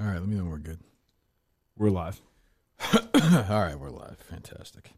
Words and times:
All 0.00 0.06
right, 0.06 0.18
let 0.18 0.26
me 0.26 0.34
know 0.34 0.44
we're 0.44 0.58
good. 0.58 0.80
We're 1.78 1.90
live. 1.90 2.20
All 2.92 3.60
right, 3.60 3.78
we're 3.78 3.90
live. 3.90 4.18
Fantastic. 4.28 4.90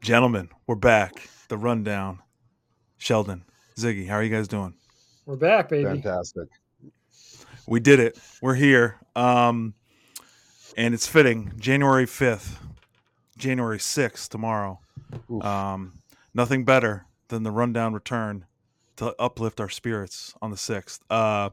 Gentlemen, 0.00 0.48
we're 0.66 0.74
back. 0.74 1.28
The 1.46 1.56
rundown. 1.56 2.18
Sheldon, 2.96 3.44
Ziggy, 3.76 4.08
how 4.08 4.16
are 4.16 4.24
you 4.24 4.30
guys 4.30 4.48
doing? 4.48 4.74
We're 5.24 5.36
back, 5.36 5.68
baby. 5.68 5.84
Fantastic. 5.84 6.48
We 7.68 7.78
did 7.78 8.00
it. 8.00 8.18
We're 8.42 8.54
here. 8.54 8.96
Um, 9.14 9.74
and 10.76 10.94
it's 10.94 11.06
fitting. 11.06 11.52
January 11.60 12.06
5th, 12.06 12.56
January 13.36 13.78
6th, 13.78 14.28
tomorrow. 14.28 14.80
Oof. 15.30 15.44
Um, 15.44 15.92
nothing 16.34 16.64
better 16.64 17.06
than 17.28 17.44
the 17.44 17.52
rundown 17.52 17.94
return 17.94 18.46
to 18.96 19.14
uplift 19.20 19.60
our 19.60 19.68
spirits 19.68 20.34
on 20.42 20.50
the 20.50 20.56
6th. 20.56 20.98
Uh, 21.08 21.50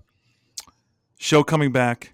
show 1.18 1.43
coming 1.43 1.71
back. 1.71 2.14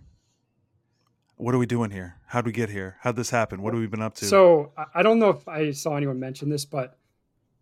What 1.35 1.55
are 1.55 1.57
we 1.57 1.65
doing 1.65 1.89
here? 1.91 2.17
How'd 2.27 2.45
we 2.45 2.51
get 2.51 2.69
here? 2.69 2.97
How'd 3.01 3.15
this 3.15 3.31
happen? 3.31 3.61
What 3.61 3.73
have 3.73 3.81
we 3.81 3.87
been 3.87 4.01
up 4.01 4.13
to? 4.15 4.25
So 4.25 4.73
I- 4.95 5.01
don't 5.01 5.19
know 5.19 5.29
if 5.29 5.47
I 5.47 5.71
saw 5.71 5.97
anyone 5.97 6.19
mention 6.19 6.49
this, 6.49 6.65
but 6.65 6.97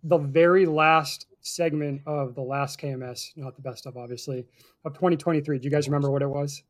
the 0.03 0.17
very 0.17 0.65
last 0.65 1.27
segment 1.41 2.01
of 2.05 2.35
the 2.35 2.41
last 2.41 2.79
KMS, 2.79 3.31
not 3.37 3.55
the 3.55 3.61
best 3.61 3.85
of 3.85 3.95
obviously, 3.95 4.45
of 4.83 4.93
2023. 4.93 5.59
Do 5.59 5.63
you 5.63 5.71
guys 5.71 5.87
remember 5.87 6.11
what 6.11 6.21
it 6.21 6.27
was? 6.29 6.63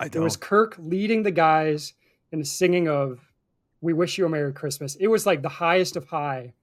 I 0.00 0.08
don't. 0.08 0.22
it 0.22 0.24
was 0.24 0.36
Kirk 0.36 0.76
leading 0.78 1.22
the 1.22 1.30
guys 1.30 1.94
in 2.30 2.38
the 2.38 2.44
singing 2.44 2.88
of 2.88 3.20
"We 3.80 3.92
Wish 3.92 4.18
You 4.18 4.26
a 4.26 4.28
Merry 4.28 4.52
Christmas." 4.52 4.94
It 4.96 5.08
was 5.08 5.26
like 5.26 5.42
the 5.42 5.48
highest 5.48 5.96
of 5.96 6.06
high, 6.06 6.54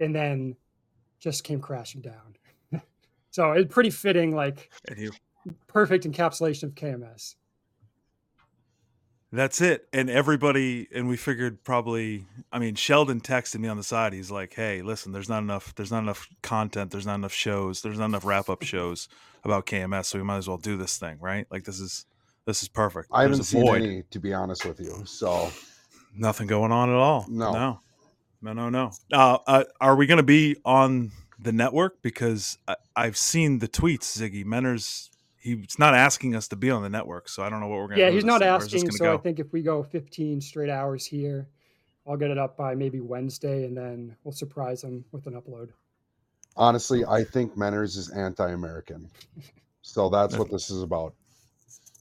and 0.00 0.14
then 0.14 0.56
just 1.18 1.44
came 1.44 1.60
crashing 1.60 2.02
down. 2.02 2.82
so 3.30 3.52
it's 3.52 3.72
pretty 3.72 3.90
fitting, 3.90 4.34
like 4.34 4.70
perfect 5.66 6.04
encapsulation 6.04 6.64
of 6.64 6.74
KMS. 6.74 7.34
That's 9.34 9.62
it. 9.62 9.88
And 9.94 10.10
everybody, 10.10 10.88
and 10.94 11.08
we 11.08 11.16
figured 11.16 11.64
probably, 11.64 12.26
I 12.52 12.58
mean, 12.58 12.74
Sheldon 12.74 13.22
texted 13.22 13.60
me 13.60 13.68
on 13.68 13.78
the 13.78 13.82
side. 13.82 14.12
He's 14.12 14.30
like, 14.30 14.52
hey, 14.52 14.82
listen, 14.82 15.12
there's 15.12 15.28
not 15.28 15.38
enough, 15.38 15.74
there's 15.74 15.90
not 15.90 16.02
enough 16.02 16.28
content. 16.42 16.90
There's 16.90 17.06
not 17.06 17.14
enough 17.14 17.32
shows. 17.32 17.80
There's 17.80 17.98
not 17.98 18.06
enough 18.06 18.26
wrap 18.26 18.50
up 18.50 18.62
shows 18.62 19.08
about 19.42 19.64
KMS. 19.64 20.06
So 20.06 20.18
we 20.18 20.24
might 20.24 20.36
as 20.36 20.48
well 20.48 20.58
do 20.58 20.76
this 20.76 20.98
thing, 20.98 21.16
right? 21.18 21.46
Like 21.50 21.64
this 21.64 21.80
is, 21.80 22.04
this 22.44 22.62
is 22.62 22.68
perfect. 22.68 23.08
I 23.10 23.22
haven't 23.22 23.38
There's 23.38 23.48
seen 23.48 23.64
void. 23.64 23.82
any, 23.82 24.02
to 24.10 24.20
be 24.20 24.34
honest 24.34 24.66
with 24.66 24.80
you. 24.80 25.02
So 25.06 25.50
Nothing 26.14 26.46
going 26.46 26.72
on 26.72 26.90
at 26.90 26.96
all. 26.96 27.26
No. 27.28 27.52
no, 27.52 27.80
no, 28.42 28.52
no. 28.52 28.68
no. 28.68 28.90
Uh, 29.12 29.38
uh, 29.46 29.64
are 29.80 29.96
we 29.96 30.06
going 30.06 30.18
to 30.18 30.22
be 30.22 30.56
on 30.64 31.10
the 31.38 31.52
network? 31.52 32.02
Because 32.02 32.58
I, 32.68 32.76
I've 32.94 33.16
seen 33.16 33.60
the 33.60 33.68
tweets, 33.68 34.18
Ziggy 34.18 34.44
Menner's, 34.44 35.10
he's 35.42 35.78
not 35.78 35.94
asking 35.94 36.34
us 36.36 36.48
to 36.48 36.56
be 36.56 36.70
on 36.70 36.82
the 36.82 36.88
network. 36.88 37.28
So 37.28 37.42
I 37.42 37.50
don't 37.50 37.60
know 37.60 37.68
what 37.68 37.78
we're 37.80 37.88
going 37.88 37.98
to 37.98 38.04
Yeah, 38.04 38.10
do. 38.10 38.14
he's 38.16 38.24
not 38.24 38.40
thing. 38.40 38.48
Asking. 38.48 38.90
So 38.92 39.04
go? 39.04 39.14
I 39.14 39.16
think 39.18 39.38
if 39.40 39.52
we 39.52 39.62
go 39.62 39.82
15 39.82 40.40
straight 40.40 40.70
hours 40.70 41.04
here, 41.04 41.48
I'll 42.06 42.16
get 42.16 42.30
it 42.30 42.38
up 42.38 42.56
by 42.56 42.74
maybe 42.74 43.00
Wednesday, 43.00 43.64
and 43.64 43.76
then 43.76 44.16
we'll 44.24 44.32
surprise 44.32 44.82
him 44.84 45.04
with 45.12 45.26
an 45.26 45.34
upload. 45.34 45.70
honestly, 46.56 47.04
I 47.04 47.24
think 47.24 47.56
Menners 47.56 47.96
is 47.96 48.10
anti-American. 48.10 49.08
So 49.82 50.08
that's 50.08 50.36
what 50.36 50.50
this 50.50 50.70
is 50.70 50.82
about. 50.82 51.14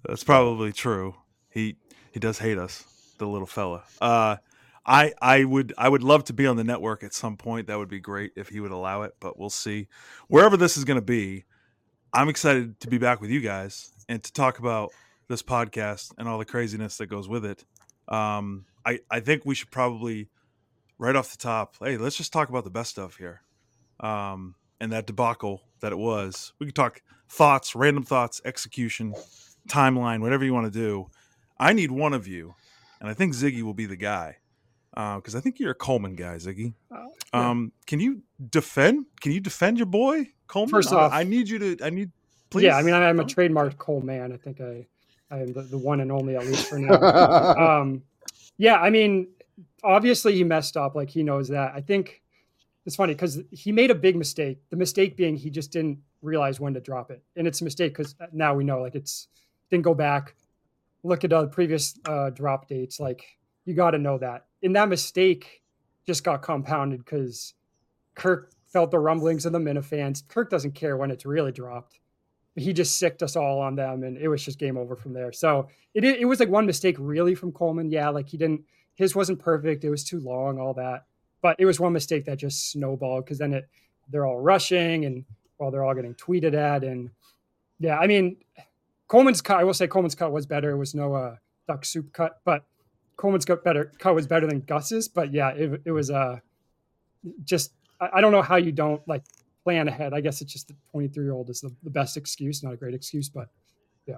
That's 0.08 0.24
probably 0.24 0.72
true. 0.72 1.16
He 1.50 1.78
he 2.12 2.20
does 2.20 2.40
hate 2.40 2.58
us, 2.58 2.84
the 3.18 3.28
little 3.28 3.48
fella. 3.48 3.84
Uh, 4.00 4.38
I 4.86 5.14
I 5.22 5.44
would 5.44 5.74
I 5.78 5.90
would 5.90 6.04
love 6.04 6.24
to 6.26 6.34
be 6.34 6.48
on 6.48 6.58
the 6.58 6.64
network 6.64 7.04
at 7.04 7.14
some 7.14 7.38
point. 7.38 7.68
That 7.68 7.78
would 7.78 7.90
be 7.90 8.00
great 8.00 8.32
if 8.36 8.50
he 8.50 8.60
would 8.60 8.72
allow 8.72 9.04
it, 9.04 9.16
but 9.20 9.38
we'll 9.40 9.50
see. 9.52 9.88
Wherever 10.28 10.58
this 10.58 10.78
is 10.78 10.86
going 10.86 11.00
to 11.00 11.06
be, 11.06 11.46
I'm 12.14 12.28
excited 12.28 12.80
to 12.82 12.90
be 12.90 12.98
back 12.98 13.22
with 13.22 13.30
you 13.30 13.40
guys 13.40 13.92
and 14.10 14.22
to 14.22 14.34
talk 14.34 14.60
about 14.60 14.92
this 15.30 15.42
podcast 15.42 16.12
and 16.18 16.28
all 16.28 16.38
the 16.38 16.46
craziness 16.46 16.98
that 16.98 17.08
goes 17.08 17.30
with 17.30 17.46
it. 17.46 17.64
Um, 18.10 18.66
I 18.86 19.00
I 19.10 19.22
think 19.22 19.44
we 19.46 19.56
should 19.56 19.72
probably 19.72 20.30
right 20.98 21.16
off 21.16 21.32
the 21.32 21.38
top. 21.38 21.76
Hey, 21.80 21.96
let's 21.98 22.18
just 22.18 22.34
talk 22.34 22.50
about 22.50 22.66
the 22.66 22.70
best 22.70 22.90
stuff 22.90 23.16
here. 23.16 23.42
Um, 24.02 24.56
and 24.82 24.92
that 24.92 25.08
debacle 25.08 25.62
that 25.80 25.94
it 25.94 25.98
was. 25.98 26.54
We 26.60 26.66
could 26.66 26.76
talk 26.76 27.02
thoughts, 27.30 27.76
random 27.76 28.04
thoughts, 28.04 28.42
execution, 28.44 29.14
timeline, 29.70 30.20
whatever 30.20 30.44
you 30.44 30.54
want 30.54 30.72
to 30.72 30.78
do. 30.78 31.10
I 31.58 31.72
need 31.72 31.92
one 31.92 32.14
of 32.14 32.28
you, 32.28 32.56
and 33.00 33.10
I 33.10 33.14
think 33.14 33.36
Ziggy 33.36 33.62
will 33.62 33.76
be 33.76 33.86
the 33.86 33.96
guy 33.96 34.38
because 34.94 35.36
I 35.36 35.40
think 35.40 35.60
you're 35.60 35.72
a 35.72 35.76
Coleman 35.76 36.16
guy, 36.16 36.36
Ziggy. 36.36 36.74
Uh, 36.94 37.06
yeah. 37.34 37.50
Um, 37.50 37.72
can 37.88 38.02
you 38.02 38.24
defend? 38.50 39.06
Can 39.22 39.32
you 39.32 39.40
defend 39.40 39.78
your 39.78 39.86
boy 39.86 40.28
Coleman? 40.52 40.70
First 40.70 40.92
I- 40.94 40.98
off- 40.98 41.14
I 41.14 41.24
need 41.24 41.48
you 41.50 41.58
to. 41.60 41.78
I 41.86 41.90
need. 41.90 42.12
Please. 42.50 42.64
Yeah, 42.66 42.76
I 42.76 42.84
mean, 42.84 42.94
I'm 42.94 43.20
a 43.20 43.24
No? 43.24 43.28
trademarked 43.28 43.78
Cole 43.78 44.02
man. 44.02 44.34
I 44.34 44.38
think 44.38 44.60
I, 44.60 44.86
I 45.32 45.40
am 45.40 45.54
the, 45.54 45.62
the 45.62 45.78
one 45.78 46.02
and 46.02 46.12
only, 46.12 46.36
at 46.36 46.46
least 46.46 46.68
for 46.68 46.78
now. 46.78 46.96
um, 47.80 48.04
yeah, 48.58 48.76
I 48.76 48.90
mean, 48.90 49.30
obviously 49.84 50.34
he 50.36 50.44
messed 50.44 50.76
up. 50.76 50.94
Like 50.94 51.10
he 51.10 51.24
knows 51.24 51.48
that. 51.48 51.72
I 51.74 51.80
think 51.80 52.22
it's 52.86 52.98
funny 52.98 53.14
because 53.14 53.40
he 53.52 53.72
made 53.72 53.90
a 53.90 53.96
big 53.96 54.18
mistake. 54.18 54.60
The 54.70 54.76
mistake 54.76 55.16
being 55.16 55.38
he 55.38 55.50
just 55.50 55.72
didn't 55.72 56.00
realize 56.22 56.60
when 56.60 56.74
to 56.74 56.82
drop 56.82 57.10
it, 57.12 57.24
and 57.38 57.48
it's 57.48 57.62
a 57.62 57.64
mistake 57.64 57.94
because 57.96 58.16
now 58.34 58.54
we 58.54 58.66
know. 58.66 58.82
Like 58.82 58.96
it's 58.96 59.30
didn't 59.70 59.84
go 59.86 59.94
back, 59.94 60.36
look 61.04 61.24
at 61.24 61.30
the 61.30 61.48
previous 61.48 61.98
uh, 62.06 62.30
drop 62.32 62.68
dates. 62.68 63.00
Like 63.00 63.24
you 63.64 63.74
got 63.74 63.92
to 63.92 63.98
know 63.98 64.18
that. 64.18 64.48
And 64.62 64.76
that 64.76 64.90
mistake 64.90 65.62
just 66.06 66.26
got 66.26 66.42
compounded 66.42 67.00
because 67.06 67.54
Kirk 68.16 68.52
felt 68.72 68.92
the 68.92 69.00
rumblings 69.00 69.46
of 69.46 69.52
the 69.52 69.60
Minifans. 69.60 70.28
Kirk 70.28 70.50
doesn't 70.50 70.76
care 70.76 70.98
when 70.98 71.12
it's 71.12 71.26
really 71.26 71.52
dropped. 71.52 72.00
He 72.56 72.74
just 72.74 72.98
sicked 72.98 73.24
us 73.24 73.36
all 73.36 73.60
on 73.62 73.76
them, 73.76 74.04
and 74.04 74.18
it 74.18 74.28
was 74.28 74.44
just 74.44 74.60
game 74.60 74.78
over 74.78 74.96
from 74.96 75.14
there. 75.14 75.32
So 75.32 75.70
it 75.94 76.04
it 76.04 76.26
was 76.26 76.40
like 76.40 76.50
one 76.50 76.66
mistake 76.66 76.98
really 77.00 77.36
from 77.36 77.52
Coleman. 77.52 77.90
Yeah, 77.90 78.10
like 78.10 78.28
he 78.28 78.38
didn't 78.38 78.64
his 78.96 79.16
wasn't 79.16 79.40
perfect. 79.40 79.84
It 79.84 79.90
was 79.90 80.04
too 80.04 80.20
long, 80.20 80.60
all 80.60 80.74
that. 80.76 81.06
But 81.42 81.56
it 81.60 81.66
was 81.66 81.80
one 81.80 81.94
mistake 81.94 82.26
that 82.26 82.38
just 82.38 82.72
snowballed 82.72 83.26
because 83.26 83.38
then 83.38 83.54
it 83.54 83.70
they're 84.10 84.26
all 84.26 84.40
rushing 84.40 85.06
and 85.06 85.26
while 85.58 85.72
they're 85.72 85.84
all 85.84 85.96
getting 85.96 86.16
tweeted 86.16 86.54
at 86.54 86.84
and 86.84 87.10
yeah, 87.80 87.98
I 87.98 88.08
mean 88.08 88.38
Coleman's 89.08 89.42
cut. 89.42 89.60
I 89.60 89.64
will 89.64 89.74
say 89.74 89.88
Coleman's 89.88 90.16
cut 90.16 90.32
was 90.32 90.46
better. 90.46 90.72
It 90.72 90.78
was 90.78 90.94
no 90.94 91.14
uh, 91.14 91.36
duck 91.68 91.84
soup 91.86 92.14
cut, 92.14 92.40
but 92.46 92.66
Coleman's 93.18 93.46
cut 93.46 93.64
better 93.64 93.92
cut 93.98 94.16
was 94.16 94.28
better 94.28 94.48
than 94.48 94.62
Gus's. 94.62 95.08
But 95.08 95.34
yeah, 95.34 95.50
it, 95.50 95.82
it 95.86 95.92
was 95.92 96.12
uh 96.12 96.40
just 97.44 97.74
I, 98.02 98.10
I 98.16 98.22
don't 98.22 98.32
know 98.32 98.42
how 98.42 98.58
you 98.58 98.72
don't 98.72 99.06
like 99.08 99.24
plan 99.64 99.88
ahead. 99.88 100.14
I 100.14 100.22
guess 100.22 100.42
it's 100.42 100.52
just 100.52 100.68
the 100.68 100.76
23 100.92 101.24
year 101.24 101.34
old 101.34 101.50
is 101.50 101.62
the, 101.62 101.74
the 101.84 101.90
best 101.90 102.18
excuse, 102.18 102.64
not 102.64 102.74
a 102.74 102.78
great 102.78 102.94
excuse, 102.94 103.30
but 103.30 103.48
yeah. 104.08 104.18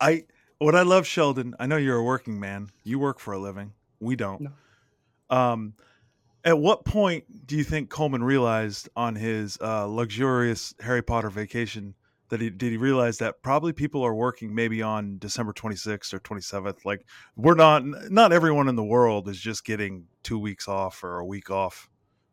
I 0.00 0.24
what 0.58 0.74
I 0.74 0.82
love, 0.82 1.06
Sheldon. 1.06 1.54
I 1.58 1.66
know 1.66 1.76
you're 1.76 1.96
a 1.96 2.02
working 2.02 2.40
man. 2.40 2.70
You 2.82 2.98
work 2.98 3.20
for 3.20 3.32
a 3.32 3.38
living. 3.38 3.72
We 4.00 4.16
don't. 4.16 4.40
No. 4.42 4.50
Um, 5.30 5.74
at 6.44 6.58
what 6.58 6.84
point 6.84 7.46
do 7.46 7.56
you 7.56 7.64
think 7.64 7.90
Coleman 7.90 8.22
realized 8.22 8.88
on 8.96 9.14
his 9.14 9.58
uh, 9.60 9.86
luxurious 9.86 10.74
Harry 10.80 11.02
Potter 11.02 11.30
vacation 11.30 11.94
that 12.28 12.40
he 12.40 12.50
did 12.50 12.72
he 12.72 12.76
realize 12.76 13.18
that 13.18 13.42
probably 13.42 13.72
people 13.72 14.02
are 14.02 14.14
working 14.14 14.54
maybe 14.54 14.82
on 14.82 15.18
December 15.18 15.52
26th 15.52 16.12
or 16.12 16.20
27th? 16.20 16.84
Like 16.84 17.06
we're 17.36 17.54
not 17.54 17.84
not 17.84 18.32
everyone 18.32 18.68
in 18.68 18.76
the 18.76 18.84
world 18.84 19.28
is 19.28 19.38
just 19.38 19.64
getting 19.64 20.06
two 20.22 20.38
weeks 20.38 20.68
off 20.68 21.02
or 21.04 21.18
a 21.18 21.24
week 21.24 21.50
off 21.50 21.88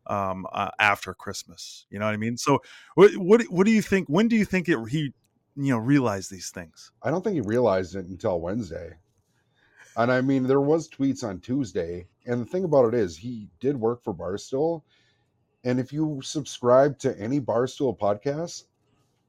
um, 0.08 0.46
uh, 0.52 0.70
after 0.78 1.14
Christmas. 1.14 1.86
You 1.90 1.98
know 1.98 2.06
what 2.06 2.14
I 2.14 2.18
mean? 2.18 2.36
So 2.36 2.60
what 2.94 3.16
what 3.16 3.42
what 3.44 3.66
do 3.66 3.72
you 3.72 3.82
think? 3.82 4.08
When 4.08 4.28
do 4.28 4.36
you 4.36 4.44
think 4.44 4.68
it 4.68 4.78
he 4.88 5.12
you 5.56 5.72
know 5.72 5.78
realized 5.78 6.30
these 6.30 6.50
things? 6.50 6.92
I 7.02 7.10
don't 7.10 7.22
think 7.22 7.34
he 7.34 7.40
realized 7.40 7.96
it 7.96 8.06
until 8.06 8.40
Wednesday. 8.40 8.98
And 9.96 10.12
I 10.12 10.20
mean, 10.20 10.42
there 10.42 10.60
was 10.60 10.88
tweets 10.88 11.24
on 11.24 11.40
Tuesday, 11.40 12.06
and 12.26 12.40
the 12.40 12.44
thing 12.44 12.64
about 12.64 12.92
it 12.92 12.94
is, 12.94 13.16
he 13.16 13.48
did 13.60 13.80
work 13.80 14.04
for 14.04 14.14
Barstool, 14.14 14.82
and 15.64 15.80
if 15.80 15.92
you 15.92 16.20
subscribe 16.22 16.98
to 16.98 17.18
any 17.18 17.40
Barstool 17.40 17.98
podcast, 17.98 18.64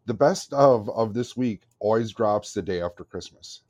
the 0.05 0.13
best 0.13 0.53
of 0.53 0.89
of 0.89 1.13
this 1.13 1.37
week 1.37 1.63
always 1.79 2.11
drops 2.11 2.53
the 2.53 2.61
day 2.61 2.81
after 2.81 3.03
Christmas. 3.03 3.61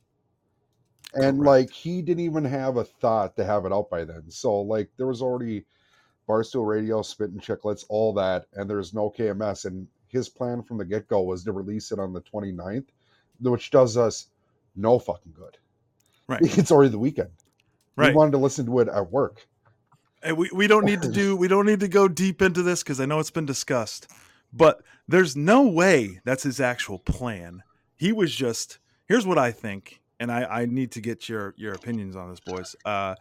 And 1.14 1.38
Correct. 1.38 1.46
like 1.46 1.70
he 1.70 2.02
didn't 2.02 2.24
even 2.24 2.44
have 2.44 2.76
a 2.76 2.84
thought 2.84 3.36
to 3.36 3.44
have 3.44 3.64
it 3.64 3.72
out 3.72 3.88
by 3.90 4.04
then. 4.04 4.30
So 4.30 4.60
like 4.60 4.90
there 4.96 5.06
was 5.06 5.22
already 5.22 5.64
Barstool 6.28 6.66
Radio, 6.66 7.02
Spit 7.02 7.30
and 7.30 7.40
Chicklets, 7.40 7.84
all 7.88 8.12
that, 8.14 8.46
and 8.54 8.68
there's 8.68 8.92
no 8.92 9.10
KMS. 9.10 9.64
And 9.64 9.86
his 10.08 10.28
plan 10.28 10.62
from 10.62 10.78
the 10.78 10.84
get 10.84 11.08
go 11.08 11.22
was 11.22 11.44
to 11.44 11.52
release 11.52 11.90
it 11.92 11.98
on 11.98 12.12
the 12.12 12.20
29th, 12.20 12.86
which 13.40 13.70
does 13.70 13.96
us 13.96 14.28
no 14.76 14.98
fucking 14.98 15.34
good. 15.36 15.56
Right. 16.28 16.40
It's 16.58 16.70
already 16.70 16.90
the 16.90 16.98
weekend. 16.98 17.30
Right. 17.96 18.10
We 18.10 18.16
wanted 18.16 18.32
to 18.32 18.38
listen 18.38 18.66
to 18.66 18.78
it 18.80 18.88
at 18.88 19.10
work. 19.10 19.46
And 20.22 20.36
we, 20.36 20.50
we 20.52 20.66
don't 20.66 20.84
need 20.84 21.02
to 21.02 21.10
do 21.10 21.36
we 21.42 21.48
don't 21.48 21.66
need 21.66 21.80
to 21.80 21.88
go 21.88 22.08
deep 22.08 22.42
into 22.42 22.62
this 22.62 22.82
because 22.82 23.00
I 23.00 23.06
know 23.06 23.18
it's 23.18 23.30
been 23.30 23.46
discussed. 23.46 24.10
But 24.52 24.82
there's 25.06 25.36
no 25.36 25.66
way 25.66 26.20
that's 26.24 26.42
his 26.42 26.60
actual 26.60 26.98
plan. 26.98 27.62
He 27.96 28.12
was 28.12 28.34
just 28.34 28.78
here's 29.06 29.26
what 29.26 29.38
I 29.38 29.52
think, 29.52 30.00
and 30.20 30.30
I, 30.30 30.44
I 30.44 30.66
need 30.66 30.92
to 30.92 31.00
get 31.00 31.28
your 31.28 31.54
your 31.56 31.74
opinions 31.74 32.14
on 32.16 32.30
this, 32.30 32.40
boys. 32.40 32.76
Uh 32.84 33.14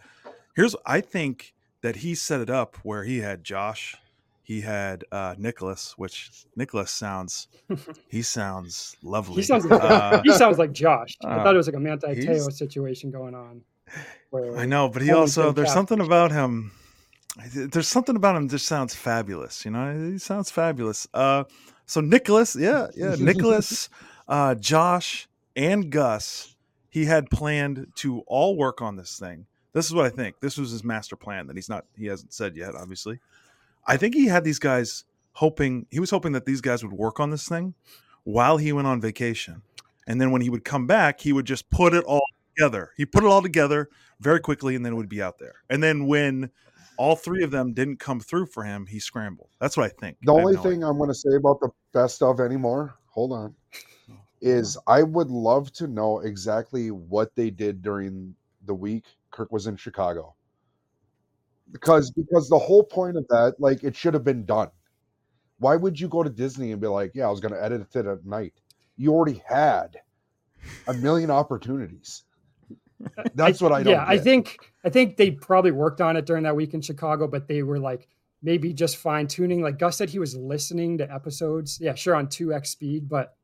here's 0.55 0.75
I 0.85 1.01
think 1.01 1.53
that 1.81 1.97
he 1.97 2.15
set 2.15 2.41
it 2.41 2.49
up 2.49 2.77
where 2.83 3.03
he 3.03 3.19
had 3.19 3.43
Josh, 3.43 3.95
he 4.43 4.61
had 4.61 5.03
uh, 5.11 5.35
Nicholas, 5.37 5.97
which 5.97 6.45
Nicholas 6.55 6.89
sounds 6.91 7.47
he 8.07 8.21
sounds 8.21 8.95
lovely. 9.03 9.35
He 9.35 9.41
sounds 9.43 9.65
Uh, 9.65 10.21
he 10.23 10.31
sounds 10.31 10.57
like 10.57 10.71
Josh. 10.71 11.17
I 11.23 11.35
uh, 11.35 11.43
thought 11.43 11.53
it 11.53 11.57
was 11.57 11.67
like 11.67 11.75
a 11.75 11.79
Manti 11.79 12.15
Teo 12.15 12.49
situation 12.49 13.11
going 13.11 13.35
on. 13.35 13.61
I 14.57 14.65
know, 14.65 14.89
but 14.89 15.01
he 15.01 15.11
also 15.11 15.51
there's 15.51 15.73
something 15.73 15.99
about 15.99 16.31
him. 16.31 16.71
There's 17.53 17.87
something 17.87 18.15
about 18.15 18.35
him 18.35 18.47
that 18.47 18.59
sounds 18.59 18.95
fabulous. 18.95 19.63
You 19.63 19.71
know, 19.71 20.11
he 20.11 20.17
sounds 20.17 20.49
fabulous. 20.49 21.07
Uh, 21.13 21.43
so 21.85 22.01
Nicholas, 22.01 22.55
yeah, 22.55 22.87
yeah, 22.95 23.15
Nicholas, 23.19 23.89
uh, 24.27 24.55
Josh, 24.55 25.27
and 25.55 25.89
Gus, 25.89 26.55
he 26.89 27.05
had 27.05 27.29
planned 27.29 27.87
to 27.95 28.21
all 28.27 28.55
work 28.55 28.81
on 28.81 28.95
this 28.95 29.17
thing. 29.19 29.45
This 29.77 29.85
is 29.85 29.93
what 29.93 30.07
I 30.07 30.09
think. 30.09 30.39
This 30.39 30.57
was 30.57 30.71
his 30.71 30.83
master 30.83 31.15
plan 31.15 31.45
that 31.45 31.55
he's 31.55 31.69
not. 31.69 31.85
He 31.95 32.07
hasn't 32.07 32.33
said 32.33 32.57
yet, 32.57 32.73
obviously. 32.73 33.19
I 33.85 33.95
think 33.95 34.15
he 34.15 34.25
had 34.25 34.43
these 34.43 34.57
guys 34.57 35.03
hoping. 35.33 35.85
He 35.91 35.99
was 35.99 36.09
hoping 36.09 36.31
that 36.31 36.47
these 36.47 36.61
guys 36.61 36.83
would 36.83 36.93
work 36.93 37.19
on 37.19 37.29
this 37.29 37.47
thing 37.47 37.75
while 38.23 38.57
he 38.57 38.73
went 38.73 38.87
on 38.87 38.99
vacation, 38.99 39.61
and 40.07 40.19
then 40.19 40.31
when 40.31 40.41
he 40.41 40.49
would 40.49 40.65
come 40.65 40.87
back, 40.87 41.21
he 41.21 41.31
would 41.31 41.45
just 41.45 41.69
put 41.69 41.93
it 41.93 42.03
all 42.05 42.25
together. 42.55 42.89
He 42.97 43.05
put 43.05 43.23
it 43.23 43.27
all 43.27 43.43
together 43.43 43.87
very 44.19 44.39
quickly, 44.39 44.75
and 44.75 44.83
then 44.83 44.93
it 44.93 44.95
would 44.95 45.09
be 45.09 45.21
out 45.21 45.37
there. 45.37 45.57
And 45.69 45.83
then 45.83 46.07
when 46.07 46.49
all 46.97 47.15
three 47.15 47.43
of 47.43 47.51
them 47.51 47.73
didn't 47.73 47.99
come 47.99 48.19
through 48.19 48.47
for 48.47 48.63
him, 48.63 48.87
he 48.87 48.99
scrambled. 48.99 49.49
That's 49.61 49.77
what 49.77 49.85
I 49.85 49.89
think. 49.89 50.17
The 50.23 50.33
I 50.33 50.39
only 50.39 50.55
no 50.55 50.63
thing 50.63 50.83
I'm 50.83 50.97
going 50.97 51.09
to 51.09 51.13
say 51.13 51.35
about 51.35 51.59
the 51.59 51.69
best 51.93 52.23
of 52.23 52.39
anymore, 52.39 52.95
hold 53.05 53.31
on, 53.31 53.53
oh, 54.09 54.15
is 54.41 54.75
I 54.87 55.03
would 55.03 55.29
love 55.29 55.71
to 55.73 55.85
know 55.85 56.21
exactly 56.21 56.89
what 56.89 57.35
they 57.35 57.51
did 57.51 57.83
during 57.83 58.33
the 58.65 58.73
week 58.73 59.05
Kirk 59.31 59.51
was 59.51 59.67
in 59.67 59.75
Chicago. 59.75 60.35
Because 61.71 62.11
because 62.11 62.47
the 62.47 62.57
whole 62.59 62.83
point 62.83 63.17
of 63.17 63.27
that, 63.27 63.55
like 63.59 63.83
it 63.83 63.95
should 63.95 64.13
have 64.13 64.23
been 64.23 64.45
done. 64.45 64.69
Why 65.59 65.75
would 65.75 65.99
you 65.99 66.07
go 66.07 66.23
to 66.23 66.29
Disney 66.29 66.71
and 66.71 66.79
be 66.79 66.87
like, 66.87 67.11
yeah, 67.13 67.27
I 67.27 67.31
was 67.31 67.39
going 67.39 67.53
to 67.53 67.61
edit 67.61 67.87
it 67.95 68.05
at 68.05 68.25
night? 68.25 68.53
You 68.95 69.13
already 69.13 69.41
had 69.45 69.97
a 70.87 70.93
million 70.93 71.31
opportunities. 71.31 72.23
That's 73.35 73.61
what 73.61 73.71
I 73.71 73.83
don't. 73.83 73.93
Yeah, 73.93 74.05
I 74.07 74.17
think 74.17 74.57
I 74.83 74.89
think 74.89 75.17
they 75.17 75.31
probably 75.31 75.71
worked 75.71 76.01
on 76.01 76.15
it 76.15 76.25
during 76.25 76.43
that 76.43 76.55
week 76.55 76.73
in 76.73 76.81
Chicago, 76.81 77.27
but 77.27 77.47
they 77.47 77.63
were 77.63 77.79
like 77.79 78.07
maybe 78.41 78.73
just 78.73 78.97
fine 78.97 79.27
tuning. 79.27 79.61
Like 79.61 79.77
Gus 79.77 79.97
said, 79.97 80.09
he 80.09 80.19
was 80.19 80.35
listening 80.35 80.97
to 80.99 81.13
episodes. 81.13 81.79
Yeah, 81.81 81.95
sure 81.95 82.15
on 82.15 82.27
two 82.29 82.53
x 82.53 82.69
speed, 82.69 83.09
but 83.09 83.35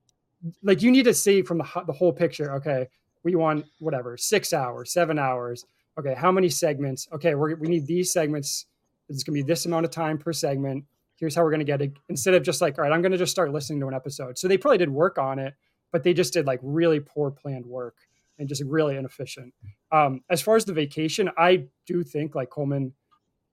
like 0.62 0.82
you 0.82 0.92
need 0.92 1.06
to 1.06 1.14
see 1.14 1.42
from 1.42 1.60
the 1.60 1.84
the 1.86 1.94
whole 1.94 2.14
picture. 2.14 2.56
Okay, 2.56 2.88
we 3.24 3.36
want 3.36 3.66
whatever 3.80 4.18
six 4.18 4.54
hours, 4.54 4.92
seven 4.92 5.18
hours. 5.18 5.66
Okay, 5.98 6.16
how 6.16 6.32
many 6.32 6.50
segments? 6.50 7.08
Okay, 7.14 7.36
we're, 7.36 7.56
we 7.56 7.68
need 7.68 7.88
these 7.88 8.12
segments. 8.12 8.66
It's 9.10 9.24
gonna 9.24 9.36
be 9.36 9.44
this 9.44 9.66
amount 9.66 9.86
of 9.86 9.92
time 9.92 10.18
per 10.18 10.34
segment. 10.34 10.86
Here's 11.18 11.36
how 11.36 11.44
we're 11.44 11.52
gonna 11.52 11.64
get 11.64 11.82
it. 11.82 11.94
Instead 12.10 12.34
of 12.34 12.44
just 12.44 12.62
like, 12.62 12.78
all 12.78 12.84
right, 12.84 12.92
I'm 12.92 13.02
gonna 13.02 13.18
just 13.18 13.32
start 13.32 13.52
listening 13.52 13.80
to 13.82 13.88
an 13.88 13.94
episode. 13.94 14.38
So 14.38 14.48
they 14.48 14.58
probably 14.58 14.80
did 14.80 14.90
work 14.90 15.18
on 15.18 15.40
it, 15.40 15.54
but 15.92 16.04
they 16.04 16.14
just 16.14 16.34
did 16.34 16.46
like 16.46 16.60
really 16.64 17.00
poor 17.00 17.32
planned 17.32 17.66
work 17.66 17.96
and 18.40 18.50
just 18.50 18.64
really 18.64 18.98
inefficient. 18.98 19.54
Um, 19.92 20.22
as 20.30 20.42
far 20.42 20.56
as 20.56 20.66
the 20.66 20.74
vacation, 20.74 21.30
I 21.38 21.66
do 21.86 22.04
think 22.04 22.36
like 22.36 22.50
Coleman 22.50 22.94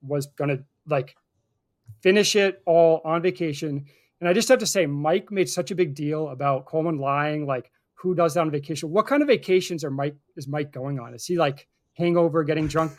was 0.03 0.27
gonna 0.27 0.61
like 0.87 1.15
finish 2.01 2.37
it 2.37 2.63
all 2.67 3.03
on 3.05 3.23
vacation. 3.23 3.85
And 4.21 4.29
I 4.29 4.33
just 4.33 4.49
have 4.49 4.59
to 4.59 4.67
say, 4.67 4.87
Mike 4.87 5.31
made 5.31 5.49
such 5.49 5.71
a 5.71 5.75
big 5.75 5.95
deal 5.95 6.29
about 6.29 6.67
Coleman 6.67 6.99
lying. 6.99 7.47
Like, 7.47 7.71
who 8.01 8.15
does 8.15 8.35
that 8.35 8.41
on 8.41 8.51
vacation? 8.51 8.91
What 8.91 9.07
kind 9.07 9.21
of 9.21 9.29
vacations 9.29 9.85
are 9.85 9.91
Mike 9.91 10.17
is 10.37 10.49
Mike 10.49 10.73
going 10.73 10.99
on? 10.99 11.15
Is 11.15 11.27
he 11.27 11.37
like 11.37 11.69
hangover, 11.95 12.43
getting 12.45 12.67
drunk, 12.67 12.93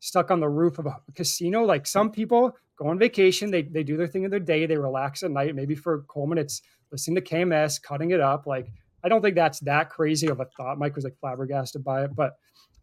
stuck 0.00 0.30
on 0.30 0.40
the 0.40 0.48
roof 0.48 0.78
of 0.78 0.86
a 0.86 0.96
casino? 1.14 1.64
Like 1.64 1.86
some 1.86 2.10
people 2.10 2.54
go 2.76 2.88
on 2.88 2.98
vacation, 2.98 3.50
they 3.50 3.62
they 3.62 3.82
do 3.82 3.96
their 3.96 4.06
thing 4.06 4.24
in 4.24 4.30
their 4.30 4.40
day, 4.40 4.66
they 4.66 4.76
relax 4.76 5.22
at 5.22 5.30
night. 5.30 5.54
Maybe 5.54 5.74
for 5.74 6.02
Coleman, 6.08 6.38
it's 6.38 6.60
listening 6.92 7.16
to 7.16 7.22
KMS, 7.22 7.82
cutting 7.82 8.10
it 8.10 8.20
up. 8.20 8.46
Like 8.46 8.70
I 9.02 9.08
don't 9.08 9.22
think 9.22 9.34
that's 9.34 9.60
that 9.60 9.88
crazy 9.88 10.28
of 10.28 10.40
a 10.40 10.44
thought. 10.44 10.78
Mike 10.78 10.94
was 10.94 11.04
like 11.04 11.18
flabbergasted 11.20 11.82
by 11.82 12.04
it, 12.04 12.14
but 12.14 12.36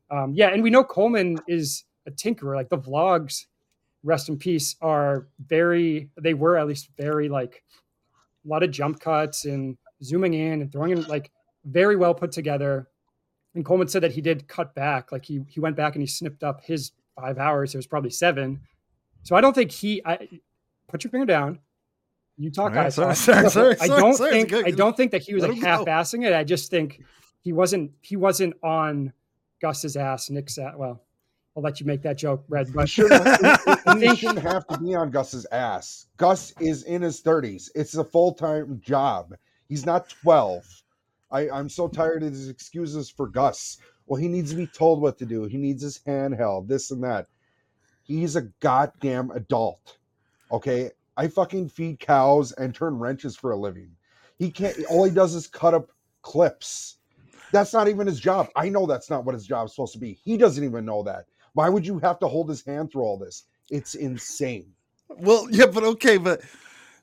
um, 0.09 0.33
yeah, 0.33 0.49
and 0.49 0.63
we 0.63 0.71
know 0.71 0.83
Coleman 0.83 1.37
is 1.47 1.83
a 2.07 2.11
tinkerer. 2.11 2.55
Like 2.55 2.69
the 2.69 2.77
vlogs, 2.77 3.45
rest 4.03 4.29
in 4.29 4.37
peace, 4.37 4.75
are 4.81 5.27
very. 5.45 6.09
They 6.19 6.33
were 6.33 6.57
at 6.57 6.67
least 6.67 6.89
very 6.97 7.29
like 7.29 7.63
a 8.43 8.47
lot 8.47 8.63
of 8.63 8.71
jump 8.71 8.99
cuts 8.99 9.45
and 9.45 9.77
zooming 10.03 10.33
in 10.33 10.61
and 10.61 10.71
throwing 10.71 10.91
in 10.91 11.03
like 11.03 11.29
very 11.65 11.95
well 11.95 12.13
put 12.13 12.31
together. 12.31 12.87
And 13.55 13.65
Coleman 13.65 13.87
said 13.87 14.03
that 14.03 14.11
he 14.13 14.21
did 14.21 14.47
cut 14.47 14.73
back. 14.75 15.11
Like 15.11 15.25
he 15.25 15.41
he 15.47 15.59
went 15.59 15.75
back 15.75 15.95
and 15.95 16.01
he 16.01 16.07
snipped 16.07 16.43
up 16.43 16.63
his 16.63 16.91
five 17.15 17.37
hours. 17.37 17.73
It 17.73 17.77
was 17.77 17.87
probably 17.87 18.09
seven. 18.11 18.61
So 19.23 19.35
I 19.35 19.41
don't 19.41 19.53
think 19.53 19.71
he. 19.71 20.01
I 20.05 20.27
put 20.87 21.03
your 21.03 21.11
finger 21.11 21.25
down. 21.25 21.59
You 22.37 22.49
talk, 22.49 22.71
All 22.71 22.77
right, 22.77 22.83
guys. 22.85 22.95
sorry, 22.95 23.09
I- 23.09 23.13
sorry, 23.13 23.49
sorry, 23.49 23.77
I 23.81 23.87
don't 23.87 24.13
sorry, 24.15 24.31
think 24.31 24.49
good. 24.49 24.65
I 24.67 24.71
don't 24.71 24.95
think 24.97 25.11
that 25.11 25.21
he 25.21 25.33
was 25.33 25.43
Let 25.43 25.51
like 25.51 25.61
half-assing 25.61 26.25
it. 26.25 26.33
I 26.33 26.43
just 26.43 26.71
think 26.71 27.01
he 27.41 27.51
wasn't 27.53 27.91
he 28.01 28.15
wasn't 28.15 28.53
on 28.63 29.11
Gus's 29.61 29.95
ass, 29.97 30.29
Nick's 30.29 30.57
ass. 30.57 30.73
Well, 30.77 31.03
I'll 31.55 31.61
let 31.61 31.79
you 31.81 31.85
make 31.85 32.01
that 32.03 32.17
joke, 32.17 32.45
Red. 32.47 32.67
He 32.67 32.73
But 32.73 32.87
shouldn't, 32.89 33.21
I 33.25 33.57
he 33.95 33.99
think- 33.99 34.19
shouldn't 34.19 34.39
have 34.39 34.65
to 34.67 34.77
be 34.79 34.95
on 34.95 35.11
Gus's 35.11 35.45
ass. 35.51 36.07
Gus 36.17 36.53
is 36.61 36.83
in 36.83 37.01
his 37.01 37.21
30s. 37.21 37.69
It's 37.75 37.95
a 37.95 38.03
full 38.05 38.33
time 38.33 38.79
job. 38.81 39.35
He's 39.67 39.85
not 39.85 40.09
12. 40.23 40.63
I, 41.31 41.49
I'm 41.49 41.69
so 41.69 41.87
tired 41.87 42.23
of 42.23 42.31
his 42.31 42.49
excuses 42.49 43.09
for 43.09 43.27
Gus. 43.27 43.77
Well, 44.05 44.19
he 44.19 44.27
needs 44.27 44.51
to 44.51 44.57
be 44.57 44.67
told 44.67 45.01
what 45.01 45.17
to 45.19 45.25
do. 45.25 45.45
He 45.45 45.57
needs 45.57 45.81
his 45.81 46.01
hand 46.05 46.35
held, 46.35 46.67
this 46.67 46.91
and 46.91 47.03
that. 47.03 47.27
He's 48.03 48.35
a 48.35 48.49
goddamn 48.59 49.31
adult. 49.31 49.97
Okay. 50.51 50.91
I 51.17 51.27
fucking 51.27 51.69
feed 51.69 51.99
cows 51.99 52.51
and 52.53 52.73
turn 52.73 52.97
wrenches 52.97 53.35
for 53.35 53.51
a 53.51 53.57
living. 53.57 53.91
He 54.39 54.49
can't, 54.49 54.77
all 54.89 55.03
he 55.03 55.11
does 55.11 55.35
is 55.35 55.47
cut 55.47 55.73
up 55.73 55.91
clips. 56.21 56.97
That's 57.51 57.73
not 57.73 57.87
even 57.87 58.07
his 58.07 58.19
job. 58.19 58.47
I 58.55 58.69
know 58.69 58.85
that's 58.85 59.09
not 59.09 59.25
what 59.25 59.35
his 59.35 59.45
job's 59.45 59.73
supposed 59.73 59.93
to 59.93 59.99
be. 59.99 60.19
He 60.23 60.37
doesn't 60.37 60.63
even 60.63 60.85
know 60.85 61.03
that. 61.03 61.25
Why 61.53 61.69
would 61.69 61.85
you 61.85 61.99
have 61.99 62.17
to 62.19 62.27
hold 62.27 62.49
his 62.49 62.65
hand 62.65 62.91
through 62.91 63.03
all 63.03 63.17
this? 63.17 63.43
It's 63.69 63.95
insane. 63.95 64.71
Well, 65.09 65.47
yeah, 65.51 65.65
but 65.65 65.83
okay, 65.83 66.17
but 66.17 66.41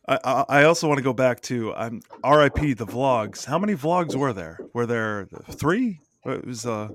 I, 0.09 0.45
I 0.49 0.65
also 0.65 0.89
want 0.89 0.99
to 0.99 1.05
go 1.05 1.13
back 1.13 1.41
to 1.43 1.75
um, 1.77 2.01
R.I.P. 2.25 2.75
the 2.75 2.87
vlogs. 2.87 3.45
How 3.45 3.59
many 3.59 3.75
vlogs 3.75 4.15
were 4.15 4.33
there? 4.33 4.59
Were 4.73 4.87
there 4.87 5.29
three? 5.51 6.01
It 6.25 6.47
was 6.47 6.65
a 6.65 6.91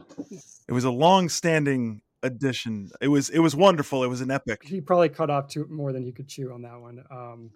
it 0.68 0.72
was 0.74 0.84
a 0.84 0.92
long-standing 0.92 2.02
edition. 2.24 2.90
It 3.02 3.08
was 3.08 3.30
it 3.30 3.40
was 3.40 3.56
wonderful. 3.56 4.04
It 4.04 4.08
was 4.08 4.22
an 4.22 4.32
epic. 4.32 4.64
he 4.64 4.82
probably 4.82 5.10
cut 5.10 5.30
off 5.30 5.48
too 5.48 5.68
more 5.70 5.94
than 5.94 6.04
he 6.04 6.12
could 6.12 6.28
chew 6.28 6.52
on 6.52 6.64
that 6.64 6.80
one. 6.80 7.04
Um, 7.12 7.52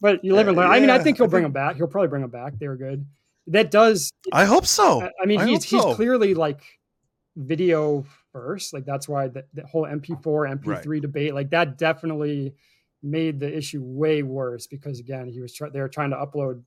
but 0.00 0.24
you 0.24 0.34
live 0.34 0.48
and 0.48 0.56
learn. 0.56 0.70
I 0.70 0.80
mean, 0.80 0.90
I 0.90 0.98
think 0.98 1.18
he'll 1.18 1.26
I 1.26 1.28
bring 1.28 1.44
think- 1.44 1.54
them 1.54 1.66
back. 1.66 1.76
He'll 1.76 1.86
probably 1.86 2.08
bring 2.08 2.22
them 2.22 2.30
back. 2.30 2.58
They 2.58 2.68
were 2.68 2.76
good. 2.76 3.06
That 3.48 3.70
does. 3.70 4.10
I 4.32 4.46
hope 4.46 4.66
so. 4.66 5.02
I, 5.02 5.10
I 5.22 5.26
mean, 5.26 5.40
I 5.40 5.46
he's 5.46 5.70
hope 5.70 5.86
he's 5.86 5.94
clearly 5.96 6.34
like 6.34 6.62
video 7.36 8.04
first. 8.32 8.72
Like 8.72 8.84
that's 8.84 9.08
why 9.08 9.28
the, 9.28 9.44
the 9.52 9.66
whole 9.66 9.84
MP4 9.84 10.58
MP3 10.60 11.00
debate 11.00 11.34
like 11.34 11.50
that 11.50 11.78
definitely 11.78 12.54
made 13.04 13.38
the 13.38 13.56
issue 13.56 13.82
way 13.82 14.22
worse 14.22 14.66
because 14.66 14.98
again 14.98 15.28
he 15.28 15.40
was 15.40 15.52
try- 15.54 15.68
they 15.68 15.80
were 15.80 15.88
trying 15.88 16.10
to 16.10 16.16
upload 16.16 16.62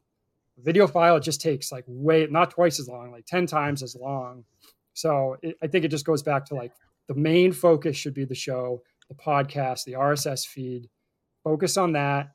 a 0.57 0.61
video 0.61 0.87
file. 0.87 1.17
It 1.17 1.23
just 1.23 1.41
takes 1.41 1.71
like 1.71 1.83
way 1.87 2.27
not 2.29 2.51
twice 2.51 2.79
as 2.79 2.87
long, 2.87 3.11
like 3.11 3.25
ten 3.25 3.45
times 3.45 3.83
as 3.83 3.95
long. 3.95 4.45
So 4.93 5.37
it, 5.41 5.57
I 5.61 5.67
think 5.67 5.85
it 5.85 5.89
just 5.89 6.05
goes 6.05 6.23
back 6.23 6.45
to 6.45 6.55
like 6.55 6.71
the 7.07 7.15
main 7.15 7.51
focus 7.51 7.95
should 7.95 8.13
be 8.13 8.25
the 8.25 8.35
show, 8.35 8.81
the 9.09 9.15
podcast, 9.15 9.85
the 9.85 9.93
RSS 9.93 10.45
feed. 10.45 10.89
Focus 11.43 11.77
on 11.77 11.93
that. 11.93 12.31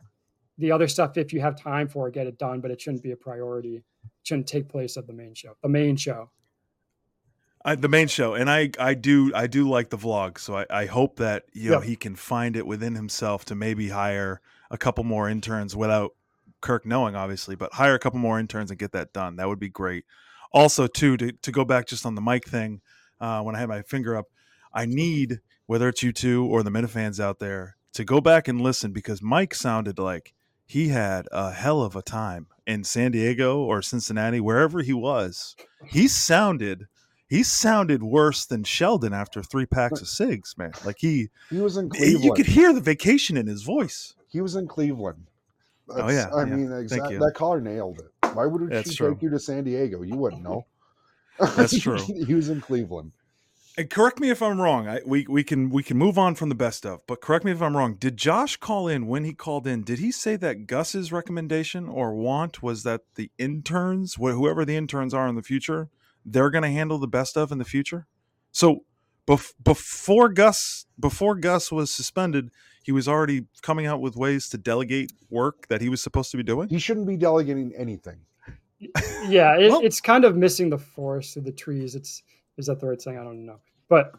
The 0.58 0.72
other 0.72 0.88
stuff, 0.88 1.16
if 1.16 1.32
you 1.32 1.40
have 1.40 1.56
time 1.56 1.88
for 1.88 2.08
it, 2.08 2.14
get 2.14 2.26
it 2.26 2.38
done, 2.38 2.60
but 2.60 2.70
it 2.70 2.80
shouldn't 2.80 3.02
be 3.02 3.12
a 3.12 3.16
priority. 3.16 3.76
It 3.76 3.84
shouldn't 4.22 4.46
take 4.46 4.68
place 4.68 4.96
of 4.96 5.06
the 5.06 5.12
main 5.12 5.34
show. 5.34 5.56
The 5.62 5.68
main 5.68 5.96
show. 5.96 6.30
I, 7.64 7.74
the 7.76 7.88
main 7.88 8.08
show, 8.08 8.34
and 8.34 8.50
I 8.50 8.70
I 8.78 8.94
do 8.94 9.32
I 9.34 9.46
do 9.46 9.68
like 9.68 9.90
the 9.90 9.98
vlog. 9.98 10.38
So 10.38 10.56
I, 10.56 10.66
I 10.70 10.86
hope 10.86 11.16
that 11.16 11.44
you 11.52 11.70
know 11.70 11.78
Yep. 11.78 11.84
he 11.88 11.96
can 11.96 12.16
find 12.16 12.56
it 12.56 12.66
within 12.66 12.94
himself 12.94 13.44
to 13.46 13.54
maybe 13.54 13.88
hire 13.90 14.40
a 14.70 14.78
couple 14.78 15.04
more 15.04 15.28
interns 15.28 15.76
without 15.76 16.12
Kirk 16.60 16.86
knowing, 16.86 17.14
obviously, 17.14 17.54
but 17.56 17.74
hire 17.74 17.94
a 17.94 17.98
couple 17.98 18.18
more 18.18 18.38
interns 18.40 18.70
and 18.70 18.78
get 18.78 18.92
that 18.92 19.12
done. 19.12 19.36
That 19.36 19.48
would 19.48 19.60
be 19.60 19.68
great. 19.68 20.04
Also, 20.52 20.86
too, 20.86 21.16
to 21.18 21.32
to 21.32 21.52
go 21.52 21.64
back 21.64 21.86
just 21.86 22.04
on 22.04 22.14
the 22.14 22.20
mic 22.20 22.46
thing, 22.46 22.80
uh, 23.20 23.42
when 23.42 23.54
I 23.54 23.60
had 23.60 23.68
my 23.68 23.82
finger 23.82 24.16
up, 24.16 24.26
I 24.72 24.86
need 24.86 25.40
whether 25.66 25.88
it's 25.88 26.02
you 26.02 26.12
two 26.12 26.44
or 26.46 26.62
the 26.62 26.70
Minifans 26.70 27.20
out 27.20 27.38
there 27.38 27.76
to 27.94 28.04
go 28.04 28.20
back 28.20 28.48
and 28.48 28.60
listen 28.60 28.92
because 28.92 29.22
Mike 29.22 29.54
sounded 29.54 29.98
like 29.98 30.34
he 30.66 30.88
had 30.88 31.28
a 31.30 31.52
hell 31.52 31.82
of 31.82 31.94
a 31.94 32.02
time 32.02 32.46
in 32.66 32.82
San 32.84 33.12
Diego 33.12 33.58
or 33.60 33.82
Cincinnati, 33.82 34.40
wherever 34.40 34.80
he 34.82 34.92
was. 34.92 35.54
He 35.86 36.08
sounded 36.08 36.86
he 37.32 37.42
sounded 37.42 38.02
worse 38.02 38.44
than 38.44 38.62
Sheldon 38.62 39.14
after 39.14 39.42
three 39.42 39.64
packs 39.64 40.02
of 40.02 40.08
cigs, 40.08 40.54
man. 40.58 40.72
Like 40.84 40.98
he, 40.98 41.30
He 41.48 41.58
was 41.58 41.76
in 41.78 41.88
Cleveland. 41.88 42.24
you 42.24 42.32
could 42.34 42.46
hear 42.46 42.72
the 42.74 42.80
vacation 42.80 43.36
in 43.38 43.46
his 43.46 43.62
voice. 43.62 44.14
he 44.28 44.40
was 44.42 44.54
in 44.54 44.68
Cleveland. 44.68 45.28
Oh, 45.88 46.10
yeah, 46.10 46.28
I 46.34 46.40
yeah. 46.44 46.54
mean, 46.56 46.72
exactly. 46.72 47.16
That 47.16 47.32
caller 47.34 47.60
nailed 47.60 48.00
it. 48.00 48.34
Why 48.34 48.44
would 48.46 48.68
That's 48.70 48.90
she 48.90 48.96
true. 48.96 49.14
take 49.14 49.22
you 49.22 49.30
to 49.30 49.38
San 49.38 49.64
Diego? 49.64 50.02
You 50.02 50.16
wouldn't 50.16 50.42
know. 50.42 50.66
That's 51.56 51.78
true. 51.86 51.96
he 52.26 52.34
was 52.34 52.50
in 52.50 52.60
Cleveland. 52.60 53.12
And 53.78 53.88
correct 53.88 54.20
me 54.20 54.28
if 54.28 54.42
I'm 54.42 54.60
wrong. 54.60 54.86
I, 54.86 55.00
we 55.06 55.26
we 55.30 55.42
can 55.42 55.70
we 55.70 55.82
can 55.82 55.96
move 55.96 56.18
on 56.18 56.34
from 56.34 56.50
the 56.50 56.54
best 56.54 56.84
of, 56.84 57.00
but 57.06 57.22
correct 57.22 57.42
me 57.46 57.52
if 57.52 57.62
I'm 57.62 57.74
wrong. 57.74 57.94
Did 57.94 58.18
Josh 58.18 58.56
call 58.58 58.86
in 58.86 59.06
when 59.06 59.24
he 59.24 59.32
called 59.32 59.66
in? 59.66 59.82
Did 59.82 59.98
he 59.98 60.12
say 60.12 60.36
that 60.36 60.66
Gus's 60.66 61.10
recommendation 61.10 61.88
or 61.88 62.14
want 62.14 62.62
was 62.62 62.82
that 62.82 63.00
the 63.14 63.30
interns, 63.38 64.16
wh- 64.16 64.36
whoever 64.36 64.66
the 64.66 64.76
interns 64.76 65.14
are 65.14 65.26
in 65.26 65.36
the 65.36 65.42
future, 65.42 65.88
they're 66.24 66.50
going 66.50 66.62
to 66.62 66.70
handle 66.70 66.98
the 66.98 67.08
best 67.08 67.36
of 67.36 67.52
in 67.52 67.58
the 67.58 67.64
future? 67.64 68.06
So 68.52 68.84
bef- 69.26 69.54
before 69.62 70.28
Gus 70.28 70.86
before 70.98 71.34
Gus 71.36 71.72
was 71.72 71.90
suspended, 71.90 72.50
he 72.82 72.92
was 72.92 73.08
already 73.08 73.46
coming 73.62 73.86
out 73.86 74.00
with 74.00 74.16
ways 74.16 74.48
to 74.50 74.58
delegate 74.58 75.12
work 75.30 75.68
that 75.68 75.80
he 75.80 75.88
was 75.88 76.02
supposed 76.02 76.30
to 76.32 76.36
be 76.36 76.42
doing. 76.42 76.68
He 76.68 76.78
shouldn't 76.78 77.06
be 77.06 77.16
delegating 77.16 77.72
anything. 77.76 78.20
yeah, 79.28 79.56
it, 79.58 79.70
Well- 79.70 79.80
it's 79.82 80.00
kind 80.00 80.24
of 80.24 80.36
missing 80.36 80.70
the 80.70 80.78
forest 80.78 81.34
through 81.34 81.42
the 81.42 81.52
trees. 81.52 81.94
It's 81.94 82.22
is 82.58 82.66
that 82.66 82.80
the 82.80 82.86
right 82.86 83.00
thing? 83.00 83.18
I 83.18 83.24
don't 83.24 83.46
know. 83.46 83.60
But 83.88 84.14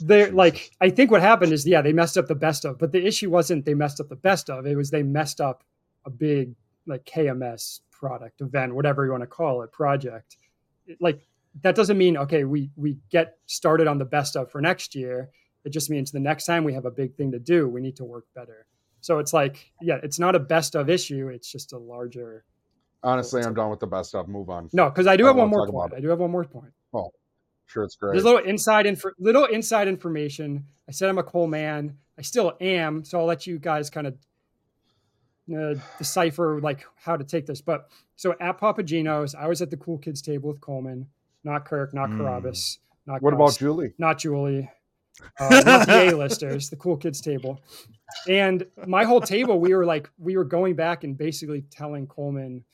they're 0.00 0.30
like, 0.30 0.70
I 0.80 0.88
think 0.90 1.10
what 1.10 1.20
happened 1.20 1.52
is, 1.52 1.66
yeah, 1.66 1.82
they 1.82 1.92
messed 1.92 2.16
up 2.16 2.26
the 2.26 2.34
best 2.34 2.64
of. 2.64 2.78
But 2.78 2.92
the 2.92 3.04
issue 3.04 3.28
wasn't 3.28 3.64
they 3.64 3.74
messed 3.74 4.00
up 4.00 4.08
the 4.08 4.16
best 4.16 4.48
of. 4.50 4.66
It 4.66 4.76
was 4.76 4.90
they 4.90 5.02
messed 5.02 5.40
up 5.40 5.64
a 6.04 6.10
big 6.10 6.54
like 6.86 7.04
KMS 7.04 7.80
product, 7.90 8.40
event, 8.40 8.74
whatever 8.74 9.04
you 9.04 9.10
want 9.10 9.22
to 9.22 9.26
call 9.26 9.62
it, 9.62 9.72
project. 9.72 10.36
It- 10.86 10.98
Like 11.00 11.20
that 11.62 11.74
doesn't 11.74 11.98
mean 11.98 12.16
okay, 12.16 12.44
we 12.44 12.70
we 12.76 12.98
get 13.10 13.38
started 13.46 13.86
on 13.86 13.98
the 13.98 14.04
best 14.04 14.36
of 14.36 14.50
for 14.50 14.60
next 14.60 14.94
year. 14.94 15.30
It 15.64 15.70
just 15.70 15.90
means 15.90 16.12
the 16.12 16.20
next 16.20 16.44
time 16.44 16.64
we 16.64 16.74
have 16.74 16.84
a 16.84 16.90
big 16.90 17.16
thing 17.16 17.32
to 17.32 17.38
do, 17.38 17.68
we 17.68 17.80
need 17.80 17.96
to 17.96 18.04
work 18.04 18.26
better. 18.34 18.66
So 19.00 19.18
it's 19.18 19.32
like, 19.32 19.72
yeah, 19.80 19.98
it's 20.02 20.18
not 20.18 20.34
a 20.34 20.38
best 20.38 20.76
of 20.76 20.88
issue. 20.88 21.28
It's 21.28 21.50
just 21.50 21.72
a 21.72 21.78
larger 21.78 22.44
Honestly, 23.02 23.42
I'm 23.42 23.54
done 23.54 23.70
with 23.70 23.80
the 23.80 23.86
best 23.86 24.14
of 24.14 24.26
Move 24.26 24.50
on. 24.50 24.68
no, 24.72 24.88
because 24.88 25.06
I 25.06 25.16
do 25.16 25.24
I 25.24 25.28
have 25.28 25.36
one 25.36 25.48
more 25.48 25.68
point. 25.68 25.94
I 25.94 26.00
do 26.00 26.08
have 26.08 26.18
one 26.18 26.30
more 26.30 26.44
point. 26.44 26.72
Oh 26.92 27.10
sure, 27.66 27.84
it's 27.84 27.94
great. 27.94 28.12
There's 28.12 28.24
a 28.24 28.26
little 28.26 28.44
inside 28.44 28.86
info, 28.86 29.10
little 29.18 29.44
inside 29.44 29.86
information. 29.86 30.64
I 30.88 30.92
said 30.92 31.08
I'm 31.08 31.18
a 31.18 31.22
coal 31.22 31.46
man. 31.46 31.98
I 32.18 32.22
still 32.22 32.54
am. 32.60 33.04
So 33.04 33.20
I'll 33.20 33.26
let 33.26 33.46
you 33.46 33.58
guys 33.58 33.90
kind 33.90 34.06
of 34.06 34.16
uh, 35.54 35.74
decipher 35.98 36.60
like 36.60 36.84
how 36.96 37.16
to 37.16 37.24
take 37.24 37.46
this. 37.46 37.60
But 37.60 37.88
so 38.16 38.34
at 38.40 38.58
Papa 38.58 38.82
Gino's, 38.82 39.34
I 39.34 39.46
was 39.46 39.62
at 39.62 39.70
the 39.70 39.76
cool 39.76 39.98
kids 39.98 40.22
table 40.22 40.50
with 40.50 40.60
Coleman, 40.60 41.06
not 41.46 41.64
Kirk, 41.64 41.94
not 41.94 42.10
Mm. 42.10 42.18
Carabas, 42.18 42.78
not 43.06 43.22
what 43.22 43.32
about 43.32 43.56
Julie? 43.56 43.92
not 43.98 44.18
Julie, 44.18 44.68
uh, 45.40 45.62
not 45.64 45.86
the 45.86 46.10
A-listers, 46.10 46.68
the 46.68 46.76
cool 46.76 46.96
kids 46.98 47.20
table. 47.22 47.60
And 48.28 48.66
my 48.86 49.04
whole 49.04 49.20
table, 49.20 49.58
we 49.60 49.74
were 49.74 49.86
like, 49.86 50.10
we 50.18 50.36
were 50.36 50.44
going 50.44 50.74
back 50.76 51.04
and 51.04 51.16
basically 51.16 51.62
telling 51.70 52.06
Coleman 52.06 52.64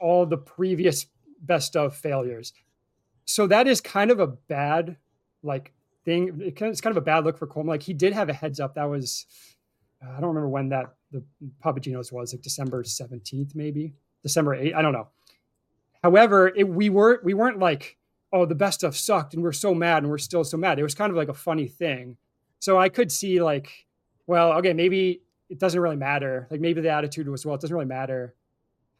all 0.00 0.26
the 0.26 0.36
previous 0.36 1.06
best 1.40 1.76
of 1.76 1.94
failures. 1.94 2.52
So 3.24 3.46
that 3.46 3.66
is 3.68 3.80
kind 3.80 4.10
of 4.10 4.18
a 4.20 4.26
bad 4.26 4.96
like 5.42 5.72
thing. 6.04 6.40
It 6.40 6.56
kind 6.56 6.68
of- 6.68 6.72
It's 6.72 6.80
kind 6.80 6.96
of 6.96 7.00
a 7.02 7.04
bad 7.04 7.24
look 7.24 7.38
for 7.38 7.46
Coleman. 7.46 7.70
Like 7.70 7.82
he 7.82 7.92
did 7.94 8.12
have 8.12 8.28
a 8.28 8.32
heads 8.32 8.58
up. 8.60 8.74
That 8.74 8.84
was 8.88 9.26
I 10.02 10.18
don't 10.20 10.30
remember 10.34 10.48
when 10.48 10.70
that 10.70 10.94
the 11.12 11.22
Papa 11.60 11.78
Gino's 11.80 12.10
was 12.12 12.32
like 12.32 12.42
December 12.42 12.82
17th, 12.82 13.54
maybe 13.54 13.94
December 14.24 14.56
8th. 14.56 14.74
I 14.74 14.82
don't 14.82 14.92
know. 14.92 15.08
However, 16.02 16.48
it, 16.48 16.68
we 16.68 16.88
were 16.90 17.20
we 17.22 17.34
weren't 17.34 17.58
like, 17.58 17.96
oh, 18.32 18.46
the 18.46 18.54
best 18.54 18.80
stuff 18.80 18.96
sucked 18.96 19.34
and 19.34 19.42
we're 19.42 19.52
so 19.52 19.74
mad 19.74 20.02
and 20.02 20.10
we're 20.10 20.18
still 20.18 20.44
so 20.44 20.56
mad. 20.56 20.78
It 20.78 20.82
was 20.82 20.94
kind 20.94 21.10
of 21.10 21.16
like 21.16 21.28
a 21.28 21.34
funny 21.34 21.68
thing. 21.68 22.16
So 22.58 22.78
I 22.78 22.88
could 22.88 23.10
see 23.12 23.42
like, 23.42 23.86
well, 24.26 24.52
okay, 24.54 24.72
maybe 24.72 25.22
it 25.48 25.58
doesn't 25.58 25.80
really 25.80 25.96
matter. 25.96 26.46
Like 26.50 26.60
maybe 26.60 26.80
the 26.80 26.90
attitude 26.90 27.28
was, 27.28 27.44
well, 27.44 27.54
it 27.54 27.60
doesn't 27.60 27.74
really 27.74 27.86
matter 27.86 28.34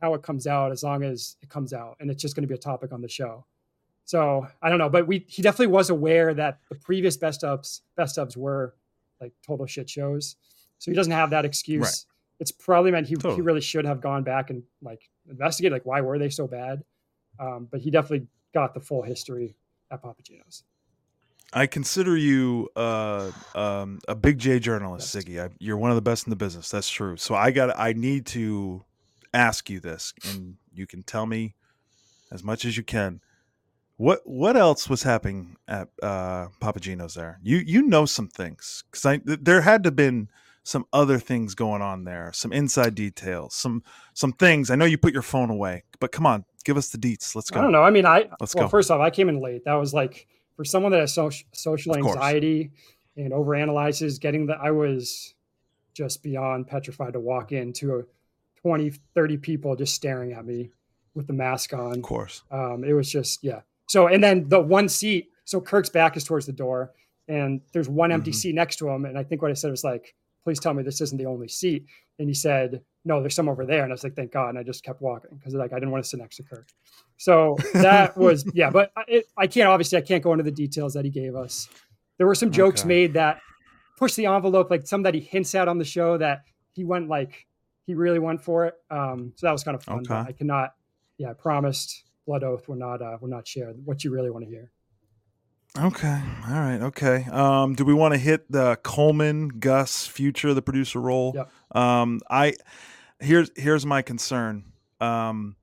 how 0.01 0.15
it 0.15 0.23
comes 0.23 0.47
out 0.47 0.73
as 0.73 0.83
long 0.83 1.05
as 1.05 1.37
it 1.43 1.49
comes 1.49 1.73
out 1.73 1.97
and 2.01 2.11
it's 2.11 2.21
just 2.21 2.35
going 2.35 2.43
to 2.43 2.49
be 2.49 2.55
a 2.55 2.59
topic 2.59 2.93
on 2.93 3.01
the 3.01 3.09
show. 3.09 3.47
So 4.05 4.47
I 4.61 4.69
don't 4.69 4.79
know, 4.79 4.89
but 4.89 5.07
we 5.07 5.25
he 5.29 5.43
definitely 5.43 5.69
was 5.69 5.91
aware 5.91 6.35
that 6.35 6.59
the 6.69 6.75
previous 6.75 7.17
best 7.17 7.45
ups 7.45 7.83
best 7.97 8.19
ups 8.19 8.37
were 8.37 8.75
like 9.21 9.33
total 9.47 9.67
shit 9.67 9.89
shows. 9.89 10.37
So 10.79 10.91
he 10.91 10.97
doesn't 10.97 11.13
have 11.13 11.31
that 11.31 11.45
excuse. 11.45 11.81
Right. 11.81 12.05
It's 12.41 12.51
probably 12.51 12.91
meant 12.91 13.07
he, 13.07 13.17
he 13.35 13.41
really 13.41 13.61
should 13.61 13.85
have 13.85 14.01
gone 14.01 14.25
back 14.25 14.51
and 14.51 14.65
like 14.83 15.09
investigated 15.31 15.73
like 15.73 15.87
why 15.87 16.01
were 16.01 16.19
they 16.19 16.29
so 16.29 16.49
bad. 16.49 16.83
Um, 17.43 17.69
but 17.71 17.81
he 17.81 17.91
definitely 17.91 18.29
got 18.55 18.73
the 18.73 18.81
full 18.81 19.03
history 19.03 19.57
at 19.91 20.01
Papa 20.01 20.23
Gino's. 20.23 20.63
I 21.53 21.67
consider 21.67 22.17
you 22.17 22.71
uh, 22.77 23.31
um, 23.55 23.99
a 24.09 24.15
big 24.15 24.39
J 24.39 24.59
journalist, 24.59 25.13
Best. 25.13 25.27
Ziggy. 25.27 25.43
I, 25.45 25.51
you're 25.59 25.77
one 25.77 25.91
of 25.91 25.97
the 25.97 26.03
best 26.03 26.27
in 26.27 26.31
the 26.31 26.37
business. 26.37 26.71
That's 26.71 26.89
true. 26.89 27.17
So 27.17 27.35
I 27.35 27.51
got. 27.51 27.79
I 27.79 27.93
need 27.93 28.27
to 28.27 28.85
ask 29.35 29.69
you 29.69 29.81
this, 29.81 30.15
and 30.31 30.57
you 30.73 30.87
can 30.87 31.03
tell 31.03 31.27
me 31.27 31.55
as 32.31 32.43
much 32.43 32.65
as 32.65 32.77
you 32.77 32.83
can. 32.83 33.21
What 33.97 34.21
what 34.25 34.57
else 34.57 34.89
was 34.89 35.03
happening 35.03 35.57
at 35.69 35.89
uh, 36.03 36.49
Papa 36.61 36.81
Gino's 36.81 37.15
there? 37.15 37.39
You 37.43 37.59
you 37.59 37.83
know 37.83 38.07
some 38.07 38.29
things 38.29 38.85
because 38.91 39.05
I 39.05 39.19
th- 39.19 39.41
there 39.43 39.61
had 39.61 39.83
to 39.85 39.91
been 39.91 40.29
some 40.65 40.87
other 40.93 41.19
things 41.19 41.55
going 41.55 41.83
on 41.83 42.05
there, 42.05 42.31
some 42.33 42.53
inside 42.53 42.95
details, 42.95 43.55
some 43.55 43.83
some 44.15 44.33
things. 44.33 44.71
I 44.71 44.77
know 44.77 44.85
you 44.85 44.97
put 44.97 45.13
your 45.13 45.23
phone 45.23 45.51
away, 45.51 45.85
but 46.01 46.13
come 46.13 46.25
on, 46.27 46.45
give 46.63 46.77
us 46.77 46.91
the 46.91 46.99
deets. 46.99 47.35
Let's 47.35 47.51
go. 47.51 47.59
I 47.61 47.63
don't 47.63 47.73
know. 47.73 47.83
I 47.83 47.91
mean, 47.91 48.07
I 48.07 48.29
Let's 48.41 48.55
well, 48.55 48.65
go. 48.65 48.69
first 48.69 48.91
off, 48.91 49.01
I 49.01 49.11
came 49.11 49.29
in 49.29 49.41
late. 49.41 49.65
That 49.65 49.75
was 49.75 49.93
like 49.95 50.27
for 50.57 50.65
someone 50.65 50.93
that 50.93 51.01
has 51.01 51.13
social 51.15 51.47
social 51.53 51.97
anxiety 51.97 52.71
and 53.17 53.33
overanalyzes, 53.33 54.21
getting 54.21 54.47
the 54.47 54.55
I 54.55 54.71
was 54.71 55.35
just 55.95 56.23
beyond 56.23 56.67
petrified 56.67 57.13
to 57.13 57.21
walk 57.21 57.53
into 57.53 57.97
a 57.99 58.03
20, 58.63 58.91
30 59.15 59.37
people 59.39 59.77
just 59.77 59.95
staring 59.95 60.33
at 60.33 60.45
me 60.47 60.71
with 61.15 61.27
the 61.27 61.33
mask 61.33 61.75
on. 61.75 61.97
Of 61.97 62.03
course. 62.03 62.43
Um, 62.51 62.85
it 62.85 62.93
was 62.95 63.11
just 63.11 63.43
yeah. 63.45 63.61
So 63.89 64.07
and 64.07 64.23
then 64.23 64.49
the 64.49 64.61
one 64.61 64.89
seat. 64.89 65.29
So 65.45 65.61
Kirk's 65.61 65.89
back 65.91 66.17
is 66.17 66.25
towards 66.25 66.47
the 66.47 66.53
door, 66.53 66.93
and 67.29 67.61
there's 67.73 67.89
one 67.89 68.13
empty 68.13 68.31
Mhm. 68.31 68.35
seat 68.37 68.55
next 68.55 68.77
to 68.77 68.89
him. 68.89 69.05
And 69.05 69.19
I 69.19 69.25
think 69.25 69.43
what 69.43 69.51
I 69.51 69.55
said 69.55 69.71
was 69.73 69.83
like, 69.85 70.15
"Please 70.45 70.59
tell 70.61 70.75
me 70.75 70.83
this 70.83 71.01
isn't 71.01 71.19
the 71.19 71.27
only 71.27 71.49
seat." 71.49 71.87
And 72.19 72.29
he 72.29 72.35
said, 72.35 72.83
"No, 73.05 73.21
there's 73.21 73.35
some 73.35 73.49
over 73.49 73.65
there." 73.67 73.83
And 73.83 73.93
I 73.93 73.95
was 73.95 74.05
like, 74.05 74.15
"Thank 74.15 74.33
God!" 74.33 74.51
And 74.51 74.59
I 74.59 74.63
just 74.63 74.85
kept 74.85 75.01
walking 75.03 75.37
because 75.37 75.55
like 75.55 75.73
I 75.73 75.77
didn't 75.77 75.91
want 75.91 76.05
to 76.05 76.09
sit 76.11 76.21
next 76.21 76.37
to 76.37 76.43
Kirk. 76.43 76.69
So 77.17 77.57
that 77.75 78.17
was 78.17 78.45
yeah. 78.55 78.71
But 78.71 78.93
I- 78.97 79.05
it, 79.09 79.25
I 79.37 79.47
can't 79.47 79.69
obviously 79.69 79.99
I 79.99 80.03
can't 80.03 80.23
go 80.23 80.33
into 80.33 80.45
the 80.45 80.51
details 80.53 80.95
that 80.95 81.05
he 81.05 81.11
gave 81.11 81.35
us. 81.37 81.69
There 82.19 82.27
were 82.27 82.35
some 82.35 82.51
jokes 82.51 82.81
Okay. 82.83 82.89
made 82.89 83.15
that 83.15 83.41
push 83.99 84.15
the 84.15 84.27
envelope, 84.27 84.71
like 84.71 84.87
some 84.87 85.03
that 85.05 85.15
he 85.15 85.21
hints 85.21 85.55
at 85.55 85.69
on 85.69 85.79
the 85.79 85.85
show 85.85 86.19
that 86.19 86.43
he 86.73 86.85
went 86.85 87.09
like 87.09 87.47
he 87.87 87.95
really 87.95 88.19
went 88.19 88.41
for 88.43 88.67
it. 88.67 88.75
Um, 88.91 89.33
so 89.37 89.47
that 89.47 89.53
was 89.53 89.65
kind 89.65 89.75
of 89.75 89.83
fun. 89.83 90.03
but 90.09 90.15
Okay. 90.21 90.29
I 90.29 90.33
cannot 90.33 90.75
yeah, 91.19 91.31
I 91.31 91.35
promised 91.35 92.05
blood 92.27 92.43
oath 92.45 92.69
will 92.69 92.77
not 92.77 93.03
uh, 93.03 93.17
will 93.21 93.29
not 93.29 93.47
share 93.47 93.73
what 93.85 94.05
you 94.05 94.11
really 94.13 94.31
want 94.31 94.45
to 94.45 94.51
hear. 94.51 94.71
Okay. 95.79 96.23
All 96.49 96.55
right. 96.55 96.81
Okay. 96.83 97.25
Um, 97.31 97.75
do 97.75 97.85
we 97.85 97.95
want 97.95 98.13
to 98.13 98.19
hit 98.19 98.51
the 98.51 98.77
Coleman 98.83 99.49
Gus 99.49 100.07
future 100.07 100.53
the 100.53 100.61
producer 100.61 101.01
role? 101.01 101.33
Yep. 101.35 101.51
Um, 101.75 102.21
I 102.29 102.55
here's 103.21 103.51
here's 103.57 103.87
my 103.87 104.03
concern. 104.03 104.65
Um, 105.01 105.57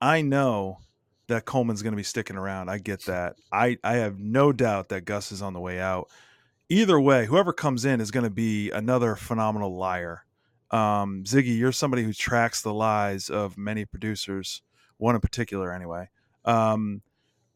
I 0.00 0.22
know 0.22 0.78
that 1.26 1.44
Coleman's 1.44 1.82
going 1.82 1.92
to 1.92 1.96
be 1.96 2.02
sticking 2.02 2.36
around. 2.36 2.70
I 2.70 2.78
get 2.78 3.04
that. 3.04 3.36
I 3.52 3.76
I 3.84 3.96
have 3.96 4.18
no 4.18 4.52
doubt 4.52 4.88
that 4.88 5.04
Gus 5.04 5.30
is 5.30 5.42
on 5.42 5.52
the 5.52 5.60
way 5.60 5.78
out. 5.78 6.08
Either 6.70 6.98
way, 6.98 7.26
whoever 7.26 7.52
comes 7.52 7.84
in 7.84 8.00
is 8.00 8.10
going 8.10 8.24
to 8.24 8.30
be 8.30 8.70
another 8.70 9.14
phenomenal 9.14 9.76
liar. 9.76 10.24
Um, 10.70 11.24
Ziggy, 11.24 11.58
you're 11.58 11.72
somebody 11.72 12.04
who 12.04 12.12
tracks 12.12 12.62
the 12.62 12.72
lies 12.72 13.28
of 13.28 13.58
many 13.58 13.84
producers, 13.84 14.62
one 14.96 15.16
in 15.16 15.20
particular, 15.20 15.74
anyway. 15.74 16.08
Um, 16.46 17.02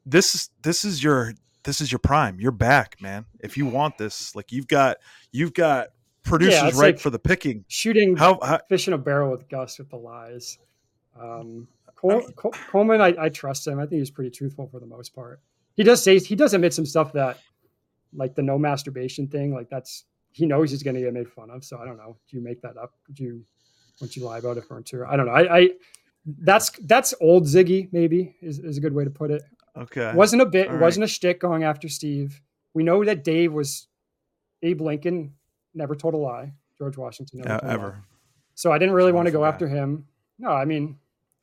this 0.05 0.35
is 0.35 0.51
this 0.63 0.85
is 0.85 1.03
your 1.03 1.33
this 1.64 1.80
is 1.80 1.90
your 1.90 1.99
prime. 1.99 2.38
You're 2.38 2.52
back, 2.52 3.00
man. 3.00 3.25
If 3.40 3.56
you 3.56 3.66
want 3.66 3.99
this, 3.99 4.35
like 4.37 4.52
you've 4.52 4.68
got 4.68 4.99
you've 5.33 5.54
got 5.54 5.88
producers 6.23 6.62
it's 6.62 6.78
right 6.78 6.94
like- 6.94 6.99
for 6.99 7.11
the 7.11 7.18
picking. 7.18 7.64
Shooting 7.68 8.16
How, 8.16 8.38
how 8.42 8.61
fish 8.68 8.87
in 8.88 8.94
a 8.94 8.99
barrel 8.99 9.30
with 9.30 9.49
Gus 9.49 9.78
with 9.78 9.90
the 9.90 9.97
lies. 9.97 10.59
Um, 11.21 11.68
Cole, 11.97 12.23
Cole, 12.37 12.52
Coleman, 12.71 13.00
I, 13.00 13.14
I 13.18 13.28
trust 13.28 13.66
him. 13.66 13.78
I 13.78 13.87
think 13.87 14.00
he's 14.00 14.11
pretty 14.11 14.30
truthful 14.30 14.66
for 14.66 14.80
the 14.80 14.87
most 14.87 15.14
part. 15.14 15.40
He 15.75 15.83
does 15.83 16.02
say 16.02 16.18
he 16.18 16.35
does 16.35 16.54
admit 16.54 16.75
some 16.75 16.87
stuff 16.87 17.12
that, 17.14 17.38
like 18.12 18.35
the 18.35 18.42
no 18.42 18.59
masturbation 18.59 19.26
thing, 19.26 19.54
like 19.54 19.68
that's 19.71 20.04
he 20.33 20.47
knows 20.47 20.71
he's 20.71 20.83
going 20.83 20.97
to 20.97 21.00
get 21.00 21.14
made 21.14 21.28
fun 21.28 21.50
of. 21.50 21.64
So 21.64 21.78
I 21.78 21.85
don't 21.85 21.97
know. 21.97 22.16
Do 22.28 22.37
you 22.37 22.42
make 22.42 22.61
that 22.62 22.76
up? 22.76 22.94
Do 23.12 23.23
you 23.25 23.44
once 24.00 24.16
you 24.16 24.25
lie 24.25 24.38
about 24.38 24.56
it 24.56 24.64
for 24.64 24.80
tour? 24.83 25.06
I 25.06 25.16
don't 25.16 25.26
know. 25.26 25.33
I, 25.33 25.59
I 25.59 25.68
that's 26.40 26.71
that's 26.83 27.14
old 27.21 27.44
Ziggy. 27.44 27.88
Maybe 27.92 28.37
is, 28.42 28.59
is 28.59 28.76
a 28.76 28.80
good 28.80 28.92
way 28.94 29.04
to 29.04 29.11
put 29.11 29.30
it. 29.30 29.42
Okay. 29.76 30.11
It 30.11 30.14
wasn't 30.14 30.43
a 30.43 30.47
bit. 30.47 30.69
All 30.69 30.76
It 30.76 30.81
wasn't 30.81 31.04
a 31.04 31.09
shtick 31.09 31.40
going 31.40 31.64
after 31.64 31.88
Steve. 31.88 32.40
We 32.75 32.83
know 32.83 33.04
that 33.04 33.25
Dave 33.25 33.52
was 33.52 33.87
Abe 34.62 34.81
Lincoln. 34.81 35.35
Never 35.75 35.95
told 35.95 36.14
a 36.14 36.19
lie. 36.19 36.52
George 36.78 36.97
Washington 36.97 37.40
never 37.40 37.52
Uh, 37.54 37.59
told 37.61 37.62
a 37.62 37.66
lie. 37.66 37.75
ever. 37.75 38.04
So 38.54 38.73
I 38.73 38.78
didn't 38.78 38.95
really 38.95 39.12
want 39.12 39.26
to 39.26 39.33
go 39.33 39.45
after 39.45 39.66
him. 39.69 40.07
No, 40.38 40.50
I 40.50 40.64
mean, 40.64 40.99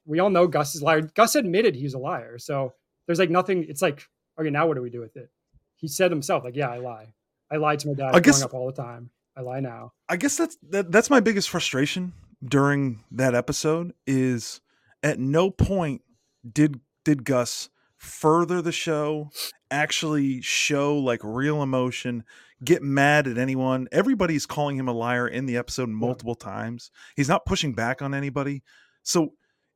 we 0.06 0.20
all 0.20 0.30
know 0.30 0.48
Gus 0.48 0.76
is 0.76 0.82
a 0.82 0.86
liar. 0.86 1.02
Gus 1.02 1.36
admitted 1.36 1.76
he's 1.76 1.94
a 1.94 2.00
liar. 2.00 2.38
So 2.38 2.74
there's 3.06 3.20
like 3.20 3.30
nothing. 3.30 3.66
It's 3.68 3.82
like, 3.82 4.08
okay, 4.40 4.50
now 4.50 4.68
what 4.68 4.76
do 4.76 4.82
we 4.82 4.90
do 4.90 5.00
with 5.02 5.16
it? 5.18 5.30
He 5.76 5.88
said 5.88 6.12
himself, 6.12 6.44
like, 6.44 6.56
yeah, 6.56 6.70
I 6.70 6.78
lie. 6.78 7.14
I 7.50 7.58
lied 7.58 7.80
to 7.80 7.88
my 7.90 7.94
dad 7.94 8.08
I 8.08 8.12
growing 8.12 8.24
guess- 8.24 8.42
up 8.44 8.54
all 8.54 8.68
the 8.68 8.74
time. 8.82 9.10
I 9.36 9.42
lie 9.42 9.60
now. 9.62 9.94
I 10.10 10.18
guess 10.18 10.36
that's 10.38 10.58
that, 10.70 10.92
that's 10.92 11.10
my 11.10 11.22
biggest 11.22 11.50
frustration 11.50 12.12
during 12.44 13.04
that 13.12 13.34
episode 13.34 13.94
is 14.06 14.60
at 15.04 15.20
no 15.20 15.50
point 15.50 16.02
did 16.50 16.82
did 17.06 17.24
Gus 17.24 17.70
further 18.02 18.62
the 18.62 18.72
show, 18.72 19.30
actually 19.70 20.42
show 20.42 20.98
like 20.98 21.22
real 21.24 21.62
emotion, 21.62 22.24
get 22.64 22.82
mad 22.82 23.28
at 23.28 23.38
anyone. 23.38 23.88
Everybody's 23.92 24.48
calling 24.48 24.76
him 24.76 24.88
a 24.88 24.94
liar 24.94 25.28
in 25.28 25.46
the 25.46 25.56
episode 25.56 25.88
multiple 25.88 26.34
times. 26.34 26.90
He's 27.16 27.30
not 27.30 27.46
pushing 27.46 27.74
back 27.74 28.02
on 28.02 28.16
anybody. 28.16 28.64
So 29.04 29.34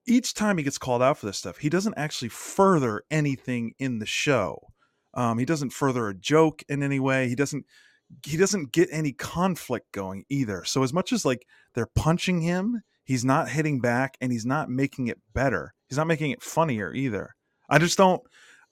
each 0.08 0.34
time 0.34 0.58
he 0.58 0.63
gets 0.63 0.79
called 0.79 1.03
out 1.03 1.20
for 1.20 1.27
this 1.27 1.38
stuff, 1.38 1.58
he 1.58 1.70
doesn't 1.70 1.94
actually 1.98 2.29
further 2.29 3.03
anything 3.12 3.74
in 3.77 4.00
the 4.00 4.08
show. 4.08 4.70
Um, 5.13 5.38
he 5.38 5.46
doesn't 5.46 5.70
further 5.70 6.10
a 6.10 6.15
joke 6.15 6.63
in 6.67 6.82
any 6.82 7.00
way. 7.00 7.29
He 7.29 7.36
doesn't 7.36 7.65
he 8.25 8.38
doesn't 8.38 8.72
get 8.72 8.89
any 8.91 9.13
conflict 9.13 9.91
going 9.91 10.25
either. 10.29 10.63
So 10.63 10.84
as 10.84 10.94
much 10.94 11.13
as 11.13 11.25
like 11.25 11.48
they're 11.74 11.86
punching 11.86 12.41
him, 12.41 12.82
he's 13.03 13.25
not 13.25 13.50
hitting 13.50 13.79
back 13.79 14.17
and 14.20 14.32
he's 14.32 14.46
not 14.46 14.70
making 14.70 15.08
it 15.08 15.20
better. 15.34 15.74
He's 15.89 15.98
not 15.98 16.08
making 16.08 16.32
it 16.32 16.44
funnier 16.44 16.94
either. 16.94 17.36
I 17.69 17.79
just 17.79 17.98
don't 17.98 18.22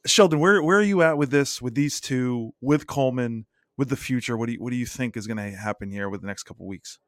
Sheldon, 0.06 0.40
where 0.40 0.62
where 0.62 0.80
are 0.80 0.84
you 0.84 1.02
at 1.02 1.18
with 1.18 1.32
this 1.32 1.62
with 1.62 1.76
these 1.76 2.02
two 2.02 2.54
with 2.62 2.88
Coleman 2.88 3.46
with 3.78 3.90
the 3.90 3.96
future? 3.96 4.36
What 4.38 4.48
do 4.48 4.54
you 4.54 4.62
what 4.62 4.72
do 4.72 4.76
you 4.76 4.86
think 4.86 5.16
is 5.16 5.28
going 5.28 5.38
to 5.38 5.58
happen 5.58 5.90
here 5.90 6.10
with 6.10 6.22
the 6.22 6.28
next 6.28 6.44
couple 6.44 6.68
weeks? 6.68 7.00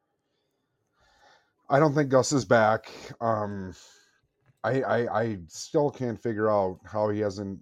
I 1.68 1.78
don't 1.78 1.94
think 1.94 2.10
Gus 2.10 2.32
is 2.32 2.44
back. 2.44 2.90
Um, 3.20 3.74
I, 4.64 4.82
I 4.82 5.20
I 5.20 5.38
still 5.48 5.90
can't 5.90 6.22
figure 6.22 6.50
out 6.50 6.78
how 6.84 7.10
he 7.10 7.20
hasn't 7.20 7.60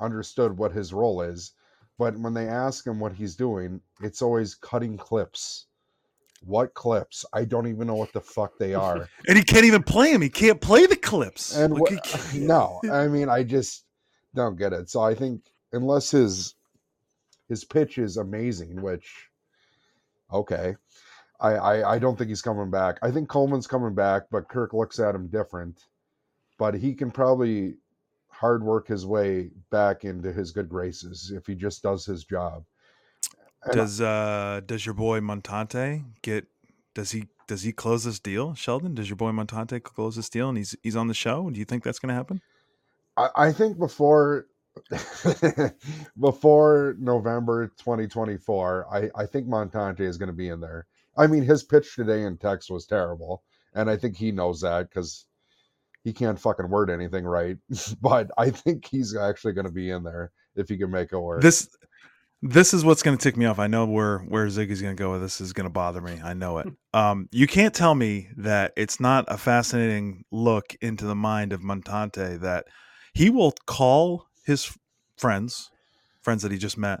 understood 0.00 0.56
what 0.56 0.72
his 0.72 0.92
role 0.92 1.20
is. 1.20 1.52
But 1.98 2.18
when 2.18 2.34
they 2.34 2.46
ask 2.46 2.86
him 2.86 3.00
what 3.00 3.12
he's 3.12 3.36
doing, 3.36 3.80
it's 4.02 4.22
always 4.22 4.54
cutting 4.54 4.96
clips. 4.96 5.66
What 6.42 6.74
clips? 6.74 7.24
I 7.32 7.44
don't 7.44 7.66
even 7.66 7.86
know 7.86 7.94
what 7.94 8.12
the 8.12 8.20
fuck 8.20 8.58
they 8.58 8.74
are. 8.86 9.08
And 9.28 9.36
he 9.36 9.44
can't 9.44 9.64
even 9.64 9.82
play 9.82 10.12
him. 10.12 10.22
He 10.22 10.28
can't 10.28 10.60
play 10.60 10.86
the 10.86 10.96
clips. 10.96 11.56
And 11.56 11.74
Like, 11.74 11.80
what, 11.80 12.30
no, 12.34 12.80
I 12.90 13.08
mean, 13.08 13.28
I 13.28 13.42
just 13.42 13.84
don't 14.34 14.56
get 14.58 14.72
it. 14.72 14.90
So 14.90 15.00
I 15.00 15.14
think 15.14 15.42
unless 15.72 16.10
his 16.10 16.54
his 17.48 17.64
pitch 17.64 17.98
is 17.98 18.16
amazing, 18.16 18.80
which 18.82 19.28
okay, 20.32 20.76
I, 21.40 21.52
I 21.54 21.94
I 21.94 21.98
don't 21.98 22.16
think 22.16 22.28
he's 22.28 22.42
coming 22.42 22.70
back. 22.70 22.98
I 23.02 23.10
think 23.10 23.28
Coleman's 23.28 23.66
coming 23.66 23.94
back, 23.94 24.24
but 24.30 24.48
Kirk 24.48 24.72
looks 24.72 24.98
at 24.98 25.14
him 25.14 25.28
different. 25.28 25.84
But 26.58 26.74
he 26.74 26.94
can 26.94 27.10
probably 27.10 27.74
hard 28.28 28.62
work 28.62 28.88
his 28.88 29.06
way 29.06 29.50
back 29.70 30.04
into 30.04 30.32
his 30.32 30.52
good 30.52 30.68
graces 30.68 31.32
if 31.34 31.46
he 31.46 31.54
just 31.54 31.82
does 31.82 32.04
his 32.04 32.24
job. 32.24 32.64
Does 33.72 34.00
uh 34.00 34.60
does 34.66 34.86
your 34.86 34.94
boy 34.94 35.20
Montante 35.20 36.04
get 36.22 36.46
does 36.94 37.10
he 37.10 37.26
does 37.46 37.62
he 37.62 37.72
close 37.72 38.04
this 38.04 38.18
deal, 38.18 38.54
Sheldon? 38.54 38.94
Does 38.94 39.08
your 39.08 39.16
boy 39.16 39.30
Montante 39.30 39.82
close 39.82 40.16
this 40.16 40.28
deal 40.28 40.48
and 40.48 40.58
he's 40.58 40.76
he's 40.82 40.96
on 40.96 41.08
the 41.08 41.14
show? 41.14 41.50
Do 41.50 41.58
you 41.58 41.64
think 41.64 41.84
that's 41.84 41.98
going 41.98 42.08
to 42.08 42.14
happen? 42.14 42.40
I, 43.16 43.28
I 43.36 43.52
think 43.52 43.78
before 43.78 44.46
before 46.20 46.96
November 46.98 47.68
2024, 47.78 48.86
I, 48.92 49.10
I 49.14 49.26
think 49.26 49.46
Montante 49.48 50.00
is 50.00 50.18
going 50.18 50.28
to 50.28 50.34
be 50.34 50.48
in 50.48 50.60
there. 50.60 50.86
I 51.16 51.26
mean, 51.26 51.42
his 51.42 51.62
pitch 51.62 51.94
today 51.94 52.22
in 52.22 52.36
text 52.36 52.70
was 52.70 52.86
terrible, 52.86 53.42
and 53.74 53.88
I 53.88 53.96
think 53.96 54.16
he 54.16 54.32
knows 54.32 54.60
that 54.60 54.90
because 54.90 55.26
he 56.04 56.12
can't 56.12 56.38
fucking 56.38 56.68
word 56.68 56.90
anything 56.90 57.24
right. 57.24 57.56
but 58.00 58.30
I 58.36 58.50
think 58.50 58.86
he's 58.86 59.16
actually 59.16 59.54
going 59.54 59.66
to 59.66 59.72
be 59.72 59.90
in 59.90 60.02
there 60.02 60.30
if 60.56 60.68
he 60.68 60.76
can 60.76 60.90
make 60.90 61.12
it 61.12 61.18
work. 61.18 61.42
This 61.42 61.68
this 62.42 62.74
is 62.74 62.84
what's 62.84 63.02
going 63.02 63.16
to 63.16 63.22
tick 63.22 63.36
me 63.36 63.46
off. 63.46 63.58
I 63.58 63.66
know 63.66 63.86
where 63.86 64.18
where 64.20 64.46
Ziggy's 64.46 64.82
going 64.82 64.96
to 64.96 65.02
go 65.02 65.12
with 65.12 65.22
this 65.22 65.40
is 65.40 65.52
going 65.52 65.64
to 65.66 65.70
bother 65.72 66.00
me. 66.00 66.20
I 66.22 66.34
know 66.34 66.58
it. 66.58 66.68
Um, 66.94 67.28
you 67.30 67.46
can't 67.46 67.74
tell 67.74 67.94
me 67.94 68.30
that 68.38 68.72
it's 68.74 69.00
not 69.00 69.26
a 69.28 69.36
fascinating 69.36 70.24
look 70.32 70.74
into 70.80 71.04
the 71.04 71.14
mind 71.14 71.52
of 71.52 71.60
Montante 71.60 72.40
that 72.40 72.64
he 73.12 73.28
will 73.28 73.52
call 73.66 74.28
his 74.46 74.74
friends, 75.18 75.70
friends 76.22 76.40
that 76.40 76.52
he 76.52 76.56
just 76.56 76.78
met, 76.78 77.00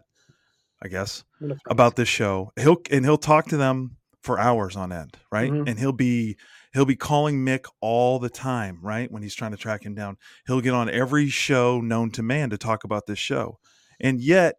I 0.82 0.88
guess, 0.88 1.24
about 1.70 1.96
this 1.96 2.10
show. 2.10 2.52
He'll 2.60 2.76
and 2.90 3.06
he'll 3.06 3.16
talk 3.16 3.46
to 3.46 3.56
them 3.56 3.96
for 4.20 4.38
hours 4.38 4.76
on 4.76 4.92
end, 4.92 5.16
right? 5.32 5.50
Mhm. 5.50 5.66
And 5.66 5.78
he'll 5.78 5.92
be 5.92 6.36
he'll 6.74 6.84
be 6.84 6.96
calling 6.96 7.42
Mick 7.42 7.64
all 7.80 8.18
the 8.18 8.28
time, 8.28 8.78
right? 8.82 9.10
When 9.10 9.22
he's 9.22 9.34
trying 9.34 9.52
to 9.52 9.56
track 9.56 9.82
him 9.86 9.94
down. 9.94 10.18
He'll 10.46 10.60
get 10.60 10.74
on 10.74 10.90
every 10.90 11.28
show 11.28 11.80
known 11.80 12.10
to 12.10 12.22
man 12.22 12.50
to 12.50 12.58
talk 12.58 12.84
about 12.84 13.06
this 13.06 13.18
show. 13.18 13.58
And 13.98 14.20
yet 14.20 14.56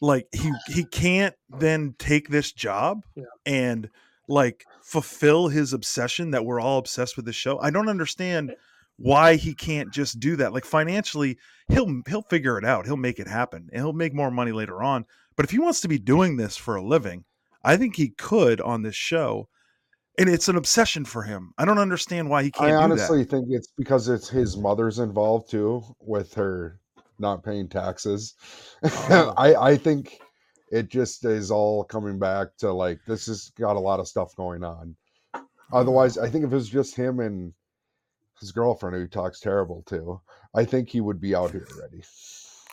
like 0.00 0.26
he 0.32 0.52
he 0.68 0.84
can't 0.84 1.34
then 1.48 1.94
take 1.98 2.28
this 2.28 2.52
job 2.52 3.04
Yeah. 3.14 3.24
and 3.44 3.88
like 4.28 4.64
fulfill 4.82 5.48
his 5.48 5.72
obsession 5.72 6.32
that 6.32 6.44
we're 6.44 6.60
all 6.60 6.78
obsessed 6.78 7.16
with 7.16 7.24
the 7.24 7.32
show. 7.32 7.58
I 7.60 7.70
don't 7.70 7.88
understand 7.88 8.54
why 8.98 9.36
he 9.36 9.54
can't 9.54 9.92
just 9.92 10.18
do 10.20 10.36
that. 10.36 10.52
Like 10.52 10.64
financially, 10.64 11.38
he'll 11.68 12.02
he'll 12.08 12.22
figure 12.22 12.58
it 12.58 12.64
out. 12.64 12.86
He'll 12.86 12.96
make 12.96 13.18
it 13.18 13.28
happen. 13.28 13.68
And 13.72 13.82
he'll 13.82 13.92
make 13.92 14.14
more 14.14 14.30
money 14.30 14.52
later 14.52 14.82
on. 14.82 15.06
But 15.36 15.44
if 15.44 15.50
he 15.50 15.58
wants 15.58 15.80
to 15.82 15.88
be 15.88 15.98
doing 15.98 16.36
this 16.36 16.56
for 16.56 16.76
a 16.76 16.82
living, 16.84 17.24
I 17.62 17.76
think 17.76 17.96
he 17.96 18.08
could 18.08 18.60
on 18.60 18.82
this 18.82 18.96
show. 18.96 19.48
And 20.18 20.30
it's 20.30 20.48
an 20.48 20.56
obsession 20.56 21.04
for 21.04 21.24
him. 21.24 21.52
I 21.58 21.66
don't 21.66 21.78
understand 21.78 22.30
why 22.30 22.42
he 22.42 22.50
can't 22.50 22.70
do 22.70 22.74
honestly 22.76 23.22
think 23.24 23.48
it's 23.50 23.68
because 23.76 24.08
it's 24.08 24.30
his 24.30 24.56
mother's 24.56 24.98
involved 24.98 25.50
too 25.50 25.82
with 26.00 26.32
her 26.34 26.80
not 27.18 27.44
paying 27.44 27.68
taxes. 27.68 28.34
Oh. 29.10 29.34
I 29.36 29.54
I 29.54 29.76
think 29.76 30.20
it 30.70 30.88
just 30.88 31.24
is 31.24 31.50
all 31.50 31.84
coming 31.84 32.18
back 32.18 32.48
to 32.58 32.72
like 32.72 33.00
this 33.06 33.26
has 33.26 33.50
got 33.58 33.76
a 33.76 33.80
lot 33.80 34.00
of 34.00 34.08
stuff 34.08 34.36
going 34.36 34.64
on. 34.64 34.96
Otherwise, 35.72 36.18
I 36.18 36.28
think 36.28 36.44
if 36.44 36.52
it 36.52 36.54
was 36.54 36.68
just 36.68 36.94
him 36.94 37.20
and 37.20 37.52
his 38.40 38.52
girlfriend 38.52 38.96
who 38.96 39.06
talks 39.06 39.40
terrible 39.40 39.82
too, 39.86 40.20
I 40.54 40.64
think 40.64 40.88
he 40.88 41.00
would 41.00 41.20
be 41.20 41.34
out 41.34 41.52
here 41.52 41.66
already. 41.74 42.02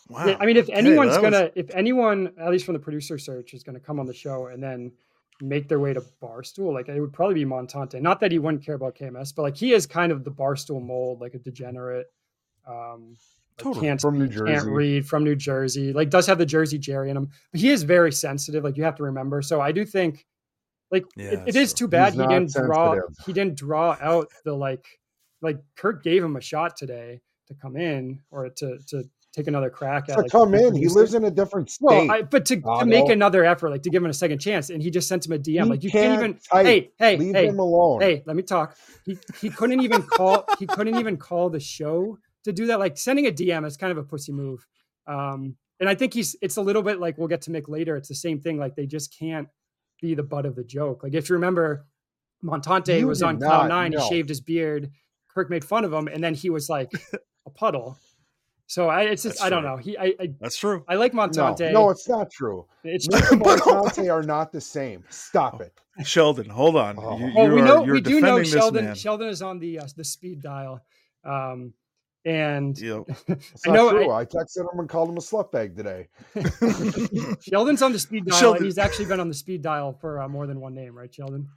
Wow. 0.10 0.28
Yeah, 0.28 0.38
I 0.40 0.46
mean, 0.46 0.58
if 0.58 0.66
Okay, 0.66 0.74
anyone's 0.74 1.18
gonna, 1.18 1.50
if 1.56 1.70
anyone, 1.74 2.34
at 2.38 2.52
least 2.52 2.66
from 2.66 2.74
the 2.74 2.80
producer 2.80 3.18
search, 3.18 3.54
is 3.54 3.64
gonna 3.64 3.80
come 3.80 4.00
on 4.00 4.06
the 4.06 4.14
show 4.14 4.48
and 4.48 4.62
then 4.62 4.92
make 5.42 5.68
their 5.68 5.80
way 5.80 5.94
to 5.94 6.04
Barstool, 6.22 6.74
like 6.74 6.90
it 6.90 7.00
would 7.00 7.14
probably 7.14 7.36
be 7.36 7.46
Montante. 7.46 8.02
Not 8.02 8.20
that 8.20 8.32
he 8.32 8.40
wouldn't 8.40 8.66
care 8.66 8.76
about 8.76 8.96
KMS, 8.96 9.34
but 9.36 9.44
like 9.44 9.58
he 9.58 9.74
is 9.74 9.86
kind 9.86 10.12
of 10.12 10.24
the 10.24 10.32
Barstool 10.32 10.82
mold, 10.84 11.22
like 11.22 11.34
a 11.34 11.40
degenerate. 11.40 12.08
Um, 12.68 13.10
like 13.10 13.18
Totally. 13.58 13.88
can't 13.88 14.02
From 14.02 14.20
New 14.20 14.32
speak, 14.32 14.46
can't 14.46 14.68
read 14.68 15.08
from 15.08 15.24
New 15.24 15.36
Jersey. 15.36 15.94
Like 15.94 16.10
does 16.10 16.26
have 16.28 16.38
the 16.38 16.46
Jersey 16.46 16.78
Jerry 16.78 17.10
in 17.10 17.18
him, 17.18 17.30
but 17.52 17.62
he 17.62 17.70
is 17.70 17.84
very 17.84 18.12
sensitive. 18.12 18.63
Like 18.63 18.78
you 18.78 18.84
have 18.84 18.96
to 18.96 19.04
remember. 19.04 19.42
So 19.42 19.62
I 19.62 19.72
do 19.72 19.86
think, 19.86 20.26
like 20.92 21.06
Yeah, 21.16 21.26
it, 21.26 21.34
it 21.34 21.46
that's 21.46 21.58
is 21.58 21.74
true. 21.74 21.88
too 21.88 21.92
bad 21.92 22.13
He's 22.13 22.22
he 22.22 22.28
didn't 22.28 22.54
draw. 22.54 22.96
He 23.26 23.34
didn't 23.34 23.56
draw 23.58 23.98
out 24.02 24.28
the 24.44 24.54
like, 24.54 24.86
like 25.42 25.58
Kirk 25.76 26.04
gave 26.04 26.24
him 26.24 26.36
a 26.36 26.42
shot 26.42 26.76
today 26.78 27.22
to 27.48 27.54
come 27.56 27.76
in 27.78 28.20
or 28.32 28.50
to 28.50 28.78
to 28.88 29.04
take 29.34 29.48
another 29.48 29.70
crack 29.70 30.10
at. 30.10 30.16
To 30.16 30.22
like, 30.22 30.32
come 30.32 30.54
in, 30.54 30.76
he 30.76 30.88
lives 30.88 31.13
in 31.16 31.24
a 31.26 31.32
different 31.32 31.70
state. 31.72 31.86
Well, 31.86 32.12
I, 32.12 32.22
but 32.22 32.46
to, 32.46 32.56
to 32.62 32.86
make 32.86 33.10
another 33.10 33.44
effort, 33.44 33.70
like 33.72 33.82
to 33.84 33.89
give 33.89 34.04
him 34.04 34.10
a 34.10 34.13
second 34.13 34.39
chance, 34.39 34.70
and 34.70 34.82
he 34.82 34.92
just 34.92 35.08
sent 35.08 35.26
him 35.26 35.32
a 35.34 35.39
DM. 35.39 35.63
He 35.63 35.70
like 35.70 35.84
you 35.84 35.89
can't, 35.92 36.13
even. 36.22 36.34
type. 36.52 36.66
Hey, 36.66 36.92
hey, 37.00 37.18
Leave 37.18 37.36
hey, 37.36 37.48
him 37.48 37.60
alone. 37.60 38.02
hey. 38.02 38.24
Let 38.26 38.36
me 38.36 38.44
talk. 38.44 38.78
He 39.06 39.18
he 39.42 39.50
couldn't 39.50 39.82
even 39.82 40.04
call. 40.04 40.46
he 40.60 40.68
couldn't 40.68 40.98
even 41.00 41.18
call 41.18 41.50
the 41.50 41.60
show 41.60 42.18
to 42.44 42.54
do 42.54 42.68
that. 42.68 42.80
Like 42.80 42.98
sending 42.98 43.28
a 43.28 43.32
DM 43.32 43.66
is 43.66 43.78
kind 43.78 43.92
of 43.92 43.98
a 43.98 44.04
pussy 44.04 44.32
move. 44.32 44.66
Um, 45.08 45.56
and 45.80 45.90
I 45.90 45.96
think 45.96 46.14
he's. 46.14 46.36
It's 46.42 46.58
a 46.58 46.62
little 46.62 46.82
bit 46.84 47.00
like 47.00 47.18
we'll 47.18 47.28
get 47.28 47.42
to 47.44 47.52
Mick 47.52 47.68
later. 47.68 47.96
It's 47.98 48.10
the 48.10 48.16
same 48.16 48.40
thing. 48.40 48.58
Like 48.58 48.76
they 48.76 48.86
just 48.86 49.18
can't 49.18 49.48
be 50.02 50.16
the 50.16 50.24
butt 50.24 50.46
of 50.46 50.56
the 50.56 50.64
joke. 50.64 51.04
Like 51.04 51.14
if 51.14 51.30
you 51.30 51.34
remember, 51.36 51.86
Montante 52.44 53.00
You 53.00 53.08
was 53.08 53.20
did 53.20 53.26
on 53.26 53.40
cloud 53.40 53.68
nine. 53.70 53.92
know. 53.92 54.02
He 54.02 54.10
shaved 54.10 54.30
his 54.30 54.42
beard. 54.42 54.92
Kirk 55.34 55.50
made 55.50 55.64
fun 55.66 55.84
of 55.84 55.92
him, 55.92 56.08
and 56.08 56.24
then 56.24 56.34
he 56.36 56.50
was 56.50 56.70
like 56.70 56.92
a 57.46 57.50
puddle. 57.50 57.98
So 58.68 58.88
I, 58.88 59.02
it's 59.04 59.24
just 59.24 59.36
That's 59.40 59.46
I 59.46 59.50
don't 59.50 59.62
true. 59.64 59.70
know. 59.72 59.78
He 59.78 59.98
I, 59.98 60.14
I 60.20 60.34
That's 60.40 60.56
true. 60.56 60.86
I 60.88 60.96
like 60.96 61.12
Montante. 61.12 61.72
no, 61.74 61.90
it's 61.90 62.08
not 62.08 62.32
true. 62.32 62.66
It's 62.84 63.08
Mick 63.08 63.20
just 63.20 63.32
and 63.34 63.42
Montante 63.42 64.12
are 64.12 64.24
not 64.24 64.52
the 64.52 64.62
same. 64.62 65.04
Stop 65.10 65.62
it. 65.62 65.74
Sheldon, 66.06 66.50
hold 66.50 66.76
on. 66.78 66.96
Oh. 66.98 67.18
You, 67.18 67.32
Well, 67.36 67.48
you 67.48 67.54
we 67.56 67.62
are- 67.62 67.66
know 67.66 67.84
you're 67.86 67.96
we 67.96 68.02
do 68.02 68.22
know 68.22 68.42
Sheldon. 68.44 68.86
man. 68.86 68.96
Sheldon 68.96 69.28
is 69.28 69.42
on 69.42 69.60
the 69.60 69.80
uh, 69.80 69.88
the 69.98 70.04
speed 70.04 70.42
dial, 70.42 70.82
um, 71.26 71.74
and 72.26 72.80
Yep. 72.80 73.04
It's 73.28 73.68
I 73.68 73.72
know, 73.72 73.92
true. 73.92 74.12
I, 74.12 74.26
texted 74.26 74.60
him 74.60 74.80
and 74.80 74.90
called 74.90 75.10
him 75.10 75.18
a 75.18 75.22
slut 75.22 75.52
bag 75.52 75.76
today. 75.76 76.08
Sheldon's 77.42 77.82
on 77.82 77.92
the 77.92 78.00
speed 78.00 78.26
dial, 78.26 78.40
Sheldon- 78.40 78.64
he's 78.64 78.78
actually 78.78 79.06
been 79.06 79.20
on 79.20 79.28
the 79.28 79.34
speed 79.34 79.62
dial 79.62 79.94
for 79.94 80.22
uh, 80.22 80.28
more 80.28 80.48
than 80.48 80.60
one 80.60 80.74
name, 80.74 80.98
right, 80.98 81.14
Sheldon? 81.14 81.48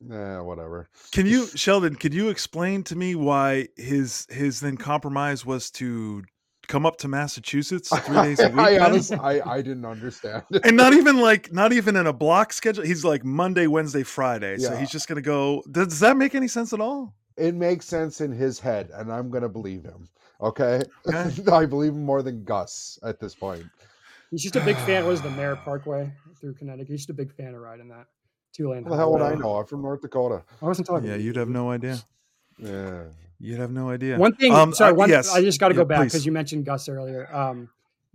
Nah, 0.00 0.42
whatever. 0.42 0.88
Can 1.12 1.26
you, 1.26 1.46
Sheldon? 1.46 1.94
Could 1.94 2.12
you 2.12 2.28
explain 2.28 2.82
to 2.84 2.96
me 2.96 3.14
why 3.14 3.68
his 3.76 4.26
his 4.30 4.58
then 4.58 4.76
compromise 4.76 5.46
was 5.46 5.70
to 5.72 6.24
come 6.66 6.86
up 6.86 6.96
to 6.98 7.08
Massachusetts 7.08 7.88
three 8.06 8.16
days 8.22 8.40
a 8.40 8.48
week, 8.48 8.58
I 8.58 8.78
honestly, 8.78 9.18
I, 9.18 9.40
I 9.48 9.62
didn't 9.62 9.84
understand. 9.84 10.42
and 10.64 10.76
not 10.76 10.92
even 10.92 11.20
like 11.20 11.52
not 11.52 11.72
even 11.72 11.96
in 11.96 12.06
a 12.06 12.12
block 12.12 12.52
schedule. 12.52 12.84
He's 12.84 13.04
like 13.04 13.24
Monday, 13.24 13.66
Wednesday, 13.66 14.02
Friday. 14.02 14.58
So 14.58 14.74
he's 14.74 14.90
just 14.90 15.06
gonna 15.06 15.20
go. 15.20 15.62
Does, 15.70 15.88
does 15.88 16.00
that 16.00 16.16
make 16.16 16.34
any 16.34 16.48
sense 16.48 16.72
at 16.72 16.80
all? 16.80 17.14
It 17.36 17.54
makes 17.54 17.86
sense 17.86 18.20
in 18.20 18.32
his 18.32 18.58
head, 18.58 18.90
and 18.94 19.12
I'm 19.12 19.30
gonna 19.30 19.48
believe 19.48 19.84
him. 19.84 20.08
Okay, 20.40 20.82
Okay. 21.06 21.30
I 21.52 21.66
believe 21.66 21.92
him 21.92 22.04
more 22.04 22.22
than 22.22 22.44
Gus 22.44 22.98
at 23.04 23.20
this 23.20 23.34
point. 23.34 23.64
He's 24.30 24.42
just 24.42 24.56
a 24.56 24.60
big 24.64 24.76
fan. 24.78 25.06
Was 25.06 25.22
the 25.22 25.30
Merritt 25.30 25.60
Parkway 25.64 26.12
through 26.40 26.54
Connecticut? 26.54 26.88
He's 26.88 27.00
just 27.00 27.10
a 27.10 27.14
big 27.14 27.32
fan 27.32 27.54
of 27.54 27.60
riding 27.60 27.88
that 27.88 28.06
two 28.52 28.70
lane. 28.70 28.84
How 28.84 28.90
the 28.90 28.96
hell 28.96 29.12
would 29.12 29.22
I 29.22 29.34
know? 29.34 29.56
I'm 29.56 29.66
from 29.66 29.82
North 29.82 30.00
Dakota. 30.02 30.42
I 30.60 30.64
wasn't 30.66 30.86
talking. 30.88 31.08
Yeah, 31.08 31.16
you'd 31.16 31.36
have 31.36 31.48
no 31.48 31.70
idea. 31.70 31.98
Yeah, 32.58 33.04
You'd 33.38 33.58
have 33.58 33.72
no 33.72 33.90
idea. 33.90 34.18
One 34.18 34.36
thing, 34.36 34.52
Um, 34.52 34.72
sorry, 34.72 34.92
uh, 34.92 34.96
one, 34.96 35.10
yes. 35.10 35.34
I 35.34 35.42
just 35.42 35.58
got 35.58 35.68
to 35.68 35.74
Yeah, 35.74 35.80
go 35.80 35.84
back 35.84 36.04
because 36.04 36.24
you 36.24 36.30
mentioned 36.30 36.64
Gus 36.64 36.88
earlier. 36.88 37.28
Um, 37.34 37.68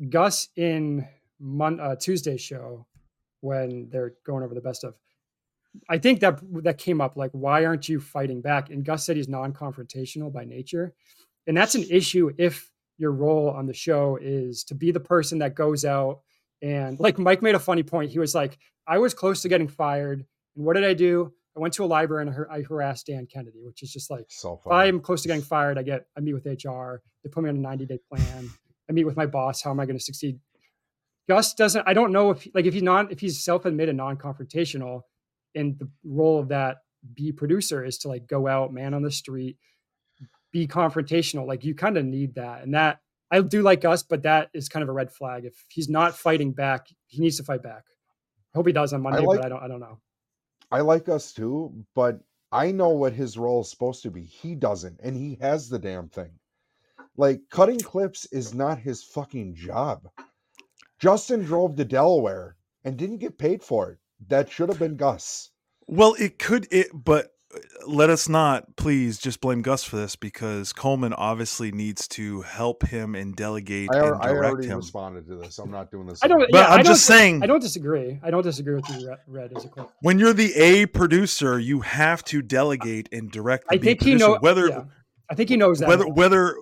Gus 0.09 0.47
in 0.55 1.05
Mon- 1.39 1.79
uh, 1.81 1.95
Tuesday's 1.97 2.39
show 2.39 2.85
when 3.41 3.89
they're 3.89 4.13
going 4.25 4.43
over 4.43 4.53
the 4.55 4.61
best 4.61 4.83
of. 4.85 4.95
I 5.89 5.97
think 5.97 6.19
that 6.21 6.39
that 6.63 6.77
came 6.77 7.01
up 7.01 7.17
like, 7.17 7.31
why 7.31 7.65
aren't 7.65 7.87
you 7.89 7.99
fighting 7.99 8.41
back? 8.41 8.69
And 8.69 8.83
Gus 8.85 9.05
said 9.05 9.15
he's 9.17 9.27
non-confrontational 9.29 10.31
by 10.31 10.45
nature, 10.45 10.93
and 11.47 11.55
that's 11.55 11.75
an 11.75 11.85
issue 11.89 12.31
if 12.37 12.71
your 12.97 13.11
role 13.11 13.49
on 13.49 13.67
the 13.67 13.73
show 13.73 14.17
is 14.21 14.63
to 14.65 14.75
be 14.75 14.91
the 14.91 14.99
person 14.99 15.39
that 15.39 15.53
goes 15.55 15.85
out 15.85 16.21
and 16.63 16.99
like 16.99 17.19
Mike 17.19 17.43
made 17.43 17.53
a 17.53 17.59
funny 17.59 17.83
point. 17.83 18.09
He 18.11 18.17
was 18.17 18.33
like, 18.33 18.57
I 18.87 18.97
was 18.97 19.13
close 19.13 19.41
to 19.43 19.49
getting 19.49 19.67
fired, 19.67 20.25
and 20.55 20.65
what 20.65 20.73
did 20.75 20.83
I 20.85 20.93
do? 20.93 21.31
I 21.55 21.59
went 21.59 21.73
to 21.75 21.83
a 21.83 21.87
library 21.87 22.21
and 22.21 22.29
I 22.29 22.33
har- 22.33 22.51
I 22.51 22.61
harassed 22.61 23.07
Dan 23.07 23.25
Kennedy, 23.25 23.61
which 23.63 23.81
is 23.83 23.91
just 23.91 24.09
like 24.11 24.25
So 24.29 24.59
if. 24.63 24.71
I'm 24.71 24.99
close 24.99 25.21
to 25.23 25.27
getting 25.27 25.43
fired, 25.43 25.77
I 25.77 25.83
get 25.83 26.05
I 26.15 26.19
meet 26.19 26.33
with 26.33 26.45
HR. 26.45 27.01
They 27.23 27.29
put 27.29 27.43
me 27.43 27.49
on 27.49 27.55
a 27.55 27.59
90 27.59 27.85
day 27.85 27.99
plan. 28.09 28.49
I 28.89 28.93
meet 28.93 29.05
with 29.05 29.17
my 29.17 29.25
boss. 29.25 29.61
How 29.61 29.71
am 29.71 29.79
I 29.79 29.85
going 29.85 29.97
to 29.97 30.03
succeed? 30.03 30.39
Gus 31.27 31.53
doesn't. 31.53 31.83
I 31.87 31.93
don't 31.93 32.11
know 32.11 32.31
if 32.31 32.47
like 32.53 32.65
if 32.65 32.73
he's 32.73 32.83
not 32.83 33.11
if 33.11 33.19
he's 33.19 33.43
self 33.43 33.65
admitted 33.65 33.95
non 33.95 34.17
confrontational, 34.17 35.01
and 35.57 35.77
the 35.79 35.89
role 36.05 36.39
of 36.39 36.49
that 36.49 36.77
B 37.13 37.31
producer 37.31 37.83
is 37.83 37.97
to 37.99 38.07
like 38.07 38.27
go 38.27 38.47
out, 38.47 38.73
man 38.73 38.93
on 38.93 39.01
the 39.01 39.11
street, 39.11 39.57
be 40.51 40.67
confrontational. 40.67 41.45
Like 41.47 41.63
you 41.63 41.75
kind 41.75 41.97
of 41.97 42.05
need 42.05 42.35
that, 42.35 42.63
and 42.63 42.73
that 42.73 42.99
I 43.31 43.41
do 43.41 43.61
like 43.61 43.83
us, 43.85 44.03
but 44.03 44.23
that 44.23 44.49
is 44.53 44.69
kind 44.69 44.83
of 44.83 44.89
a 44.89 44.93
red 44.93 45.11
flag. 45.11 45.45
If 45.45 45.65
he's 45.69 45.89
not 45.89 46.15
fighting 46.15 46.53
back, 46.53 46.87
he 47.07 47.21
needs 47.21 47.37
to 47.37 47.43
fight 47.43 47.61
back. 47.63 47.83
I 48.53 48.57
hope 48.57 48.67
he 48.67 48.73
does 48.73 48.93
on 48.93 49.01
Monday, 49.01 49.25
like- 49.25 49.39
but 49.39 49.45
I 49.45 49.49
don't. 49.49 49.63
I 49.63 49.67
don't 49.67 49.79
know. 49.81 49.99
I 50.71 50.81
like 50.81 51.07
us 51.09 51.33
too, 51.33 51.73
but 51.95 52.19
I 52.51 52.71
know 52.71 52.89
what 52.89 53.13
his 53.13 53.37
role 53.37 53.61
is 53.61 53.69
supposed 53.69 54.03
to 54.03 54.11
be. 54.11 54.23
He 54.23 54.55
doesn't, 54.55 54.99
and 55.03 55.15
he 55.15 55.37
has 55.41 55.69
the 55.69 55.79
damn 55.79 56.09
thing. 56.09 56.31
Like 57.15 57.41
cutting 57.49 57.79
clips 57.79 58.25
is 58.31 58.53
not 58.53 58.77
his 58.79 59.03
fucking 59.03 59.55
job. 59.55 60.07
Justin 60.99 61.43
drove 61.43 61.75
to 61.75 61.85
Delaware 61.85 62.57
and 62.83 62.97
didn't 62.97 63.17
get 63.19 63.37
paid 63.37 63.63
for 63.63 63.91
it. 63.91 63.99
That 64.27 64.51
should 64.51 64.69
have 64.69 64.79
been 64.79 64.95
Gus. 64.97 65.51
Well, 65.87 66.15
it 66.19 66.39
could 66.39 66.67
it, 66.71 66.87
but 66.93 67.27
uh, 67.53 67.59
let 67.87 68.09
us 68.09 68.27
not 68.27 68.75
please 68.75 69.17
just 69.19 69.39
blame 69.39 69.61
Gus 69.61 69.83
for 69.83 69.95
this 69.95 70.15
because 70.17 70.73
Coleman 70.73 71.13
obviously 71.13 71.71
needs 71.71 72.07
to 72.09 72.41
help 72.41 72.85
him 72.85 73.15
and 73.15 73.35
delegate 73.35 73.89
I, 73.93 73.97
and 73.97 74.05
al- 74.07 74.21
I 74.21 74.29
already 74.31 74.67
him. 74.67 74.77
responded 74.77 75.27
to 75.27 75.35
this. 75.35 75.57
I'm 75.59 75.71
not 75.71 75.89
doing 75.91 76.07
this. 76.07 76.19
I 76.23 76.27
don't. 76.27 76.41
again. 76.41 76.49
But 76.51 76.57
yeah, 76.57 76.73
I'm 76.73 76.79
I 76.79 76.83
just 76.83 77.07
don't, 77.07 77.15
saying, 77.17 77.43
I 77.43 77.45
don't 77.45 77.61
disagree. 77.61 78.19
I 78.21 78.31
don't 78.31 78.43
disagree 78.43 78.75
with 78.75 78.89
you, 78.89 79.07
Red- 79.07 79.19
Red. 79.27 79.53
As 79.55 79.63
a 79.65 79.69
clip. 79.69 79.89
when 80.01 80.19
you're 80.19 80.33
the 80.33 80.53
A 80.55 80.87
producer, 80.87 81.57
you 81.57 81.79
have 81.81 82.23
to 82.25 82.41
delegate 82.41 83.07
and 83.13 83.31
direct 83.31 83.69
the 83.69 83.75
I 83.75 83.77
B 83.77 83.87
think 83.87 84.03
he 84.03 84.15
knows 84.15 84.39
whether 84.41 84.67
yeah. 84.67 84.83
I 85.29 85.35
think 85.35 85.49
he 85.49 85.55
knows 85.57 85.79
that. 85.79 85.87
whether 85.87 86.07
whether 86.07 86.57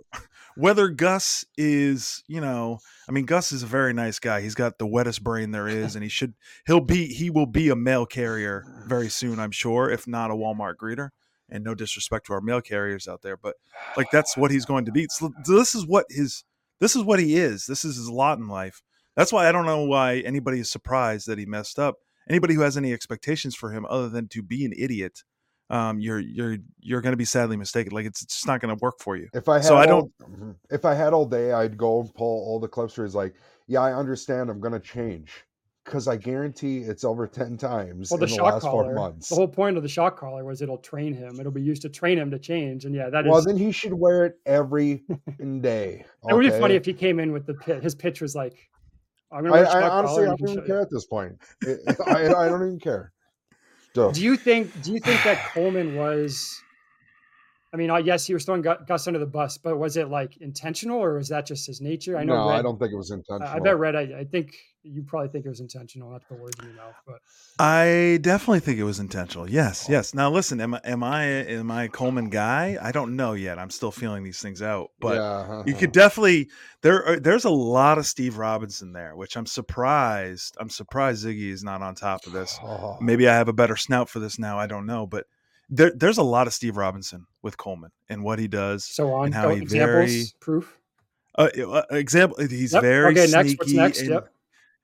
whether 0.56 0.90
Gus 0.90 1.46
is, 1.58 2.24
you 2.28 2.42
know, 2.42 2.80
I 3.08 3.12
mean 3.12 3.26
Gus 3.26 3.52
is 3.52 3.64
a 3.64 3.68
very 3.68 3.94
nice 3.94 4.20
guy. 4.20 4.42
He's 4.42 4.56
got 4.56 4.78
the 4.78 4.88
wettest 4.88 5.24
brain 5.24 5.52
there 5.52 5.68
is 5.68 5.96
and 5.96 6.04
he 6.04 6.10
should 6.10 6.34
he'll 6.66 6.82
be 6.82 7.08
he 7.08 7.30
will 7.30 7.46
be 7.46 7.70
a 7.70 7.76
mail 7.76 8.06
carrier 8.06 8.66
very 8.88 9.10
soon, 9.10 9.40
I'm 9.40 9.52
sure, 9.52 9.90
if 9.90 10.08
not 10.08 10.32
a 10.32 10.36
Walmart 10.36 10.76
greeter. 10.82 11.10
And 11.48 11.64
no 11.64 11.76
disrespect 11.76 12.26
to 12.26 12.34
our 12.34 12.42
mail 12.42 12.60
carriers 12.60 13.08
out 13.08 13.22
there, 13.22 13.38
but 13.38 13.56
like 13.96 14.10
that's 14.10 14.36
what 14.36 14.50
he's 14.50 14.66
going 14.66 14.86
to 14.86 14.92
be. 14.92 15.06
So 15.12 15.32
this 15.46 15.76
is 15.76 15.86
what 15.86 16.08
his 16.10 16.44
this 16.80 16.96
is 16.96 17.04
what 17.04 17.20
he 17.20 17.36
is. 17.36 17.68
This 17.68 17.86
is 17.86 17.98
his 17.98 18.10
lot 18.10 18.40
in 18.40 18.48
life. 18.48 18.82
That's 19.16 19.32
why 19.32 19.48
I 19.48 19.52
don't 19.52 19.66
know 19.66 19.84
why 19.84 20.18
anybody 20.20 20.60
is 20.60 20.72
surprised 20.72 21.28
that 21.28 21.38
he 21.38 21.46
messed 21.46 21.80
up. 21.80 21.96
Anybody 22.28 22.56
who 22.56 22.62
has 22.62 22.76
any 22.76 22.92
expectations 22.92 23.56
for 23.56 23.72
him 23.72 23.86
other 23.90 24.10
than 24.10 24.28
to 24.30 24.42
be 24.42 24.66
an 24.66 24.74
idiot, 24.78 25.24
um, 25.70 26.00
you're 26.00 26.20
you're 26.20 26.58
you're 26.80 27.02
going 27.02 27.14
to 27.14 27.18
be 27.18 27.26
sadly 27.26 27.58
mistaken. 27.58 27.94
Like 27.94 28.06
it's 28.06 28.24
just 28.26 28.48
not 28.48 28.62
going 28.62 28.76
to 28.76 28.80
work 28.82 28.96
for 29.00 29.16
you. 29.18 29.28
If 29.34 29.50
I 29.50 29.56
had 29.56 29.66
So 29.66 29.76
I 29.78 29.86
all- 29.88 30.12
Mhm. 30.22 30.56
if 30.70 30.86
I 30.86 30.94
had 30.94 31.14
all 31.14 31.26
day, 31.26 31.52
I'd 31.54 31.78
go 31.78 32.02
and 32.02 32.14
pull 32.14 32.44
all 32.46 32.60
the 32.60 32.68
clips 32.68 32.98
where 32.98 33.06
he's 33.06 33.16
like, 33.16 33.34
"Yeah, 33.68 33.82
I 33.82 33.94
understand. 33.94 34.50
I'm 34.50 34.60
gonna 34.60 34.80
change." 34.80 35.32
Because 35.84 36.08
I 36.08 36.18
guarantee 36.18 36.80
it's 36.80 37.04
over 37.04 37.28
ten 37.28 37.58
times 37.58 38.10
well, 38.10 38.18
the 38.18 38.26
in 38.26 38.30
the 38.32 38.36
shock 38.36 38.54
last 38.54 38.64
four 38.64 38.92
months. 38.96 39.30
The 39.30 39.36
whole 39.36 39.48
point 39.48 39.78
of 39.78 39.84
the 39.84 39.90
shock 39.90 40.18
collar 40.20 40.44
was 40.44 40.64
it'll 40.64 40.80
train 40.80 41.14
him. 41.14 41.40
It'll 41.40 41.52
be 41.52 41.62
used 41.62 41.84
to 41.84 41.90
train 41.90 42.18
him 42.18 42.32
to 42.32 42.40
change. 42.40 42.86
And 42.86 42.96
yeah, 42.96 43.10
that 43.12 43.26
is. 43.28 43.32
well, 43.32 43.44
then 43.44 43.56
he 43.58 43.72
should 43.72 43.94
wear 43.94 44.26
it 44.26 44.40
every 44.48 44.96
day. 44.96 45.16
fucking 45.28 45.62
day. 45.62 46.06
it 46.28 46.34
would 46.34 46.42
be 46.44 46.50
funny 46.50 46.74
if 46.74 46.86
he 46.86 46.94
came 46.94 47.20
in 47.20 47.32
with 47.32 47.46
the 47.46 47.54
pit. 47.54 47.84
His 47.84 47.94
pitch 47.94 48.20
was 48.20 48.34
like, 48.36 48.56
"I'm 49.32 49.44
gonna 49.44 49.54
I, 49.56 49.62
wear 49.62 49.66
a 49.66 49.70
I 49.70 49.82
shock 49.82 49.92
honestly. 49.94 50.24
I 50.24 50.26
don't 50.28 50.40
show 50.40 50.46
even 50.54 50.62
you." 50.64 50.68
care 50.68 50.82
at 50.82 50.90
this 50.90 51.06
point. 51.06 51.34
It- 51.62 52.00
I, 52.08 52.34
I 52.34 52.50
don't 52.50 52.62
even 52.64 52.80
care. 52.80 53.12
Do 53.96 54.22
you 54.22 54.36
think? 54.36 54.82
Do 54.82 54.92
you 54.92 55.00
think 55.00 55.24
that 55.24 55.52
Coleman 55.54 55.96
was? 55.96 56.62
I 57.76 57.78
mean, 57.78 57.90
uh, 57.90 57.98
yes, 57.98 58.26
he 58.26 58.34
was 58.34 58.46
throwing 58.46 58.62
Gus 58.62 59.06
under 59.06 59.20
the 59.20 59.26
bus, 59.26 59.58
but 59.58 59.78
was 59.78 59.98
it 59.98 60.08
like 60.08 60.38
intentional 60.38 60.98
or 60.98 61.16
was 61.16 61.28
that 61.28 61.46
just 61.46 61.68
his 61.68 61.82
nature? 61.82 62.18
I 62.18 62.24
know. 62.24 62.36
no, 62.36 62.50
Red, 62.50 62.60
I 62.60 62.62
don't 62.62 62.80
think 62.80 62.94
it 62.94 62.96
was 62.96 63.12
intentional. 63.12 63.50
I 63.50 63.60
bet 63.60 63.78
Red. 63.78 63.98
I, 63.98 64.20
I 64.20 64.24
think 64.24 64.56
you 64.82 65.04
probably 65.04 65.28
think 65.28 65.46
it 65.46 65.50
was 65.50 65.60
intentional. 65.60 66.10
Not 66.10 66.22
to 66.22 66.28
put 66.28 66.40
words 66.40 66.56
in 66.60 66.68
your 66.68 66.76
mouth, 66.78 66.96
but 67.06 67.20
I 67.60 68.20
definitely 68.22 68.62
think 68.62 68.80
it 68.80 68.86
was 68.86 69.02
intentional. 69.02 69.50
Yes, 69.50 69.88
yes. 69.90 70.14
Now 70.14 70.32
listen, 70.32 70.62
am 70.62 70.76
I 70.76 70.82
am 70.86 71.04
I 71.04 71.26
am 71.26 71.70
I 71.70 71.84
a 71.84 71.90
Coleman 71.90 72.30
guy? 72.30 72.78
I 72.82 72.94
don't 72.94 73.18
know 73.18 73.34
yet. 73.34 73.60
I'm 73.60 73.72
still 73.72 73.92
feeling 73.92 74.24
these 74.24 74.40
things 74.40 74.62
out. 74.62 74.92
But 75.02 75.16
yeah, 75.16 75.48
you 75.66 75.74
uh-huh. 75.74 75.78
could 75.78 75.92
definitely 75.92 76.48
there 76.82 77.06
are, 77.06 77.20
there's 77.20 77.44
a 77.44 77.50
lot 77.50 77.98
of 77.98 78.06
Steve 78.06 78.38
Robinson 78.38 78.94
there, 78.94 79.18
which 79.18 79.36
I'm 79.36 79.48
surprised. 79.48 80.56
I'm 80.62 80.70
surprised 80.70 81.26
Ziggy 81.26 81.50
is 81.50 81.62
not 81.62 81.82
on 81.82 81.94
top 81.94 82.26
of 82.26 82.32
this. 82.32 82.58
Oh, 82.64 82.98
Maybe 83.02 83.28
I 83.28 83.34
have 83.36 83.50
a 83.50 83.54
better 83.54 83.76
snout 83.76 84.08
for 84.08 84.20
this 84.20 84.40
now. 84.40 84.58
I 84.58 84.68
don't 84.68 84.86
know, 84.86 85.06
but 85.06 85.26
there, 85.70 85.92
there's 85.96 86.18
a 86.18 86.24
lot 86.24 86.48
of 86.48 86.54
Steve 86.54 86.78
Robinson 86.78 87.26
with 87.42 87.58
Coleman 87.58 87.92
and 88.10 88.24
what 88.24 88.40
he 88.40 88.48
does. 88.48 88.84
so 88.86 89.14
on. 89.14 89.26
And 89.28 89.36
how 89.36 89.50
Go- 89.50 89.56
he 89.56 89.62
examples, 89.62 90.10
very- 90.12 90.26
proof. 90.40 90.78
Uh, 91.38 91.50
uh, 91.68 91.82
example, 91.92 92.38
he's 92.48 92.74
Yep. 92.74 92.82
very 92.82 93.12
Okay, 93.12 93.28
sneaky. 93.28 93.36
next. 93.50 93.60
What's 93.60 93.74
next? 93.74 94.00
and- 94.02 94.10
Yep. 94.10 94.32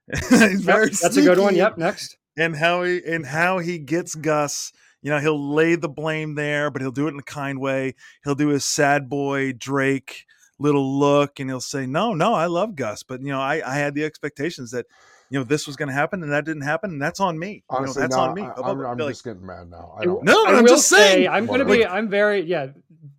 he's 0.29 0.31
Yep, 0.41 0.59
very 0.61 0.89
that's 0.89 1.15
a 1.17 1.21
good 1.21 1.39
one. 1.39 1.55
Yep. 1.55 1.77
Next. 1.77 2.17
and 2.37 2.55
how 2.55 2.83
he 2.83 3.01
and 3.05 3.25
how 3.25 3.59
he 3.59 3.77
gets 3.77 4.15
Gus. 4.15 4.73
You 5.01 5.09
know, 5.11 5.19
he'll 5.19 5.53
lay 5.53 5.75
the 5.75 5.89
blame 5.89 6.35
there, 6.35 6.69
but 6.69 6.81
he'll 6.81 6.91
do 6.91 7.07
it 7.07 7.13
in 7.13 7.19
a 7.19 7.23
kind 7.23 7.59
way. 7.59 7.95
He'll 8.23 8.35
do 8.35 8.49
his 8.49 8.65
sad 8.65 9.09
boy 9.09 9.53
Drake 9.53 10.25
little 10.59 10.99
look, 10.99 11.39
and 11.39 11.49
he'll 11.49 11.59
say, 11.61 11.85
"No, 11.87 12.13
no, 12.13 12.33
I 12.35 12.45
love 12.45 12.75
Gus, 12.75 13.01
but 13.01 13.21
you 13.21 13.29
know, 13.29 13.39
I, 13.41 13.61
I 13.65 13.75
had 13.75 13.95
the 13.95 14.03
expectations 14.05 14.71
that 14.71 14.85
you 15.31 15.39
know 15.39 15.43
this 15.45 15.65
was 15.65 15.75
going 15.75 15.87
to 15.89 15.95
happen, 15.95 16.21
and 16.21 16.31
that 16.31 16.45
didn't 16.45 16.61
happen, 16.63 16.91
and 16.91 17.01
that's 17.01 17.19
on 17.19 17.39
me. 17.39 17.63
honestly, 17.69 18.01
you 18.03 18.09
know, 18.09 18.15
that's 18.15 18.15
now, 18.17 18.29
on 18.29 18.35
me." 18.35 18.41
I, 18.43 18.53
Blah, 18.53 18.73
blah, 18.73 18.83
am. 18.85 18.91
I'm 18.91 18.97
like, 18.97 19.09
just 19.13 19.23
getting 19.23 19.45
mad 19.45 19.69
now. 19.71 19.95
I 19.97 20.01
I- 20.01 20.05
don't. 20.05 20.23
no, 20.23 20.45
I 20.45 20.49
I'm 20.49 20.63
will 20.63 20.67
just 20.75 20.89
saying. 20.89 21.27
I'm 21.29 21.45
going 21.47 21.59
to 21.59 21.65
be. 21.65 21.85
I'm 21.85 22.07
very 22.09 22.41
yeah. 22.41 22.67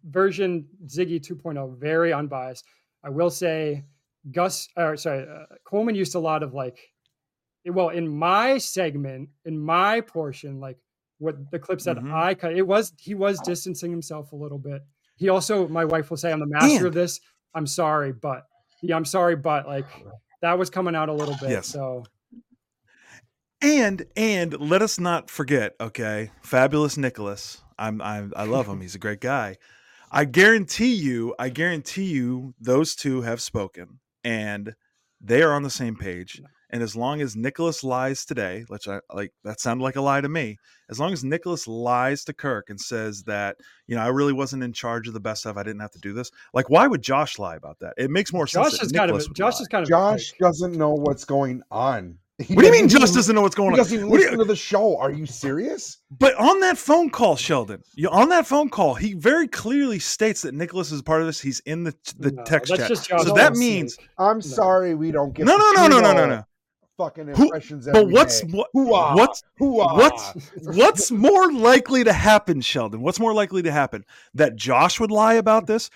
Version 0.04 0.66
Ziggy 0.86 1.20
2.0, 1.20 1.78
very 1.78 2.12
unbiased. 2.12 2.64
I 3.02 3.08
will 3.08 3.30
say, 3.30 3.84
Gus. 4.30 4.68
Or 4.76 4.96
sorry, 4.96 5.26
uh, 5.26 5.46
Coleman 5.64 5.94
used 5.94 6.14
a 6.14 6.20
lot 6.20 6.42
of 6.42 6.54
like. 6.54 6.78
Well, 7.64 7.88
in 7.90 8.08
my 8.08 8.58
segment, 8.58 9.28
in 9.44 9.58
my 9.58 10.00
portion, 10.02 10.60
like 10.60 10.76
what 11.18 11.50
the 11.50 11.58
clips 11.58 11.84
that 11.84 11.96
Mhm. 11.96 12.12
I 12.12 12.34
cut, 12.34 12.52
it 12.56 12.66
was 12.66 12.92
he 12.98 13.14
was 13.14 13.40
distancing 13.40 13.90
himself 13.90 14.32
a 14.32 14.36
little 14.36 14.58
bit. 14.58 14.82
He 15.16 15.28
also, 15.28 15.66
my 15.68 15.84
wife 15.84 16.10
will 16.10 16.16
say, 16.16 16.30
"I'm 16.32 16.40
the 16.40 16.46
master 16.46 16.76
And- 16.78 16.86
of 16.88 16.92
this." 16.94 17.20
I'm 17.54 17.66
sorry, 17.66 18.12
but 18.12 18.46
yeah, 18.82 18.96
I'm 18.96 19.04
sorry, 19.04 19.36
but 19.36 19.66
like 19.66 19.86
that 20.42 20.58
was 20.58 20.70
coming 20.70 20.94
out 20.94 21.08
a 21.08 21.12
little 21.12 21.36
bit. 21.40 21.50
Yes. 21.50 21.68
So 21.68 22.04
And 23.62 24.04
and 24.16 24.58
let 24.60 24.82
us 24.82 24.98
not 24.98 25.30
forget, 25.30 25.74
okay, 25.80 26.30
fabulous 26.42 26.96
Nicholas. 26.96 27.62
I'm 27.78 28.02
I 28.02 28.28
I 28.36 28.44
love 28.44 28.66
him. 28.66 28.80
He's 28.80 28.94
a 28.94 28.98
great 28.98 29.20
guy. 29.20 29.56
I 30.10 30.26
guarantee 30.26 30.92
you, 30.94 31.34
I 31.38 31.48
guarantee 31.48 32.04
you, 32.04 32.54
those 32.60 32.94
two 32.94 33.22
have 33.22 33.40
spoken 33.40 34.00
and 34.22 34.74
they 35.20 35.42
are 35.42 35.52
on 35.54 35.62
the 35.62 35.70
same 35.70 35.96
page. 35.96 36.42
And 36.72 36.82
as 36.82 36.96
long 36.96 37.20
as 37.20 37.36
Nicholas 37.36 37.84
lies 37.84 38.24
today, 38.24 38.64
which 38.68 38.88
I 38.88 39.00
like, 39.12 39.32
that 39.44 39.60
sounded 39.60 39.84
like 39.84 39.96
a 39.96 40.00
lie 40.00 40.22
to 40.22 40.28
me. 40.28 40.56
As 40.90 40.98
long 40.98 41.12
as 41.12 41.22
Nicholas 41.22 41.68
lies 41.68 42.24
to 42.24 42.32
Kirk 42.32 42.70
and 42.70 42.80
says 42.80 43.22
that, 43.24 43.56
you 43.86 43.94
know, 43.94 44.02
I 44.02 44.08
really 44.08 44.32
wasn't 44.32 44.62
in 44.62 44.72
charge 44.72 45.06
of 45.06 45.12
the 45.14 45.20
best 45.20 45.42
stuff. 45.42 45.56
I 45.58 45.62
didn't 45.62 45.80
have 45.80 45.90
to 45.92 45.98
do 46.00 46.12
this. 46.14 46.30
Like, 46.54 46.70
why 46.70 46.86
would 46.86 47.02
Josh 47.02 47.38
lie 47.38 47.56
about 47.56 47.78
that? 47.80 47.94
It 47.98 48.10
makes 48.10 48.32
more 48.32 48.46
sense. 48.46 48.70
Josh 48.72 48.78
kind 48.78 48.90
of 48.90 48.92
Nicholas 49.16 49.26
a, 49.26 49.34
Josh 49.34 49.54
lie. 49.54 49.60
is 49.60 49.68
kind 49.68 49.82
of 49.82 49.88
Josh 49.90 50.30
fake. 50.30 50.38
doesn't 50.40 50.72
know 50.72 50.94
what's 50.94 51.24
going 51.26 51.62
on. 51.70 52.18
He 52.42 52.54
What 52.54 52.62
do 52.62 52.66
you 52.68 52.72
mean 52.72 52.88
Josh 52.88 53.10
doesn't 53.10 53.34
know 53.36 53.42
what's 53.42 53.54
going 53.54 53.68
He 53.72 53.74
on? 53.74 53.78
doesn't 53.84 53.98
even 53.98 54.08
What 54.10 54.16
do 54.16 54.22
you- 54.24 54.30
listen 54.30 54.38
to 54.38 54.44
the 54.46 54.56
show. 54.56 54.96
Are 54.96 55.12
you 55.12 55.26
serious? 55.26 55.98
But 56.10 56.34
on 56.36 56.58
that 56.60 56.76
phone 56.78 57.10
call, 57.10 57.36
Sheldon, 57.36 57.82
you, 57.94 58.08
on 58.08 58.30
that 58.30 58.46
phone 58.46 58.70
call, 58.70 58.94
he 58.94 59.12
very 59.12 59.46
clearly 59.46 59.98
states 59.98 60.40
that 60.42 60.54
Nicholas 60.54 60.90
is 60.90 61.02
part 61.02 61.20
of 61.20 61.26
this. 61.26 61.40
He's 61.40 61.60
in 61.60 61.84
the 61.84 61.94
the 62.18 62.32
No, 62.32 62.42
text 62.44 62.74
chat. 62.74 62.96
so 62.96 63.34
that 63.34 63.54
means 63.54 63.94
snake. 63.94 64.08
I'm 64.18 64.36
No. 64.38 64.40
sorry 64.40 64.94
we 64.94 65.12
don't 65.12 65.34
get 65.34 65.44
no, 65.46 65.56
the 65.58 65.72
no, 65.76 65.86
no, 65.88 66.00
no, 66.00 66.00
no, 66.00 66.12
no, 66.14 66.26
no. 66.36 66.44
Fucking 67.04 67.28
Who- 67.28 67.50
But 67.92 68.08
what's 68.08 68.42
what? 68.42 68.68
What's 68.72 69.42
what's 69.58 70.32
what's 70.62 71.10
more 71.10 71.52
likely 71.52 72.04
to 72.04 72.12
happen, 72.12 72.60
Sheldon? 72.60 73.00
What's 73.02 73.20
more 73.20 73.34
likely 73.34 73.62
to 73.62 73.72
happen? 73.72 74.04
That 74.34 74.56
Josh 74.56 75.00
would 75.00 75.10
lie 75.10 75.34
about 75.34 75.66
this, 75.66 75.90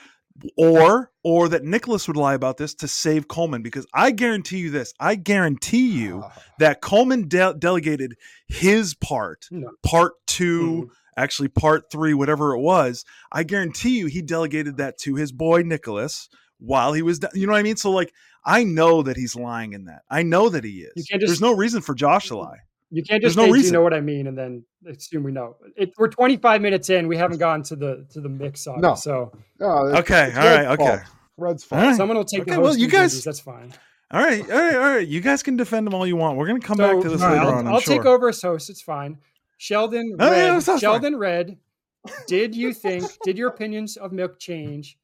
or 0.57 1.11
or 1.23 1.49
that 1.49 1.65
Nicholas 1.65 2.07
would 2.09 2.17
lie 2.17 2.35
about 2.35 2.57
this 2.57 2.75
to 2.75 2.89
save 2.89 3.29
Coleman? 3.29 3.63
Because 3.63 3.87
I 3.95 4.11
guarantee 4.11 4.59
you 4.59 4.71
this. 4.71 4.93
I 5.01 5.15
guarantee 5.15 5.89
you 5.91 6.23
Ah, 6.25 6.33
that 6.59 6.81
Coleman 6.81 7.29
de- 7.29 7.55
delegated 7.59 8.17
his 8.49 8.95
part, 8.95 9.47
No. 9.51 9.71
part 9.83 10.15
2 10.27 10.91
actually 11.19 11.49
part 11.49 11.91
three, 11.91 12.13
whatever 12.13 12.53
it 12.55 12.61
was, 12.61 13.03
I 13.33 13.43
guarantee 13.43 13.99
you 13.99 14.07
he 14.07 14.21
delegated 14.21 14.77
that 14.77 14.99
to 14.99 15.15
his 15.15 15.33
boy 15.33 15.63
Nicholas 15.63 16.29
while 16.59 16.93
he 16.93 17.01
was, 17.01 17.21
you 17.33 17.47
know 17.47 17.53
what 17.55 17.59
I 17.59 17.63
mean? 17.63 17.77
So 17.77 17.91
like, 17.91 18.13
I 18.47 18.63
know 18.65 19.03
that 19.03 19.17
he's 19.17 19.35
lying 19.37 19.73
in 19.73 19.87
that. 19.87 20.03
I 20.09 20.23
know 20.23 20.49
that 20.49 20.63
he 20.65 20.81
is. 20.83 21.07
can't 21.07 21.21
just- 21.21 21.29
There's 21.31 21.41
no 21.43 21.55
reason 21.55 21.83
for 21.83 21.95
Josh 21.95 22.29
to 22.29 22.35
mm, 22.35 22.45
lie. 22.45 22.59
You 22.91 23.03
can't 23.03 23.21
just 23.21 23.35
There's 23.37 23.47
just 23.47 23.49
no 23.49 23.53
say, 23.53 23.61
"Do 23.61 23.67
you 23.67 23.73
know 23.73 23.83
what 23.83 23.93
I 23.93 24.01
mean?" 24.01 24.29
and 24.29 24.39
then 24.39 24.65
assume 24.87 25.25
we 25.25 25.33
know. 25.33 25.57
It, 25.77 25.93
we're 25.99 26.07
25 26.09 26.63
minutes 26.63 26.89
in. 26.89 27.09
We 27.09 27.17
haven't 27.17 27.39
gotten 27.39 27.65
to 27.65 27.77
the 27.77 28.07
to 28.11 28.21
the 28.21 28.29
mix 28.29 28.61
saga. 28.63 28.81
No. 28.81 28.95
So 28.95 29.33
No, 29.59 29.89
it's- 29.89 30.01
Okay, 30.03 30.29
it's 30.29 30.39
all 30.39 30.45
right, 30.45 30.67
Red's 30.69 30.81
okay. 30.81 31.03
Red's 31.37 31.65
fault. 31.65 31.83
All 31.83 31.89
right. 31.89 31.97
someone 31.97 32.17
will 32.17 32.25
take 32.25 32.43
Okay, 32.43 32.53
the 32.55 32.61
well, 32.61 32.77
you 32.77 32.87
duties, 32.87 32.93
guys- 33.15 33.25
That's 33.25 33.41
fine. 33.41 33.73
All 34.13 34.23
right, 34.23 34.41
all 34.49 34.57
right, 34.57 34.75
all 34.77 34.81
right. 34.95 35.09
You 35.09 35.21
guys 35.21 35.43
can 35.43 35.57
defend 35.57 35.85
them 35.85 35.95
all 35.95 36.07
you 36.07 36.15
want. 36.15 36.39
We're 36.39 36.47
gonna 36.47 36.61
come 36.61 36.77
So, 36.77 36.95
back 36.95 37.03
to 37.03 37.09
this 37.09 37.21
all 37.21 37.29
right, 37.29 37.39
later 37.39 37.47
I'll, 37.51 37.59
on. 37.59 37.67
I'm 37.67 37.75
I'll 37.75 37.81
sure. 37.81 37.97
take 37.97 38.07
over 38.07 38.29
as 38.29 38.41
host. 38.41 38.71
It's 38.71 38.81
fine. 38.83 39.19
Sheldon, 39.59 40.11
No, 40.17 40.25
no, 40.27 40.31
Red, 40.31 40.39
no, 40.47 40.61
sounds 40.61 40.67
fine. 40.67 40.79
Sheldon, 40.79 41.17
Red. 41.17 41.59
Did 42.29 42.55
you 42.55 42.73
think? 42.73 43.05
did 43.25 43.37
your 43.37 43.49
opinions 43.49 43.97
of 43.97 44.13
milk 44.13 44.39
change 44.39 44.97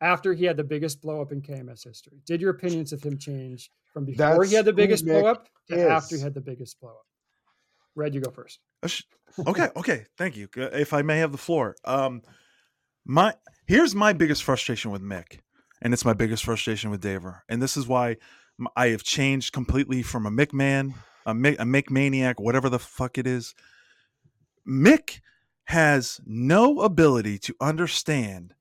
after 0.00 0.32
he 0.32 0.44
had 0.44 0.56
the 0.56 0.64
biggest 0.64 1.00
blow 1.00 1.20
up 1.20 1.32
in 1.32 1.42
KMS 1.42 1.84
history? 1.84 2.20
Did 2.26 2.40
your 2.40 2.50
opinions 2.50 2.92
of 2.92 3.02
him 3.02 3.18
change 3.18 3.70
from 3.92 4.04
before 4.04 4.38
That's 4.38 4.50
he 4.50 4.56
had 4.56 4.64
the 4.64 4.72
biggest 4.72 5.04
blow 5.04 5.26
up 5.26 5.48
to 5.68 5.88
after 5.88 6.16
he 6.16 6.22
had 6.22 6.34
the 6.34 6.40
biggest 6.40 6.80
blow 6.80 6.90
up? 6.90 7.06
Red, 7.96 8.14
you 8.14 8.20
go 8.20 8.30
first. 8.30 8.60
Uh, 8.82 8.88
okay 9.46 9.68
okay 9.76 10.04
thank 10.16 10.36
you 10.36 10.48
if 10.56 10.92
i 10.92 11.02
may 11.02 11.18
have 11.18 11.32
the 11.32 11.38
floor 11.38 11.76
um 11.84 12.22
my 13.04 13.32
here's 13.66 13.94
my 13.94 14.12
biggest 14.12 14.42
frustration 14.42 14.90
with 14.90 15.02
mick 15.02 15.38
and 15.82 15.92
it's 15.92 16.04
my 16.04 16.12
biggest 16.12 16.44
frustration 16.44 16.90
with 16.90 17.02
daver 17.02 17.40
and 17.48 17.62
this 17.62 17.76
is 17.76 17.86
why 17.86 18.16
I 18.76 18.88
have 18.88 19.02
changed 19.02 19.54
completely 19.54 20.02
from 20.02 20.26
a 20.26 20.30
mick 20.30 20.52
man 20.52 20.94
a 21.24 21.32
mick, 21.32 21.54
a 21.54 21.64
mick 21.64 21.90
maniac 21.90 22.40
whatever 22.40 22.68
the 22.68 22.78
fuck 22.78 23.18
it 23.18 23.26
is 23.26 23.54
mick 24.68 25.20
has 25.64 26.20
no 26.26 26.80
ability 26.80 27.38
to 27.38 27.54
understand 27.60 28.54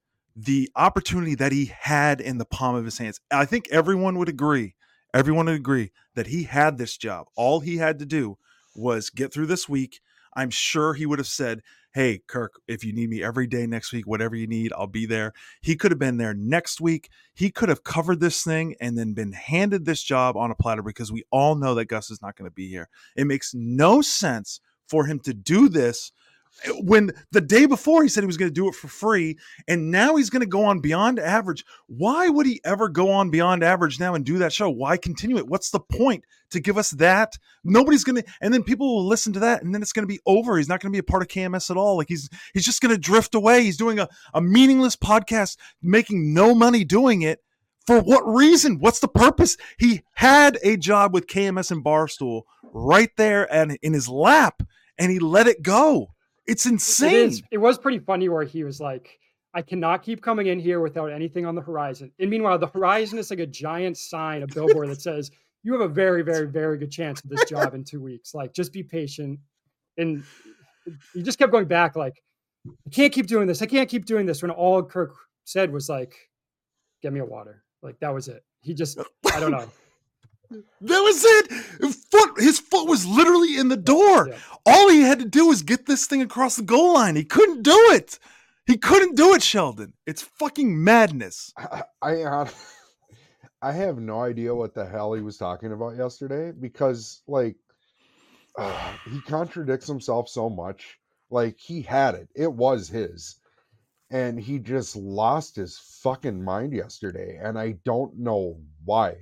the 0.46 0.70
opportunity 0.76 1.36
that 1.36 1.52
he 1.52 1.66
had 1.66 2.22
in 2.22 2.38
the 2.38 2.46
palm 2.46 2.76
of 2.76 2.86
his 2.86 2.98
hands 2.98 3.20
i 3.32 3.46
think 3.46 3.68
everyone 3.72 4.18
would 4.18 4.30
agree 4.30 4.76
everyone 5.14 5.48
would 5.48 5.56
agree 5.56 5.92
that 6.16 6.28
he 6.28 6.44
had 6.44 6.78
this 6.78 6.98
job 6.98 7.28
all 7.36 7.60
he 7.60 7.78
had 7.78 8.00
to 8.00 8.06
do 8.06 8.38
was 8.76 9.10
get 9.10 9.34
through 9.34 9.48
this 9.48 9.68
week 9.68 10.00
I'm 10.34 10.50
sure 10.50 10.94
he 10.94 11.06
would 11.06 11.20
have 11.20 11.28
said, 11.28 11.62
Hey, 11.94 12.22
Kirk, 12.28 12.62
if 12.68 12.84
you 12.84 12.94
need 12.94 13.10
me 13.10 13.24
every 13.24 13.48
day 13.48 13.66
next 13.66 13.92
week, 13.92 14.06
whatever 14.06 14.36
you 14.36 14.46
need, 14.46 14.72
I'll 14.74 14.88
be 14.88 15.08
there. 15.08 15.34
He 15.62 15.76
could 15.76 15.92
have 15.92 16.00
been 16.00 16.18
there 16.18 16.36
next 16.36 16.80
week. 16.80 17.10
He 17.34 17.50
could 17.50 17.68
have 17.68 17.84
covered 17.84 18.20
this 18.20 18.44
thing 18.44 18.76
and 18.80 18.98
then 18.98 19.14
been 19.14 19.32
handed 19.34 19.86
this 19.86 20.04
job 20.04 20.38
on 20.38 20.52
a 20.52 20.56
platter 20.56 20.84
because 20.84 21.12
we 21.12 21.24
all 21.32 21.56
know 21.56 21.74
that 21.76 21.86
Gus 21.86 22.12
is 22.12 22.22
not 22.22 22.36
going 22.36 22.50
to 22.50 22.54
be 22.54 22.70
here. 22.70 22.90
It 23.16 23.26
makes 23.26 23.54
no 23.56 24.02
sense 24.02 24.62
for 24.88 25.06
him 25.06 25.20
to 25.22 25.34
do 25.34 25.68
this 25.68 26.12
when 26.82 27.12
the 27.32 27.42
day 27.42 27.66
before 27.66 28.04
he 28.04 28.10
said 28.10 28.22
he 28.24 28.28
was 28.28 28.38
going 28.38 28.50
to 28.50 28.54
do 28.54 28.68
it 28.68 28.76
for 28.76 28.88
free 28.88 29.38
and 29.68 29.92
now 29.92 30.16
he's 30.16 30.30
going 30.30 30.42
to 30.42 30.48
go 30.48 30.66
on 30.66 30.80
beyond 30.80 31.20
average 31.20 31.64
why 31.88 32.28
would 32.28 32.46
he 32.46 32.60
ever 32.64 32.90
go 32.90 33.12
on 33.12 33.30
beyond 33.30 33.64
average 33.64 34.00
now 34.00 34.14
and 34.14 34.26
do 34.26 34.38
that 34.40 34.54
show? 34.54 34.70
Why 34.70 34.98
continue 34.98 35.38
it? 35.38 35.48
What's 35.48 35.72
the 35.72 35.80
point 35.80 36.26
to 36.52 36.60
give 36.60 36.78
us 36.78 36.92
that? 36.92 37.38
Nobody's 37.64 38.04
gonna 38.04 38.24
and 38.42 38.54
then 38.54 38.64
people 38.64 38.96
will 38.96 39.06
listen 39.06 39.34
to 39.34 39.40
that 39.42 39.64
and 39.64 39.74
then 39.74 39.82
it's 39.82 39.94
gonna 39.94 40.08
be 40.08 40.20
over. 40.26 40.58
He's 40.58 40.70
not 40.70 40.82
gonna 40.82 40.92
be 40.92 41.00
a 41.00 41.04
part 41.04 41.22
of 41.22 41.30
kms 41.30 41.70
at 41.70 41.78
all. 41.78 41.98
Like 41.98 42.10
he's 42.10 42.30
he's 42.54 42.66
just 42.66 42.82
gonna 42.82 42.98
drift 42.98 43.36
away. 43.36 43.64
He's 43.64 43.78
doing 43.78 44.00
a, 44.00 44.08
a 44.34 44.42
meaningless 44.42 44.96
podcast 44.96 45.58
making 45.82 46.34
no 46.34 46.54
money 46.54 46.84
doing 46.84 47.22
it. 47.22 47.42
For 47.88 48.00
what 48.02 48.22
reason? 48.28 48.80
What's 48.80 49.00
the 49.00 49.08
purpose? 49.08 49.58
He 49.80 50.02
had 50.14 50.60
a 50.62 50.78
job 50.78 51.14
with 51.14 51.28
kms 51.28 51.72
and 51.72 51.84
barstool 51.84 52.44
right 52.72 53.10
there 53.18 53.52
and 53.52 53.78
in 53.82 53.94
his 53.94 54.08
lap 54.08 54.62
and 54.98 55.12
he 55.12 55.18
let 55.18 55.48
it 55.48 55.64
go 55.64 56.10
it's 56.50 56.66
insane 56.66 57.30
is. 57.30 57.44
It 57.52 57.58
was 57.58 57.78
pretty 57.78 58.00
funny 58.00 58.30
where 58.30 58.44
he 58.44 58.64
was 58.64 58.80
like, 58.80 59.20
"I 59.54 59.62
cannot 59.62 60.04
keep 60.04 60.22
coming 60.22 60.48
in 60.48 60.60
here 60.60 60.80
without 60.80 61.12
anything 61.12 61.46
on 61.46 61.56
the 61.56 61.62
horizon." 61.62 62.12
And 62.20 62.30
meanwhile, 62.30 62.58
the 62.58 62.68
horizon 62.68 63.20
is 63.20 63.30
like 63.30 63.40
a 63.40 63.48
giant 63.48 63.98
sign, 63.98 64.44
a 64.44 64.48
billboard 64.48 64.90
that 64.90 65.02
says, 65.02 65.32
"You 65.64 65.74
have 65.74 65.82
a 65.82 65.88
very, 65.88 66.24
very, 66.24 66.48
very 66.48 66.78
good 66.78 66.92
chance 66.92 67.24
of 67.24 67.30
this 67.30 67.46
job 67.46 67.74
in 67.74 67.84
two 67.84 68.02
weeks. 68.02 68.34
Like, 68.34 68.54
just 68.54 68.74
be 68.74 68.84
patient." 68.84 69.40
And 69.98 70.24
he 71.14 71.24
just 71.24 71.38
kept 71.40 71.52
going 71.52 71.68
back, 71.68 71.96
like, 71.96 72.22
"I 72.68 72.90
can't 72.90 73.14
keep 73.14 73.28
doing 73.28 73.48
this. 73.48 73.62
I 73.62 73.66
can't 73.66 73.90
keep 73.90 74.06
doing 74.06 74.26
this." 74.26 74.42
When 74.42 74.52
all 74.52 74.84
Kirk 74.84 75.16
said 75.46 75.72
was 75.72 75.88
like, 75.90 76.16
"Get 77.02 77.14
me 77.14 77.20
a 77.20 77.26
water." 77.26 77.64
Like 77.82 78.00
that 78.00 78.14
was 78.14 78.28
it. 78.28 78.44
He 78.62 78.74
just, 78.74 79.00
I 79.34 79.40
don't 79.40 79.52
know. 79.52 79.70
That 80.50 81.02
was 81.02 81.24
it. 81.24 81.52
Foot, 82.12 82.40
his 82.40 82.60
foot 82.60 82.88
was 82.88 83.06
literally 83.06 83.58
in 83.58 83.68
the 83.68 83.78
door. 83.78 84.30
Yeah. 84.30 84.38
All 84.66 84.90
he 84.90 85.02
had 85.02 85.20
to 85.20 85.26
do 85.26 85.48
was 85.48 85.62
get 85.62 85.86
this 85.86 86.08
thing 86.08 86.22
across 86.22 86.56
the 86.56 86.64
goal 86.64 86.94
line. 86.94 87.16
He 87.16 87.24
couldn't 87.24 87.64
do 87.64 87.78
it. 87.92 88.18
He 88.66 88.78
couldn't 88.78 89.16
do 89.16 89.34
it, 89.34 89.44
Sheldon. 89.44 89.94
It's 90.06 90.22
fucking 90.22 90.84
madness. 90.84 91.54
I, 91.58 91.84
I 92.02 92.50
I 93.62 93.72
have 93.72 93.98
no 93.98 94.22
idea 94.22 94.54
what 94.54 94.74
the 94.74 94.86
hell 94.86 95.14
he 95.14 95.22
was 95.22 95.38
talking 95.38 95.72
about 95.72 95.98
yesterday 95.98 96.52
because 96.52 97.22
like 97.28 97.56
uh, 98.58 98.94
he 99.12 99.22
contradicts 99.22 99.88
himself 99.88 100.30
so 100.30 100.50
much. 100.50 100.98
Like 101.30 101.58
he 101.60 101.82
had 101.82 102.16
it. 102.16 102.30
It 102.36 102.52
was 102.52 102.90
his. 102.90 103.36
And 104.12 104.40
he 104.40 104.58
just 104.58 104.96
lost 104.96 105.56
his 105.56 105.78
fucking 106.02 106.44
mind 106.44 106.74
yesterday 106.74 107.40
and 107.42 107.58
I 107.60 107.76
don't 107.86 108.18
know 108.18 108.60
why. 108.84 109.16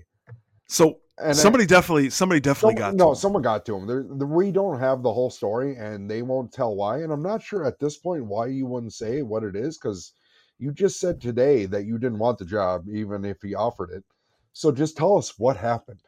So 0.67 0.99
And 1.19 1.29
I- 1.29 1.33
somebody 1.33 1.65
definitely, 1.65 2.09
somebody 2.11 2.39
definitely 2.39 2.75
Some- 2.75 2.79
got 2.79 2.91
to 2.91 2.97
no, 2.97 3.13
someone 3.15 3.41
got 3.41 3.65
to 3.65 3.75
him. 3.75 3.87
There, 3.87 4.03
the, 4.07 4.25
we 4.25 4.51
don't 4.51 4.79
have 4.79 5.01
the 5.01 5.11
whole 5.11 5.29
story, 5.31 5.75
and 5.75 6.09
they 6.09 6.21
won't 6.21 6.51
tell 6.51 6.75
why. 6.75 6.99
And 7.01 7.11
I'm 7.11 7.23
not 7.23 7.41
sure 7.41 7.65
at 7.65 7.79
this 7.79 7.97
point 7.97 8.25
why 8.25 8.47
you 8.47 8.65
wouldn't 8.67 8.93
say 8.93 9.23
what 9.23 9.43
it 9.43 9.55
is, 9.55 9.77
because 9.77 10.13
you 10.59 10.71
just 10.71 10.99
said 10.99 11.19
today 11.19 11.65
that 11.65 11.85
you 11.85 11.97
didn't 11.97 12.19
want 12.19 12.37
the 12.37 12.45
job, 12.45 12.85
even 12.89 13.25
if 13.25 13.41
he 13.41 13.55
offered 13.55 13.89
it. 13.91 14.03
So 14.53 14.71
just 14.71 14.95
tell 14.97 15.17
us 15.17 15.39
what 15.39 15.57
happened. 15.57 16.01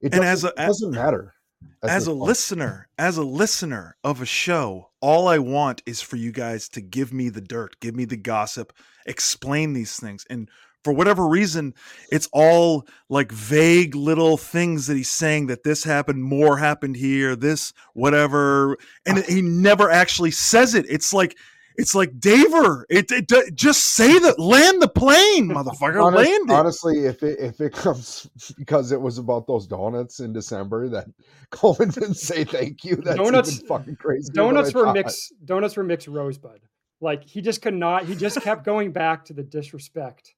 It 0.00 0.14
And 0.14 0.22
doesn't, 0.22 0.26
as 0.26 0.44
a- 0.44 0.48
it 0.62 0.66
doesn't 0.66 0.90
matter. 0.92 1.34
at 1.82 1.90
as 1.90 2.06
a 2.06 2.10
point. 2.12 2.22
listener, 2.22 2.88
as 2.98 3.16
a 3.18 3.22
listener 3.24 3.96
of 4.04 4.22
a 4.22 4.26
show, 4.26 4.90
all 5.00 5.26
I 5.28 5.38
want 5.38 5.82
is 5.86 6.00
for 6.00 6.16
you 6.16 6.32
guys 6.32 6.68
to 6.70 6.80
give 6.80 7.12
me 7.12 7.28
the 7.28 7.40
dirt, 7.40 7.76
give 7.80 7.94
me 7.96 8.04
the 8.06 8.16
gossip, 8.16 8.72
explain 9.06 9.72
these 9.74 9.98
things. 9.98 10.24
And 10.30 10.48
for 10.88 10.94
whatever 10.94 11.28
reason, 11.28 11.74
it's 12.10 12.30
all 12.32 12.86
like 13.10 13.30
vague 13.30 13.94
little 13.94 14.38
things 14.38 14.86
that 14.86 14.96
he's 14.96 15.10
saying 15.10 15.48
that 15.48 15.62
this 15.64 15.84
happened, 15.84 16.22
more 16.24 16.56
happened 16.56 16.96
here, 16.96 17.36
this, 17.36 17.74
whatever. 17.92 18.78
And 19.04 19.18
he 19.24 19.42
never 19.42 19.90
actually 19.90 20.30
says 20.30 20.74
it. 20.74 20.86
It's 20.88 21.12
like, 21.12 21.36
it's 21.76 21.94
like 21.94 22.12
Daver. 22.18 22.84
It, 22.88 23.12
it, 23.12 23.30
it- 23.30 23.54
just 23.54 23.84
say 23.96 24.18
that, 24.18 24.38
land 24.38 24.80
the 24.80 24.88
plane, 24.88 25.48
motherfucker, 25.50 26.02
Honest- 26.02 26.26
land 26.30 26.50
it. 26.50 26.54
honestly, 26.54 27.04
if 27.04 27.22
it 27.22 27.38
if 27.38 27.60
it 27.60 27.74
comes 27.74 28.26
because 28.56 28.90
it 28.90 29.00
was 29.00 29.18
about 29.18 29.46
those 29.46 29.66
donuts 29.66 30.20
in 30.20 30.32
December 30.32 30.88
that 30.88 31.06
Coleman 31.50 31.90
didn't 31.90 32.14
say 32.14 32.44
thank 32.44 32.82
you, 32.82 32.96
that's 32.96 33.18
Donuts- 33.18 33.56
even 33.56 33.66
fucking 33.66 33.96
crazy. 33.96 34.32
donuts 34.32 34.72
were 34.72 34.90
mixed 34.94 35.34
donuts 35.44 35.76
were 35.76 35.84
mixed 35.84 36.08
rosebud 36.08 36.60
like 37.02 37.22
he 37.24 37.40
just 37.42 37.62
could 37.62 37.74
not 37.74 38.06
he 38.06 38.16
just 38.16 38.40
kept 38.40 38.64
going 38.64 38.90
back 38.90 39.24
to 39.26 39.32
the 39.32 39.44
disrespect 39.44 40.34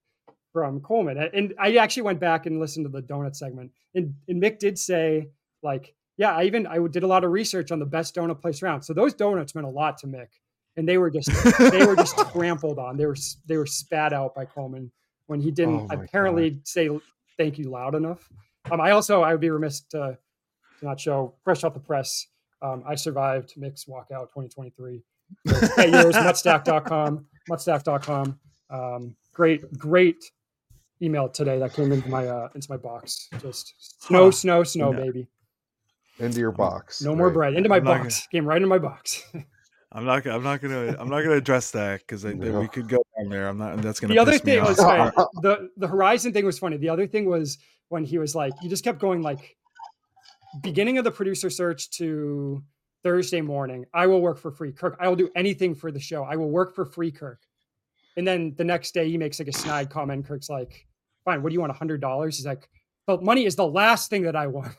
from 0.52 0.80
coleman. 0.80 1.18
And 1.18 1.54
i 1.58 1.76
actually 1.76 2.02
went 2.04 2.20
back 2.20 2.46
and 2.46 2.60
listened 2.60 2.86
to 2.86 2.90
the 2.90 3.02
donut 3.02 3.36
segment. 3.36 3.72
And, 3.94 4.14
and 4.28 4.42
mick 4.42 4.58
did 4.58 4.78
say 4.78 5.28
like 5.62 5.94
yeah 6.16 6.34
i 6.34 6.44
even 6.44 6.66
i 6.66 6.78
did 6.88 7.02
a 7.02 7.06
lot 7.06 7.24
of 7.24 7.30
research 7.30 7.70
on 7.70 7.78
the 7.78 7.86
best 7.86 8.14
donut 8.14 8.40
place 8.40 8.62
around. 8.62 8.82
So 8.82 8.92
those 8.92 9.14
donuts 9.14 9.54
meant 9.54 9.66
a 9.66 9.70
lot 9.70 9.98
to 9.98 10.06
mick. 10.06 10.28
And 10.76 10.88
they 10.88 10.98
were 10.98 11.10
just 11.10 11.30
they 11.58 11.84
were 11.84 11.96
just 11.96 12.18
trampled 12.32 12.78
on. 12.78 12.96
They 12.96 13.06
were 13.06 13.16
they 13.46 13.56
were 13.56 13.66
spat 13.66 14.12
out 14.12 14.34
by 14.34 14.44
coleman 14.44 14.90
when 15.26 15.40
he 15.40 15.50
didn't 15.50 15.88
Oh 15.90 16.00
apparently 16.00 16.60
say 16.64 16.88
thank 17.36 17.58
you 17.58 17.70
loud 17.70 17.94
enough. 17.94 18.28
Um, 18.70 18.80
i 18.80 18.90
also 18.90 19.22
i 19.22 19.32
would 19.32 19.40
be 19.40 19.50
remiss 19.50 19.80
to, 19.90 20.18
to 20.78 20.84
not 20.84 21.00
show 21.00 21.34
fresh 21.44 21.64
off 21.64 21.74
the 21.74 21.80
press 21.80 22.26
um, 22.62 22.82
I 22.86 22.94
survived 22.94 23.54
Mick's 23.56 23.84
Walkout 23.86 24.28
2023. 24.30 25.02
At 25.78 25.90
yours, 25.90 26.14
mutstack.com, 26.14 27.26
mutstack.com. 27.48 28.38
Um, 28.68 29.16
great, 29.32 29.72
great 29.78 30.30
email 31.02 31.28
today 31.28 31.58
that 31.58 31.72
came 31.74 31.92
into 31.92 32.08
my 32.08 32.26
uh, 32.26 32.48
into 32.54 32.70
my 32.70 32.76
box. 32.76 33.28
Just 33.40 33.74
snow, 34.06 34.26
Huh. 34.26 34.30
snow, 34.32 34.62
snow, 34.64 34.92
No. 34.92 35.00
baby. 35.00 35.28
into 36.18 36.38
your 36.38 36.52
box. 36.52 37.00
No 37.02 37.14
more 37.16 37.30
bread. 37.30 37.54
Into 37.54 37.68
my 37.68 37.76
I'm 37.76 37.84
not 37.84 38.02
box. 38.02 38.26
Came 38.30 38.44
right 38.46 38.56
into 38.56 38.68
my 38.68 38.78
box. 38.78 39.24
I'm 39.92 40.04
not. 40.04 40.24
I'm 40.26 40.42
not 40.42 40.60
gonna. 40.60 40.94
I'm 40.98 41.08
not 41.08 41.22
gonna 41.22 41.36
address 41.36 41.70
that 41.72 42.00
because 42.00 42.24
Yeah. 42.24 42.58
we 42.58 42.68
could 42.68 42.88
go 42.88 43.02
down 43.18 43.28
there. 43.30 43.48
I'm 43.48 43.58
not. 43.58 43.80
That's 43.82 43.98
gonna. 43.98 44.14
the 44.14 44.20
other 44.20 44.38
thing 44.38 44.62
was 44.62 44.76
sorry, 44.76 45.10
the 45.42 45.70
the 45.76 45.88
Horizon 45.88 46.32
thing 46.32 46.44
was 46.44 46.58
funny. 46.58 46.76
The 46.76 46.88
other 46.90 47.06
thing 47.06 47.24
was 47.24 47.58
when 47.88 48.04
he 48.04 48.18
was 48.18 48.34
like, 48.36 48.52
he 48.60 48.68
just 48.68 48.84
kept 48.84 49.00
going 49.00 49.20
like, 49.22 49.56
beginning 50.62 50.98
of 50.98 51.04
the 51.04 51.10
producer 51.10 51.50
search 51.50 51.90
to 51.98 52.62
Thursday 53.02 53.40
morning. 53.40 53.84
I 53.94 54.06
will 54.06 54.20
work 54.20 54.38
for 54.38 54.52
free, 54.52 54.72
Kirk. 54.72 54.96
I 55.00 55.08
will 55.08 55.16
do 55.16 55.28
anything 55.34 55.74
for 55.74 55.90
the 55.90 55.98
show. 55.98 56.22
I 56.22 56.36
will 56.36 56.50
work 56.50 56.74
for 56.74 56.84
free, 56.84 57.10
Kirk. 57.10 57.40
And 58.16 58.26
then 58.26 58.54
the 58.56 58.64
next 58.64 58.92
day 58.92 59.08
he 59.08 59.16
makes 59.18 59.38
like 59.40 59.48
a 59.48 59.52
snide 59.52 59.90
comment. 59.90 60.26
Kirk's 60.26 60.50
like, 60.50 60.86
"Fine, 61.24 61.42
what 61.42 61.50
do 61.50 61.54
you 61.54 61.60
want? 61.60 61.70
A 61.70 61.74
hundred 61.76 62.00
dollars?" 62.00 62.36
He's 62.36 62.46
like, 62.46 62.68
"The 63.06 63.20
money 63.20 63.44
is 63.46 63.56
the 63.56 63.66
last 63.66 64.10
thing 64.10 64.22
that 64.22 64.36
I 64.36 64.46
want." 64.46 64.74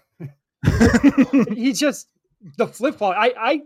He's 1.54 1.80
just 1.80 2.08
the 2.58 2.67
flip 2.67 2.95
flop. 2.97 3.15
I 3.17 3.34
I 3.38 3.62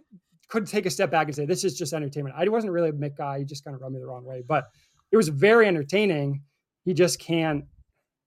could 0.48 0.68
take 0.68 0.86
a 0.86 0.90
step 0.90 1.12
back 1.12 1.28
and 1.28 1.36
say 1.36 1.46
this 1.46 1.64
is 1.64 1.78
just 1.78 1.94
entertainment. 1.94 2.36
I 2.38 2.48
wasn't 2.50 2.74
really 2.74 2.90
a 2.90 2.94
Mick 2.94 3.18
guy; 3.18 3.40
he 3.40 3.46
just 3.46 3.64
kind 3.64 3.76
of 3.76 3.82
rubbed 3.82 3.94
me 3.94 4.00
the 4.00 4.08
wrong 4.08 4.26
way, 4.26 4.44
but 4.48 4.66
it 5.12 5.18
was 5.18 5.30
very 5.30 5.68
entertaining. 5.68 6.42
He 6.84 6.94
just 6.94 7.20
can't. 7.20 7.66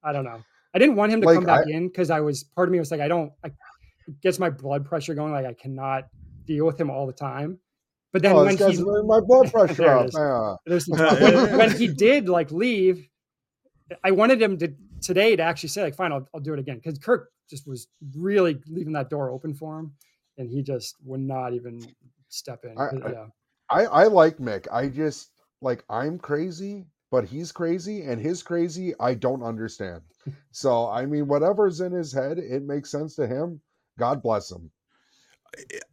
I 0.02 0.12
don't 0.12 0.24
know. 0.24 0.40
I 0.74 0.78
didn't 0.78 0.96
want 0.96 1.12
him 1.12 1.20
to 1.22 1.26
Like, 1.26 1.36
come 1.36 1.44
back 1.44 1.66
I- 1.66 1.70
in 1.70 1.88
because 1.88 2.10
I 2.10 2.20
was 2.20 2.44
part 2.44 2.68
of 2.68 2.72
me 2.72 2.78
was 2.78 2.90
like, 2.90 3.00
I 3.00 3.08
don't. 3.08 3.32
I, 3.44 3.48
it 4.06 4.20
gets 4.22 4.38
my 4.38 4.50
blood 4.50 4.84
pressure 4.84 5.14
going. 5.14 5.32
Like 5.32 5.46
I 5.46 5.54
cannot 5.54 6.04
deal 6.46 6.66
with 6.66 6.80
him 6.80 6.90
all 6.90 7.06
the 7.06 7.12
time. 7.12 7.58
But 8.12 8.22
then 8.22 8.32
oh, 8.32 8.44
when 8.44 8.56
he 8.56 8.82
my 9.04 9.20
blood 9.20 9.50
pressure 9.52 9.88
up. 9.88 10.06
is. 10.06 10.14
Yeah. 10.16 10.54
there's 10.66 10.86
some 10.86 10.98
Yeah, 10.98 11.08
stuff. 11.10 11.20
yeah, 11.20 11.24
When- 11.34 11.46
yeah. 11.50 11.56
when 11.56 11.76
he 11.76 11.88
did 11.88 12.28
like 12.28 12.50
leave, 12.50 13.07
I 14.04 14.10
wanted 14.10 14.40
him 14.40 14.58
to 14.58 14.72
today 15.00 15.36
to 15.36 15.42
actually 15.42 15.68
say 15.70 15.82
like, 15.82 15.94
fine, 15.94 16.12
I'll, 16.12 16.28
I'll 16.34 16.40
do 16.40 16.52
it 16.52 16.58
again 16.58 16.76
because 16.76 16.98
Kirk 16.98 17.30
just 17.48 17.66
was 17.66 17.88
really 18.16 18.60
leaving 18.66 18.92
that 18.94 19.08
door 19.10 19.30
open 19.30 19.54
for 19.54 19.78
him, 19.78 19.92
and 20.36 20.50
he 20.50 20.62
just 20.62 20.96
would 21.04 21.20
not 21.20 21.54
even 21.54 21.80
step 22.28 22.64
in. 22.64 22.78
I- 22.78 22.82
I- 23.06 23.10
yeah, 23.12 23.26
I, 23.70 23.84
I 23.84 24.04
like 24.04 24.38
Mick. 24.38 24.66
I 24.72 24.88
just 24.88 25.30
like 25.60 25.84
I'm 25.90 26.18
crazy, 26.18 26.86
but 27.10 27.24
he's 27.24 27.52
crazy, 27.52 28.02
and 28.02 28.20
his 28.20 28.42
crazy 28.42 28.94
I 29.00 29.14
don't 29.14 29.42
understand. 29.42 30.02
So 30.50 30.88
I 30.88 31.06
mean, 31.06 31.26
whatever's 31.28 31.80
in 31.80 31.92
his 31.92 32.12
head, 32.12 32.38
it 32.38 32.62
makes 32.62 32.90
sense 32.90 33.14
to 33.16 33.26
him. 33.26 33.60
God 33.98 34.22
bless 34.22 34.50
him. 34.50 34.70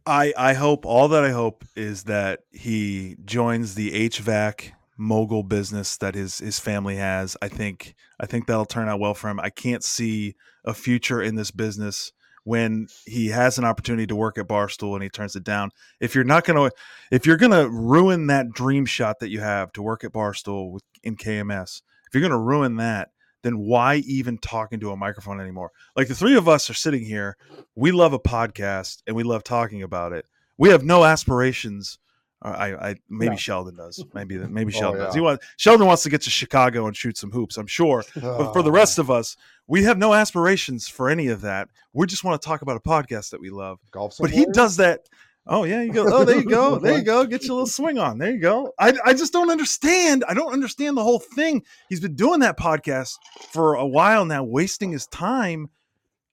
I 0.04 0.32
I 0.36 0.52
hope 0.54 0.84
all 0.84 1.08
that 1.08 1.24
I 1.24 1.30
hope 1.30 1.64
is 1.74 2.04
that 2.04 2.40
he 2.50 3.16
joins 3.24 3.74
the 3.74 4.08
HVAC 4.10 4.72
mogul 4.96 5.42
business 5.42 5.96
that 5.98 6.14
his 6.14 6.38
his 6.38 6.58
family 6.58 6.96
has. 6.96 7.36
I 7.42 7.48
think 7.48 7.94
I 8.20 8.26
think 8.26 8.46
that'll 8.46 8.66
turn 8.66 8.88
out 8.88 9.00
well 9.00 9.14
for 9.14 9.28
him. 9.28 9.40
I 9.40 9.50
can't 9.50 9.84
see 9.84 10.34
a 10.64 10.74
future 10.74 11.22
in 11.22 11.34
this 11.36 11.50
business 11.50 12.12
when 12.44 12.86
he 13.06 13.28
has 13.28 13.58
an 13.58 13.64
opportunity 13.64 14.06
to 14.06 14.14
work 14.14 14.38
at 14.38 14.46
Barstool 14.46 14.94
and 14.94 15.02
he 15.02 15.08
turns 15.08 15.34
it 15.34 15.42
down. 15.42 15.70
If 16.00 16.14
you're 16.14 16.24
not 16.24 16.44
to 16.56 16.76
if 17.10 17.26
you're 17.26 17.36
to 17.50 17.68
ruin 17.68 18.28
that 18.28 18.50
dream 18.50 18.86
shot 18.86 19.18
that 19.20 19.30
you 19.30 19.40
have 19.40 19.72
to 19.72 19.82
work 19.82 20.04
at 20.04 20.12
Barstool 20.12 20.72
with 20.72 20.84
in 21.02 21.16
KMS, 21.16 21.82
if 22.06 22.14
you're 22.14 22.20
to 22.30 22.38
ruin 22.38 22.76
that, 22.76 23.08
then 23.42 23.58
why 23.58 23.96
even 24.06 24.38
talk 24.38 24.72
into 24.72 24.90
a 24.92 24.96
microphone 24.96 25.40
anymore? 25.40 25.72
Like 25.96 26.08
the 26.08 26.14
three 26.14 26.36
of 26.36 26.48
us 26.48 26.70
are 26.70 26.74
sitting 26.74 27.04
here 27.04 27.36
we 27.74 27.92
love 27.92 28.12
a 28.12 28.18
podcast 28.18 29.02
and 29.06 29.14
we 29.14 29.22
love 29.22 29.44
talking 29.44 29.82
about 29.82 30.12
it. 30.12 30.24
We 30.56 30.70
have 30.70 30.84
no 30.84 31.04
aspirations. 31.04 31.98
I, 32.42 32.74
I 32.90 32.94
maybe 33.08 33.30
No. 33.30 33.36
Sheldon 33.36 33.76
does. 33.76 34.04
Maybe 34.14 34.36
maybe 34.38 34.72
Oh, 34.76 34.78
Sheldon 34.78 35.00
does. 35.00 35.14
He 35.14 35.20
wants 35.20 35.44
Sheldon 35.56 35.86
wants 35.86 36.02
to 36.04 36.10
get 36.10 36.20
to 36.22 36.30
Chicago 36.30 36.86
and 36.86 36.96
shoot 36.96 37.16
some 37.16 37.30
hoops. 37.32 37.56
I'm 37.56 37.66
sure. 37.66 38.04
But 38.14 38.52
for 38.52 38.62
the 38.62 38.70
rest 38.72 38.98
of 38.98 39.10
us, 39.10 39.36
we 39.66 39.82
have 39.84 39.98
no 39.98 40.12
aspirations 40.14 40.86
for 40.86 41.08
any 41.08 41.28
of 41.28 41.40
that. 41.40 41.68
We 41.92 42.06
just 42.06 42.24
want 42.24 42.40
to 42.40 42.46
talk 42.46 42.62
about 42.62 42.76
a 42.76 42.80
podcast 42.80 43.30
that 43.30 43.40
we 43.40 43.50
love. 43.50 43.78
golf, 43.90 44.16
But 44.20 44.30
he 44.30 44.46
does 44.52 44.76
that. 44.76 45.08
Oh 45.48 45.64
yeah, 45.64 45.80
you 45.82 45.92
go. 45.92 46.04
Oh, 46.12 46.24
there 46.24 46.36
you 46.38 46.44
go. 46.44 46.78
There 46.80 46.98
you 46.98 47.04
go. 47.04 47.24
Get 47.24 47.44
your 47.44 47.54
little 47.54 47.66
swing 47.68 47.98
on. 47.98 48.18
There 48.18 48.32
you 48.32 48.40
go. 48.40 48.72
I 48.78 48.92
I 49.04 49.14
just 49.14 49.32
don't 49.32 49.50
understand. 49.50 50.24
I 50.28 50.34
don't 50.34 50.52
understand 50.52 50.96
the 50.96 51.04
whole 51.04 51.20
thing. 51.20 51.64
He's 51.88 52.00
been 52.00 52.16
doing 52.16 52.40
that 52.40 52.58
podcast 52.58 53.14
for 53.52 53.74
a 53.74 53.86
while 53.86 54.24
now, 54.24 54.44
wasting 54.44 54.90
his 54.92 55.06
time. 55.06 55.70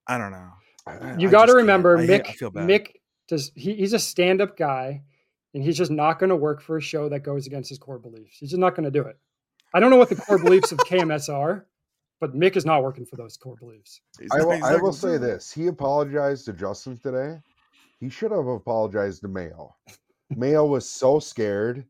I 0.06 0.18
don't 0.18 0.32
know. 0.32 0.50
I- 0.86 1.16
you 1.18 1.30
got 1.30 1.46
to 1.46 1.54
remember 1.54 1.98
I 1.98 2.06
Mick. 2.08 2.28
I. 2.28 2.60
Mick 2.60 2.88
does 3.30 3.52
he, 3.56 3.74
he's 3.76 3.94
a 3.94 4.00
stand-up 4.00 4.58
guy, 4.58 5.04
and 5.54 5.64
he's 5.64 5.78
just 5.78 5.92
not 5.92 6.20
going 6.20 6.30
to 6.30 6.36
work 6.36 6.62
for 6.62 6.78
a 6.78 6.82
show 6.82 7.10
that 7.10 7.22
goes 7.22 7.48
against 7.48 7.70
his 7.70 7.78
core 7.78 8.00
beliefs. 8.00 8.38
He's 8.40 8.50
just 8.50 8.60
not 8.60 8.76
going 8.76 8.86
to 8.86 8.92
do 8.92 9.04
it. 9.04 9.18
I 9.74 9.80
don't 9.80 9.90
know 9.90 9.98
what 9.98 10.10
the 10.10 10.16
core 10.16 10.38
beliefs 10.38 10.72
of 10.72 10.80
KMS 10.80 11.34
are, 11.34 11.66
but 12.20 12.36
Mick 12.36 12.56
is 12.56 12.66
not 12.66 12.84
working 12.84 13.06
for 13.06 13.16
those 13.16 13.38
core 13.38 13.56
beliefs. 13.60 14.02
I 14.32 14.44
will, 14.44 14.52
he's 14.52 14.64
I 14.64 14.76
will 14.76 14.94
say 14.94 15.18
this: 15.18 15.52
he 15.52 15.68
apologized 15.68 16.46
to 16.46 16.54
Justin 16.54 16.98
today. 16.98 17.40
He 18.00 18.10
should 18.10 18.32
have 18.32 18.48
apologized 18.48 19.22
to 19.22 19.28
Mayo. 19.28 19.76
Mayo 20.30 20.66
was 20.66 20.88
so 20.88 21.20
scared. 21.20 21.86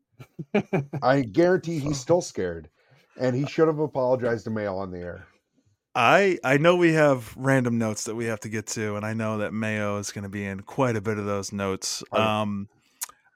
I 1.02 1.22
guarantee 1.22 1.78
he's 1.78 1.98
still 1.98 2.20
scared, 2.20 2.70
and 3.18 3.34
he 3.36 3.46
should 3.46 3.68
have 3.68 3.80
apologized 3.80 4.44
to 4.44 4.50
Mayo 4.50 4.76
on 4.76 4.90
the 4.90 5.00
air. 5.00 5.26
I 5.94 6.38
I 6.42 6.56
know 6.56 6.76
we 6.76 6.92
have 6.94 7.34
random 7.36 7.78
notes 7.78 8.04
that 8.04 8.14
we 8.14 8.24
have 8.26 8.40
to 8.40 8.48
get 8.48 8.66
to, 8.68 8.96
and 8.96 9.04
I 9.04 9.12
know 9.12 9.38
that 9.38 9.52
Mayo 9.52 9.98
is 9.98 10.10
going 10.10 10.24
to 10.24 10.28
be 10.28 10.44
in 10.44 10.60
quite 10.60 10.96
a 10.96 11.00
bit 11.00 11.18
of 11.18 11.26
those 11.26 11.52
notes. 11.52 12.02
Yeah. 12.12 12.42
Um, 12.42 12.68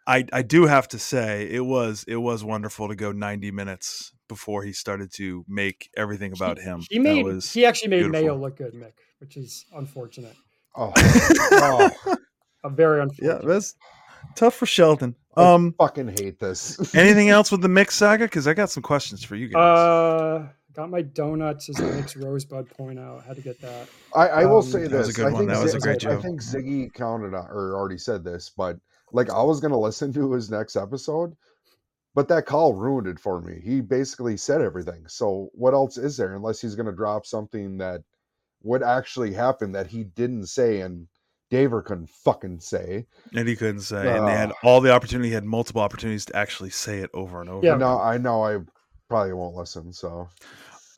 I 0.08 0.24
I 0.32 0.42
do 0.42 0.66
have 0.66 0.88
to 0.88 0.98
say 0.98 1.48
it 1.50 1.64
was 1.64 2.04
it 2.08 2.16
was 2.16 2.42
wonderful 2.42 2.88
to 2.88 2.96
go 2.96 3.12
90 3.12 3.50
minutes 3.52 4.12
before 4.28 4.62
he 4.62 4.72
started 4.72 5.12
to 5.14 5.44
make 5.48 5.90
everything 5.96 6.32
about 6.32 6.58
him. 6.58 6.82
He 6.90 6.98
made 6.98 7.24
that 7.26 7.34
was 7.34 7.52
he 7.52 7.64
actually 7.64 7.90
made 7.90 8.00
beautiful. 8.00 8.20
Mayo 8.22 8.36
look 8.36 8.56
good, 8.56 8.72
Mick, 8.74 8.92
which 9.20 9.36
is 9.36 9.64
unfortunate. 9.74 10.34
Oh, 10.76 10.92
oh 10.96 12.16
A 12.64 12.70
very 12.70 13.00
unfortunate. 13.02 13.26
yeah, 13.26 13.32
unfortunate. 13.36 13.52
that's 13.54 13.74
tough 14.34 14.54
for 14.54 14.66
Sheldon. 14.66 15.14
I 15.36 15.54
Um, 15.54 15.74
fucking 15.78 16.08
hate 16.08 16.38
this. 16.40 16.94
anything 16.94 17.28
else 17.36 17.50
with 17.52 17.60
the 17.62 17.68
Mick's 17.68 17.94
saga? 17.94 18.24
Because 18.24 18.46
I 18.48 18.54
got 18.54 18.70
some 18.70 18.82
questions 18.82 19.22
for 19.24 19.36
you 19.36 19.48
guys. 19.48 19.56
Uh, 19.62 20.48
got 20.74 20.90
my 20.90 21.02
donuts 21.02 21.68
as 21.68 21.80
a 21.80 22.18
rosebud 22.18 22.68
point 22.70 22.98
out. 22.98 23.24
Had 23.24 23.36
to 23.36 23.42
get 23.42 23.60
that. 23.60 23.88
I, 24.14 24.28
I 24.28 24.44
will 24.46 24.58
Um, 24.58 24.62
say 24.62 24.86
That 24.86 24.92
was 24.98 25.08
a 25.08 25.12
this. 25.12 25.16
good 25.16 25.26
I 25.26 25.30
one. 25.30 25.38
think 25.40 25.50
That 25.50 25.62
was 25.62 25.70
a 25.74 25.80
Zig- 25.80 25.82
great 25.82 26.06
I 26.06 26.16
think 26.20 26.40
Ziggy 26.42 26.92
counted 26.92 27.34
on, 27.34 27.46
or 27.50 27.74
already 27.76 27.98
said 27.98 28.24
this, 28.24 28.50
but 28.56 28.78
like 29.12 29.30
I 29.30 29.42
was 29.42 29.60
gonna 29.60 29.78
listen 29.78 30.12
to 30.14 30.32
his 30.32 30.50
next 30.50 30.76
episode, 30.76 31.36
but 32.14 32.28
that 32.28 32.46
call 32.46 32.74
ruined 32.74 33.06
it 33.06 33.18
for 33.18 33.40
me. 33.40 33.60
He 33.62 33.80
basically 33.80 34.36
said 34.36 34.60
everything. 34.60 35.06
So 35.08 35.50
what 35.52 35.74
else 35.74 35.98
is 35.98 36.16
there 36.16 36.34
unless 36.34 36.60
he's 36.60 36.74
gonna 36.74 36.92
drop 36.92 37.26
something 37.26 37.78
that 37.78 38.02
would 38.62 38.82
actually 38.82 39.32
happen 39.32 39.72
that 39.72 39.86
he 39.86 40.04
didn't 40.04 40.46
say 40.46 40.80
and 40.80 41.06
Daver 41.50 41.84
couldn't 41.84 42.10
fucking 42.10 42.60
say. 42.60 43.06
and 43.34 43.48
he 43.48 43.56
couldn't 43.56 43.80
say, 43.80 44.16
and 44.16 44.28
they 44.28 44.32
had 44.32 44.52
all 44.62 44.80
the 44.80 44.92
opportunity, 44.92 45.28
he 45.28 45.34
had 45.34 45.44
multiple 45.44 45.80
opportunities 45.80 46.26
to 46.26 46.36
actually 46.36 46.70
say 46.70 46.98
it 46.98 47.10
over 47.14 47.40
and 47.40 47.48
over. 47.48 47.64
Yeah. 47.64 47.76
No, 47.76 47.98
I 47.98 48.18
know 48.18 48.44
I 48.44 48.58
probably 49.08 49.32
won't 49.32 49.56
listen. 49.56 49.92
So 49.92 50.28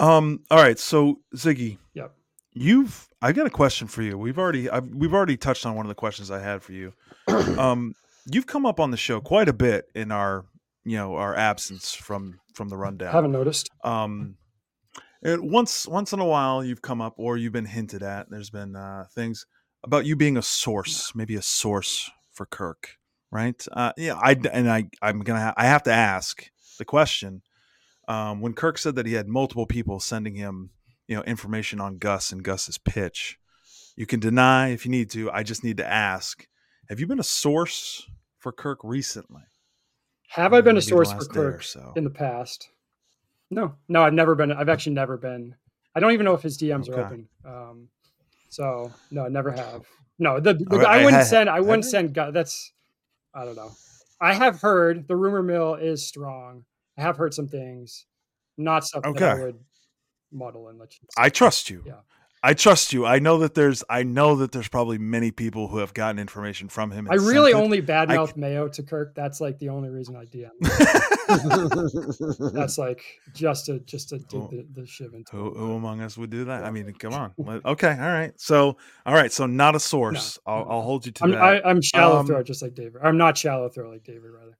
Um. 0.00 0.40
All 0.50 0.58
right. 0.58 0.78
So 0.78 1.20
Ziggy, 1.36 1.78
Yep. 1.94 2.12
You've 2.52 3.08
I 3.22 3.32
got 3.32 3.46
a 3.46 3.50
question 3.50 3.86
for 3.86 4.02
you. 4.02 4.16
We've 4.18 4.38
already 4.38 4.70
I've, 4.70 4.88
we've 4.88 5.14
already 5.14 5.36
touched 5.36 5.66
on 5.66 5.74
one 5.74 5.86
of 5.86 5.88
the 5.88 5.94
questions 5.94 6.30
I 6.30 6.40
had 6.40 6.62
for 6.62 6.72
you. 6.72 6.92
um, 7.28 7.94
you've 8.30 8.46
come 8.46 8.66
up 8.66 8.80
on 8.80 8.90
the 8.90 8.96
show 8.96 9.20
quite 9.20 9.48
a 9.48 9.52
bit 9.52 9.86
in 9.94 10.10
our 10.12 10.44
you 10.84 10.96
know 10.96 11.14
our 11.16 11.34
absence 11.34 11.94
from 11.94 12.40
from 12.54 12.68
the 12.68 12.76
rundown. 12.76 13.12
Haven't 13.12 13.32
noticed. 13.32 13.70
Um, 13.84 14.36
it, 15.22 15.42
once 15.42 15.86
once 15.86 16.12
in 16.12 16.20
a 16.20 16.26
while 16.26 16.64
you've 16.64 16.82
come 16.82 17.00
up 17.00 17.14
or 17.16 17.36
you've 17.36 17.52
been 17.52 17.66
hinted 17.66 18.02
at. 18.02 18.30
There's 18.30 18.50
been 18.50 18.76
uh, 18.76 19.04
things 19.14 19.46
about 19.84 20.06
you 20.06 20.16
being 20.16 20.36
a 20.36 20.42
source, 20.42 21.14
maybe 21.14 21.36
a 21.36 21.42
source 21.42 22.10
for 22.32 22.46
Kirk, 22.46 22.96
right? 23.30 23.64
Uh, 23.72 23.92
yeah, 23.96 24.14
I 24.14 24.32
and 24.52 24.70
I 24.70 24.88
I'm 25.02 25.20
gonna 25.20 25.40
ha- 25.40 25.54
I 25.56 25.66
have 25.66 25.82
to 25.84 25.92
ask 25.92 26.50
the 26.78 26.84
question. 26.84 27.42
Um, 28.08 28.40
when 28.40 28.54
Kirk 28.54 28.78
said 28.78 28.96
that 28.96 29.06
he 29.06 29.12
had 29.12 29.28
multiple 29.28 29.66
people 29.66 30.00
sending 30.00 30.34
him, 30.34 30.70
you 31.10 31.16
know, 31.16 31.22
information 31.24 31.80
on 31.80 31.98
Gus 31.98 32.30
and 32.30 32.44
Gus's 32.44 32.78
pitch, 32.78 33.36
you 33.96 34.06
can 34.06 34.20
deny 34.20 34.68
if 34.68 34.84
you 34.86 34.92
need 34.92 35.10
to. 35.10 35.28
I 35.32 35.42
just 35.42 35.64
need 35.64 35.76
to 35.78 35.86
ask: 35.86 36.46
Have 36.88 37.00
you 37.00 37.06
been 37.08 37.18
a 37.18 37.24
source 37.24 38.08
for 38.38 38.52
Kirk 38.52 38.78
recently? 38.84 39.42
Have 40.28 40.54
I 40.54 40.60
been 40.60 40.76
a 40.76 40.80
source 40.80 41.10
for 41.10 41.18
last 41.18 41.32
day 41.32 41.40
or 41.40 41.50
Kirk 41.52 41.62
so. 41.64 41.92
in 41.96 42.04
the 42.04 42.10
past? 42.10 42.70
No, 43.50 43.74
no, 43.88 44.04
I've 44.04 44.14
never 44.14 44.36
been. 44.36 44.52
I've 44.52 44.68
actually 44.68 44.94
never 44.94 45.16
been. 45.16 45.56
I 45.96 45.98
don't 45.98 46.12
even 46.12 46.24
know 46.24 46.34
if 46.34 46.42
his 46.42 46.56
DMs 46.56 46.88
are 46.88 47.00
open. 47.04 47.28
Um, 47.44 47.88
so 48.48 48.92
no, 49.10 49.26
I 49.26 49.28
never 49.28 49.50
have. 49.50 49.82
No, 50.20 50.38
the, 50.38 50.54
the 50.54 50.76
Okay, 50.76 50.84
I 50.84 50.98
I 51.00 51.04
wouldn't 51.04 51.14
had- 51.14 51.26
send. 51.26 51.50
I 51.50 51.58
wouldn't 51.58 51.84
had- 51.84 51.90
send. 51.90 52.14
gu- 52.14 52.30
That's 52.30 52.72
I 53.34 53.44
don't 53.44 53.56
know. 53.56 53.72
I 54.20 54.32
have 54.34 54.60
heard 54.60 55.08
the 55.08 55.16
rumor 55.16 55.42
mill 55.42 55.74
is 55.74 56.06
strong. 56.06 56.64
I 56.96 57.02
have 57.02 57.16
heard 57.16 57.34
some 57.34 57.48
things, 57.48 58.06
not 58.56 58.84
stuff 58.86 59.02
that 59.02 59.20
I 59.20 59.32
Okay. 59.32 59.42
would 59.42 59.58
muddle 60.32 60.68
and 60.68 60.78
let 60.78 60.94
you. 60.94 61.06
I 61.16 61.28
trust 61.28 61.70
you. 61.70 61.82
Yeah. 61.86 62.00
I 62.42 62.54
trust 62.54 62.94
you. 62.94 63.04
I 63.04 63.18
know 63.18 63.38
that 63.38 63.52
there's 63.54 63.84
I 63.90 64.02
know 64.02 64.36
that 64.36 64.50
there's 64.52 64.68
probably 64.68 64.96
many 64.96 65.30
people 65.30 65.68
who 65.68 65.76
have 65.78 65.92
gotten 65.92 66.18
information 66.18 66.70
from 66.70 66.90
him. 66.90 67.06
I 67.10 67.16
really 67.16 67.52
only 67.52 67.82
badmouth 67.82 68.34
Mayo 68.34 68.66
to 68.68 68.82
Kirk. 68.82 69.14
That's 69.14 69.42
like 69.42 69.58
the 69.58 69.68
only 69.68 69.90
reason 69.90 70.16
I 70.16 70.24
DM. 70.24 70.48
That's 72.54 72.78
like 72.78 73.04
just 73.34 73.66
to 73.66 73.80
just 73.80 74.08
to 74.08 74.18
dig 74.18 74.40
Who- 74.40 74.48
the, 74.48 74.66
the 74.80 74.86
shiv 74.86 75.12
into. 75.12 75.36
who, 75.36 75.52
who 75.52 75.74
among 75.74 76.00
us 76.00 76.16
would 76.16 76.30
do 76.30 76.46
that? 76.46 76.64
I 76.64 76.70
mean, 76.70 76.90
come 76.94 77.12
on. 77.12 77.34
Okay, 77.64 77.90
all 77.90 78.08
right. 78.08 78.32
So, 78.40 78.76
all 79.04 79.14
right. 79.14 79.30
So, 79.30 79.44
not 79.46 79.74
a 79.74 79.80
source. 79.80 80.38
I'll, 80.46 80.64
no. 80.64 80.70
I'll 80.70 80.82
hold 80.82 81.04
you 81.04 81.12
to 81.12 81.24
I'm 81.24 81.30
that. 81.32 81.42
I, 81.42 81.60
I'm 81.62 81.82
shallow 81.82 82.18
Um, 82.18 82.26
throw 82.26 82.42
just 82.42 82.62
like 82.62 82.74
David. 82.74 83.02
I'm 83.02 83.18
not 83.18 83.36
shallow 83.36 83.68
throw 83.68 83.90
like 83.90 84.04
David 84.04 84.30
rather. 84.30 84.56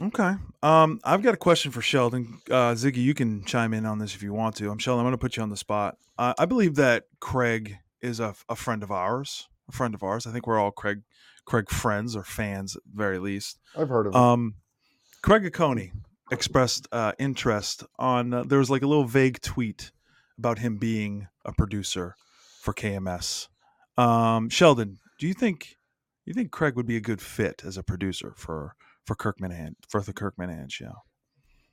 Okay. 0.00 0.34
Um, 0.62 1.00
I've 1.02 1.22
got 1.22 1.34
a 1.34 1.38
question 1.38 1.72
for 1.72 1.82
Sheldon. 1.82 2.40
Uh, 2.48 2.72
Ziggy, 2.72 2.98
you 2.98 3.14
can 3.14 3.44
chime 3.44 3.74
in 3.74 3.84
on 3.84 3.98
this 3.98 4.14
if 4.14 4.22
you 4.22 4.32
want 4.32 4.56
to. 4.56 4.70
I'm 4.70 4.78
Sheldon. 4.78 5.00
I'm 5.00 5.04
going 5.04 5.12
to 5.12 5.18
put 5.18 5.36
you 5.36 5.42
on 5.42 5.50
the 5.50 5.56
spot. 5.56 5.96
Uh, 6.16 6.34
I 6.38 6.44
believe 6.46 6.76
that 6.76 7.04
Craig 7.20 7.76
is 8.00 8.20
a, 8.20 8.34
a 8.48 8.54
friend 8.54 8.82
of 8.82 8.90
ours. 8.90 9.48
A 9.68 9.72
friend 9.72 9.94
of 9.94 10.02
ours. 10.02 10.26
I 10.26 10.32
think 10.32 10.46
we're 10.46 10.58
all 10.58 10.70
Craig 10.70 11.02
Craig 11.44 11.70
friends 11.70 12.14
or 12.14 12.22
fans 12.22 12.76
at 12.76 12.82
the 12.84 12.96
very 12.96 13.18
least. 13.18 13.58
I've 13.76 13.88
heard 13.88 14.06
of 14.06 14.14
him. 14.14 14.20
Um, 14.20 14.54
Craig 15.22 15.50
Coney 15.52 15.92
expressed 16.30 16.86
uh, 16.92 17.12
interest 17.18 17.84
on. 17.98 18.32
Uh, 18.32 18.44
there 18.44 18.58
was 18.58 18.70
like 18.70 18.82
a 18.82 18.86
little 18.86 19.04
vague 19.04 19.40
tweet 19.40 19.90
about 20.38 20.58
him 20.58 20.76
being 20.76 21.26
a 21.44 21.52
producer 21.52 22.14
for 22.60 22.72
KMS. 22.72 23.48
Um, 23.96 24.48
Sheldon, 24.48 24.98
do 25.18 25.26
you 25.26 25.34
think 25.34 25.76
You 26.24 26.34
think 26.34 26.50
Craig 26.50 26.76
would 26.76 26.86
be 26.86 26.96
a 26.96 27.00
good 27.00 27.20
fit 27.20 27.62
as 27.64 27.76
a 27.76 27.82
producer 27.82 28.34
for 28.36 28.74
for 29.08 29.14
Kirk 29.16 29.38
Minihane 29.38 29.74
for 29.88 30.00
the 30.02 30.12
Kirk 30.12 30.34
Minihane 30.38 30.70
show? 30.70 30.92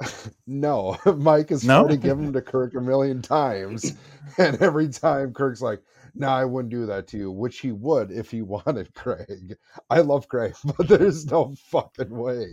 No, 0.47 0.97
Mike 1.17 1.49
has 1.49 1.63
No? 1.65 1.83
tried 1.83 1.91
to 1.91 1.97
give 1.97 2.19
him 2.19 2.33
to 2.33 2.41
Kirk 2.41 2.73
a 2.75 2.81
million 2.81 3.21
times, 3.21 3.93
and 4.38 4.61
every 4.61 4.89
time 4.89 5.33
Kirk's 5.33 5.61
like, 5.61 5.81
"No, 6.13 6.27
I 6.27 6.45
wouldn't 6.45 6.71
do 6.71 6.86
that 6.88 7.07
to 7.09 7.17
you," 7.17 7.31
which 7.31 7.59
he 7.59 7.71
would 7.71 8.11
if 8.11 8.29
he 8.31 8.41
wanted 8.41 8.93
Craig. 8.93 9.55
I 9.89 9.99
love 10.01 10.27
Craig, 10.27 10.53
but 10.77 10.88
there's 10.88 11.25
no 11.31 11.55
fucking 11.71 12.09
way. 12.09 12.45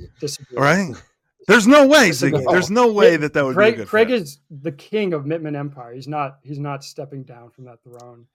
Right? 0.52 0.92
There's 1.48 1.66
no 1.66 1.86
way, 1.88 2.10
Ziggy. 2.10 2.44
no. 2.44 2.52
There's 2.52 2.70
no 2.70 2.92
way 2.92 3.16
that 3.16 3.32
that 3.34 3.44
would 3.44 3.54
Craig, 3.56 3.74
be 3.74 3.80
a 3.80 3.84
good 3.84 3.88
Craig 3.88 4.08
fit. 4.08 4.22
is 4.22 4.38
the 4.50 4.72
king 4.72 5.12
of 5.12 5.24
Mittman 5.24 5.56
Empire. 5.56 5.92
He's 5.94 6.08
not. 6.08 6.38
He's 6.42 6.60
not 6.60 6.84
stepping 6.84 7.24
down 7.24 7.50
from 7.50 7.64
that 7.64 7.82
throne 7.82 8.26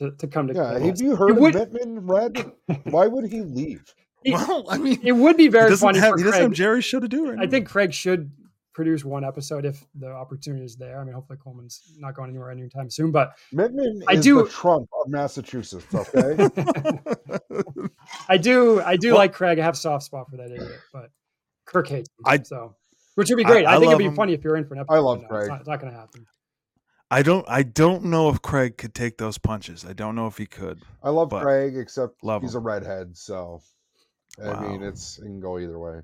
to, 0.00 0.10
to 0.18 0.26
come 0.26 0.48
to. 0.48 0.54
Yeah, 0.54 0.70
Craig. 0.72 0.82
have 0.86 1.00
you 1.00 1.14
heard 1.16 1.30
of 1.32 1.36
would- 1.38 1.54
Mittman, 1.54 1.98
Red? 2.02 2.52
Why 2.92 3.06
would 3.06 3.30
he 3.30 3.42
leave? 3.42 3.84
He- 4.24 4.32
well, 4.32 4.64
I 4.68 4.78
mean, 4.78 5.00
it 5.02 5.12
would 5.12 5.36
be 5.36 5.48
very 5.48 5.70
doesn't 5.70 5.86
funny 5.86 5.98
have 5.98 6.12
for 6.12 6.18
he 6.18 6.24
doesn't 6.24 6.40
have 6.40 6.50
Craig. 6.50 6.56
Jerry's 6.56 6.84
show 6.84 7.00
to 7.00 7.08
do 7.08 7.30
right 7.30 7.38
I 7.40 7.46
think 7.46 7.68
Craig 7.68 7.92
should 7.92 8.30
produce 8.74 9.04
one 9.04 9.22
episode 9.24 9.66
if 9.66 9.84
the 9.94 10.10
opportunity 10.10 10.64
is 10.64 10.76
there. 10.76 10.98
I 11.00 11.04
mean, 11.04 11.12
hopefully 11.14 11.38
Coleman's 11.44 11.82
not 11.98 12.14
going 12.14 12.30
anywhere 12.30 12.50
anytime 12.50 12.88
soon. 12.88 13.10
But 13.10 13.32
Mittman 13.52 14.02
I 14.08 14.14
is 14.14 14.24
do- 14.24 14.42
the 14.44 14.48
Trump 14.48 14.88
of 14.98 15.10
Massachusetts. 15.10 15.84
Okay, 15.94 16.48
I 18.28 18.36
do, 18.38 18.80
I 18.80 18.96
do 18.96 19.08
Well- 19.10 19.18
like 19.18 19.32
Craig. 19.32 19.58
I 19.58 19.64
have 19.64 19.76
soft 19.76 20.04
spot 20.04 20.30
for 20.30 20.36
that 20.38 20.50
idiot, 20.50 20.80
but 20.92 21.10
Kirk 21.66 21.88
hates 21.88 22.08
him. 22.10 22.24
I- 22.26 22.42
so, 22.42 22.74
which 23.14 23.28
would 23.28 23.36
be 23.36 23.44
great. 23.44 23.66
I, 23.66 23.72
I 23.74 23.78
think 23.78 23.88
it'd 23.88 23.98
be 23.98 24.04
him. 24.06 24.14
funny 24.16 24.32
if 24.32 24.42
you're 24.44 24.56
in 24.56 24.64
for 24.64 24.74
an 24.74 24.80
episode. 24.80 24.94
I 24.94 24.98
love 25.00 25.24
Craig. 25.28 25.42
It's 25.42 25.48
not, 25.50 25.66
not 25.66 25.80
going 25.80 25.92
to 25.92 25.98
happen. 25.98 26.26
I 27.10 27.20
don't 27.22 27.44
I 27.46 27.62
don't 27.62 28.04
know 28.04 28.30
if 28.30 28.40
Craig 28.40 28.78
could 28.78 28.94
take 28.94 29.18
those 29.18 29.36
punches. 29.36 29.84
I 29.84 29.92
don't 29.92 30.14
know 30.14 30.28
if 30.28 30.38
he 30.38 30.46
could. 30.46 30.80
I 31.02 31.10
love 31.10 31.28
But 31.28 31.42
Craig, 31.42 31.76
except 31.76 32.24
love 32.24 32.40
he's 32.40 32.54
him. 32.54 32.62
a 32.62 32.64
redhead, 32.64 33.18
so 33.18 33.60
I 34.40 34.60
mean, 34.60 34.82
it's 34.82 35.18
it 35.18 35.22
can 35.22 35.40
go 35.40 35.58
either 35.58 35.78
way. 35.78 36.00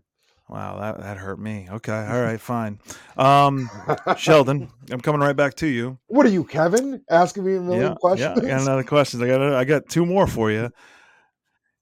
Wow, 0.49 0.79
that, 0.81 0.99
that 1.01 1.17
hurt 1.19 1.39
me. 1.39 1.69
Okay, 1.71 1.93
all 2.11 2.23
right, 2.23 2.41
fine. 2.41 2.79
Um, 3.17 3.69
Sheldon, 4.17 4.71
I'm 4.91 5.01
coming 5.01 5.21
right 5.21 5.37
back 5.37 5.55
to 5.57 5.67
you. 5.67 5.99
what 6.07 6.25
are 6.25 6.31
you, 6.31 6.45
Kevin? 6.45 7.03
Asking 7.11 7.45
me 7.45 7.57
a 7.57 7.61
million 7.61 7.83
Yeah, 7.89 7.95
questions? 7.95 8.39
yeah. 8.43 8.45
I 8.47 8.49
got 8.57 8.63
another 8.63 8.85
question. 8.85 9.23
I 9.23 9.27
got 9.27 9.43
I 9.43 9.65
got 9.65 9.89
two 9.89 10.07
more 10.07 10.27
for 10.27 10.51
you. 10.51 10.71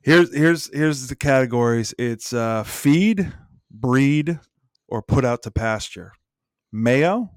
Here's 0.02 0.34
here's 0.34 0.72
here's 0.74 1.06
the 1.08 1.16
categories. 1.16 1.94
It's 1.98 2.32
uh, 2.32 2.64
feed, 2.64 3.32
breed, 3.70 4.38
or 4.88 5.00
put 5.02 5.24
out 5.24 5.42
to 5.44 5.50
pasture. 5.50 6.12
Mayo, 6.72 7.30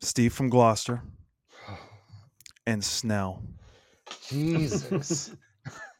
Steve 0.00 0.32
from 0.32 0.48
Gloucester, 0.48 1.02
and 2.66 2.84
Snell. 2.84 3.42
Jesus. 4.28 5.32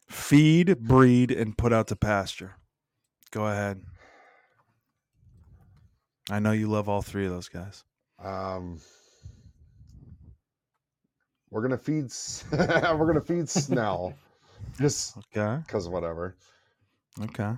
Feed, 0.07 0.79
breed, 0.79 1.31
and 1.31 1.57
put 1.57 1.73
out 1.73 1.87
to 1.87 1.95
pasture. 1.95 2.55
Go 3.31 3.47
ahead. 3.47 3.81
I 6.29 6.39
know 6.39 6.51
you 6.51 6.67
love 6.67 6.87
all 6.89 7.01
three 7.01 7.25
of 7.25 7.31
those 7.31 7.49
guys. 7.49 7.83
Um, 8.19 8.79
we're 11.49 11.61
gonna 11.61 11.77
feed. 11.77 12.11
We're 12.51 13.05
gonna 13.05 13.21
feed 13.21 13.47
Snell, 13.47 14.13
just 14.79 15.17
Okay. 15.35 15.61
because 15.65 15.87
whatever. 15.87 16.35
Okay. 17.21 17.53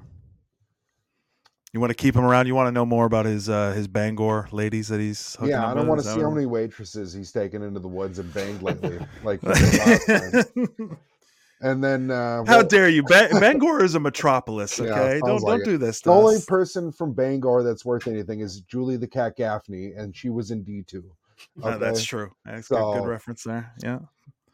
You 1.72 1.80
want 1.80 1.92
to 1.92 1.96
keep 1.96 2.16
him 2.16 2.24
around? 2.26 2.48
You 2.48 2.56
want 2.56 2.68
to 2.68 2.72
know 2.72 2.86
more 2.86 3.06
about 3.06 3.26
his 3.26 3.48
uh, 3.48 3.72
his 3.74 3.88
Bangor 3.88 4.50
ladies 4.52 4.88
that 4.88 5.00
he's 5.00 5.36
hooking 5.36 5.50
Yeah, 5.52 5.66
up 5.66 5.72
I 5.72 5.74
don't 5.76 5.88
want 5.88 6.02
to 6.02 6.08
see 6.08 6.20
how 6.20 6.30
many 6.32 6.46
waitresses 6.48 7.14
he's 7.14 7.32
taken 7.32 7.62
into 7.62 7.80
the 7.80 7.88
woods 7.88 8.18
and 8.20 8.34
banged 8.34 8.62
lately. 8.64 9.00
Like, 9.24 9.40
and 11.62 11.84
then 11.84 12.12
uh, 12.12 12.44
How 12.46 12.58
well, 12.60 12.64
dare 12.68 12.90
you? 12.90 13.04
Ba- 13.04 13.30
Bangor 13.40 13.84
is 13.84 13.96
a 13.96 14.00
metropolis. 14.00 14.80
Okay, 14.80 14.90
sounds 14.90 15.22
don't 15.24 15.42
like 15.44 15.52
don't 15.52 15.62
it. 15.62 15.66
do 15.66 15.78
this. 15.78 16.02
the 16.02 16.12
To 16.12 16.16
only 16.18 16.36
us. 16.38 16.46
person 16.46 16.92
from 16.92 17.14
Bangor 17.14 17.64
that's 17.64 17.84
worth 17.86 18.08
anything 18.08 18.40
is 18.42 18.62
Julie 18.62 18.98
the 18.98 19.08
Cat 19.08 19.36
Gaffney, 19.36 19.94
and 19.94 20.16
she 20.16 20.30
was 20.30 20.52
in 20.52 20.64
D 20.64 20.84
two. 20.84 21.04
Uh, 21.64 21.78
that's 21.78 22.04
true. 22.04 22.30
That's 22.44 22.68
good, 22.68 22.78
So- 22.80 22.94
good 23.00 23.08
reference 23.08 23.44
there. 23.44 23.72
Yeah. 23.82 24.00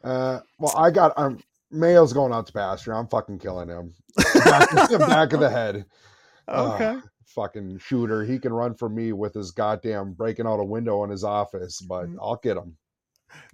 Uh, 0.04 0.38
well, 0.60 0.72
I 0.76 0.90
got. 0.92 1.12
I'm 1.16 1.40
Mayo's 1.72 2.12
going 2.12 2.32
out 2.32 2.46
to 2.46 2.52
pasture. 2.52 2.94
I'm 2.94 3.08
fucking 3.08 3.40
killing 3.40 3.68
him. 3.68 3.92
Back, 4.44 4.70
back 5.00 5.32
of 5.32 5.40
the 5.40 5.50
head. 5.50 5.84
Uh, 6.46 6.72
Okay. 6.74 7.00
fucking 7.24 7.78
shooter. 7.78 8.24
He 8.24 8.38
can 8.38 8.52
run 8.52 8.72
for 8.74 8.88
me 8.88 9.12
with 9.12 9.34
his 9.34 9.50
goddamn 9.50 10.12
breaking 10.12 10.46
out 10.46 10.60
a 10.60 10.64
window 10.64 11.02
in 11.02 11.10
his 11.10 11.24
office, 11.24 11.80
but 11.80 12.06
Mm. 12.06 12.16
I'll 12.22 12.36
get 12.40 12.56
him. 12.56 12.76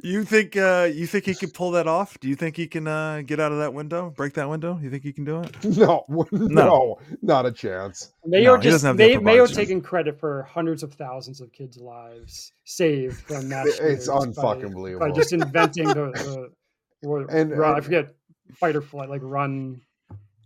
You 0.03 0.25
think 0.25 0.57
uh, 0.57 0.89
you 0.93 1.07
think 1.07 1.25
he 1.25 1.35
can 1.35 1.51
pull 1.51 1.71
that 1.73 1.87
off? 1.87 2.19
Do 2.21 2.29
you 2.29 2.35
think 2.37 2.57
he 2.57 2.67
can 2.67 2.87
uh, 2.87 3.23
get 3.25 3.41
out 3.41 3.53
of 3.53 3.59
that 3.59 3.73
window, 3.75 4.11
break 4.11 4.35
that 4.35 4.49
window? 4.49 4.79
You 4.83 4.91
think 4.91 5.03
he 5.03 5.13
can 5.13 5.25
do 5.25 5.41
it? 5.43 5.57
No, 5.65 6.05
no, 6.31 6.99
not 7.23 7.47
a 7.47 7.53
chance. 7.53 8.13
Mayo 8.25 8.57
No, 8.57 8.61
just 8.61 8.75
doesn't 8.75 8.89
have 8.89 8.97
the 8.97 9.17
May, 9.17 9.35
Mayo 9.35 9.47
taking 9.47 9.81
credit 9.81 10.19
for 10.19 10.43
hundreds 10.45 10.83
of 10.83 10.93
thousands 10.95 11.41
of 11.41 11.53
kids' 11.53 11.77
lives 11.79 12.53
saved 12.65 13.21
from 13.23 13.49
that. 13.49 13.67
It's 13.67 13.77
shootings 13.79 14.07
by- 14.09 14.57
unfucking 14.57 14.99
by 14.99 15.11
just 15.13 15.33
inventing 15.33 15.89
the, 15.89 15.95
the 17.01 17.09
what, 17.09 17.31
And- 17.31 17.57
run, 17.57 17.77
I 17.77 17.81
forget 17.81 18.15
fight 18.55 18.77
or 18.77 18.83
flight 18.83 19.09
like 19.09 19.23
run. 19.25 19.81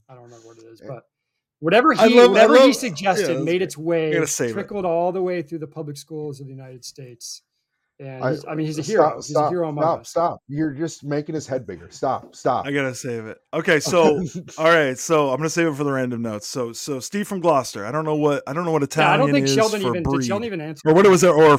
I 0.09 0.15
don't 0.15 0.25
remember 0.25 0.47
what 0.47 0.59
it 0.59 0.65
is, 0.65 0.81
but 0.87 1.05
whatever 1.61 1.93
he 1.93 2.15
love- 2.15 2.31
whatever 2.31 2.55
love- 2.55 2.67
he 2.67 2.73
suggested 2.73 3.29
that's 3.29 3.41
made 3.45 3.59
great. 3.59 3.63
its 3.63 3.77
way 3.77 4.13
gotta 4.13 4.45
it. 4.45 4.53
trickled 4.53 4.85
all 4.85 5.11
the 5.13 5.23
way 5.23 5.43
through 5.43 5.59
the 5.59 5.67
public 5.67 5.97
schools 5.97 6.41
of 6.41 6.47
the 6.47 6.53
United 6.53 6.85
States. 6.85 7.43
And 7.99 8.23
I- 8.23 8.37
I, 8.51 8.55
mean, 8.55 8.67
he's 8.67 8.77
a 8.79 8.83
Stop, 8.83 8.93
hero. 8.93 9.15
he's 9.17 9.27
Stop, 9.31 9.47
a 9.47 9.49
hero 9.49 9.69
among 9.71 9.83
stop, 9.85 10.01
us. 10.01 10.09
stop. 10.11 10.41
You're 10.49 10.73
just 10.73 11.03
making 11.03 11.35
his 11.35 11.47
head 11.47 11.67
bigger. 11.67 11.89
Stop, 11.91 12.35
stop. 12.37 12.67
I 12.67 12.73
gotta 12.73 12.95
save 12.95 13.25
it. 13.27 13.39
Okay, 13.55 13.81
so 13.81 14.23
all 14.59 14.67
right, 14.67 14.99
so 14.99 15.31
I'm 15.31 15.39
gonna 15.39 15.49
save 15.49 15.69
it 15.69 15.75
for 15.77 15.85
the 15.85 15.93
random 15.93 16.21
notes. 16.21 16.47
So 16.47 16.73
so 16.75 17.01
Steve 17.01 17.27
from 17.27 17.41
Gloucester. 17.41 17.87
I 17.87 17.91
don't 17.93 18.05
know 18.05 18.17
what 18.17 18.43
I 18.47 18.53
don't 18.53 18.67
know 18.67 18.73
what 18.73 18.83
Yeah, 18.83 18.87
Italian 18.87 19.15
I 19.15 19.17
don't 19.25 19.33
think 19.33 19.47
is 19.47 19.55
Sheldon 19.55 19.81
for 19.81 19.89
even 19.89 20.03
breed. 20.03 20.19
did. 20.21 20.27
Sheldon 20.27 20.47
even 20.47 20.61
answer. 20.61 20.89
or 20.89 20.95
what 20.95 21.07
was 21.09 21.25
it? 21.25 21.31
Or 21.31 21.59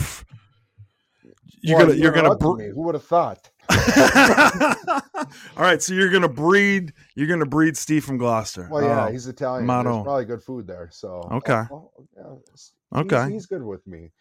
you're 1.61 1.79
gonna 1.79 1.93
you're 1.95 2.11
gonna. 2.11 2.35
Bre- 2.35 2.65
Who 2.69 2.81
would 2.83 2.93
have 2.95 3.03
thought? 3.03 3.49
all 3.69 5.63
right, 5.63 5.81
so 5.81 5.93
you're 5.93 6.09
gonna 6.11 6.29
breed. 6.29 6.93
You're 7.15 7.27
gonna 7.27 7.45
breed 7.47 7.75
Steve 7.75 8.05
from 8.05 8.17
Gloucester. 8.17 8.67
Well, 8.71 8.83
yeah, 8.83 9.07
Oh, 9.07 9.11
he's 9.11 9.27
Italian. 9.27 9.65
Mano. 9.65 9.93
There's 9.95 10.03
probably 10.03 10.25
good 10.25 10.43
food 10.43 10.67
there. 10.67 10.89
So 10.91 11.27
Okay. 11.31 11.63
oh, 11.71 11.91
oh, 11.97 12.07
yeah, 12.15 12.23
he's- 12.47 12.71
okay. 12.95 13.31
he's 13.33 13.45
good 13.47 13.63
with 13.63 13.85
me. 13.87 14.11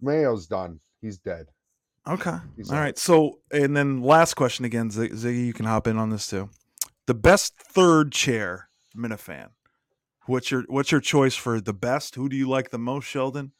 Mayo's 0.00 0.46
done. 0.46 0.80
He's 1.00 1.18
dead. 1.18 1.46
Okay. 2.08 2.36
He's 2.56 2.70
All 2.70 2.76
out. 2.76 2.80
right. 2.80 2.98
So, 2.98 3.38
and 3.52 3.76
then 3.76 4.02
last 4.02 4.34
question 4.34 4.64
again, 4.64 4.90
Z- 4.90 5.10
Ziggy, 5.10 5.46
you 5.46 5.52
can 5.52 5.66
hop 5.66 5.86
in 5.86 5.98
on 5.98 6.10
this 6.10 6.26
too. 6.26 6.50
The 7.06 7.14
best 7.14 7.54
third 7.56 8.12
chair 8.12 8.68
Minifan. 8.96 9.48
What's 10.26 10.50
your 10.50 10.64
What's 10.68 10.92
your 10.92 11.00
choice 11.00 11.34
for 11.34 11.60
the 11.60 11.72
best? 11.72 12.14
Who 12.14 12.28
do 12.28 12.36
you 12.36 12.48
like 12.48 12.70
the 12.70 12.78
most, 12.78 13.06
Sheldon? 13.06 13.52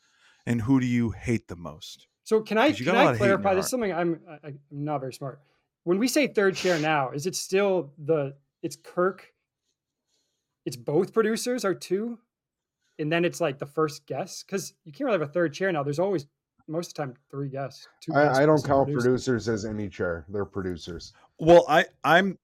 And 0.47 0.63
who 0.63 0.81
do 0.81 0.87
you 0.87 1.11
hate 1.11 1.49
the 1.49 1.57
most? 1.57 2.07
So 2.25 2.41
can 2.41 2.59
I 2.59 2.73
can 2.73 2.89
I 2.91 3.13
of 3.13 3.19
hate 3.19 3.23
in 3.25 3.29
your 3.29 3.39
clarify? 3.39 3.55
This 3.55 3.67
is 3.67 3.71
something 3.71 3.93
I'm 3.93 4.21
I, 4.29 4.49
I'm 4.49 4.59
not 4.71 5.01
very 5.01 5.13
smart. 5.13 5.41
When 5.85 5.99
we 5.99 6.07
say 6.07 6.29
third 6.29 6.55
chair 6.55 6.79
now, 6.79 7.11
is 7.11 7.27
it 7.27 7.35
still 7.35 7.93
the 7.99 8.35
it's 8.63 8.77
Kirk? 8.77 9.33
It's 10.65 10.77
both 10.77 11.13
producers 11.13 11.65
are 11.65 11.75
two, 11.75 12.19
and 12.99 13.11
then 13.11 13.25
it's 13.25 13.41
like 13.41 13.59
the 13.59 13.67
first 13.67 14.07
guest 14.07 14.47
because 14.47 14.75
you 14.85 14.93
can't 14.93 15.07
really 15.07 15.19
have 15.19 15.29
a 15.29 15.33
third 15.33 15.53
chair 15.53 15.73
now. 15.73 15.83
There's 15.83 15.99
always 15.99 16.27
most 16.69 16.89
of 16.89 16.95
the 16.95 17.03
time 17.03 17.15
three 17.31 17.49
guests. 17.49 17.89
Two 18.01 18.13
guests 18.13 18.39
I, 18.39 18.43
I 18.43 18.47
don't 18.47 18.65
count 18.65 18.87
producer. 18.87 19.09
producers 19.09 19.49
as 19.49 19.65
any 19.65 19.89
chair. 19.89 20.25
They're 20.29 20.45
producers. 20.45 21.13
Well, 21.39 21.65
I 21.69 21.87
I'm 22.05 22.39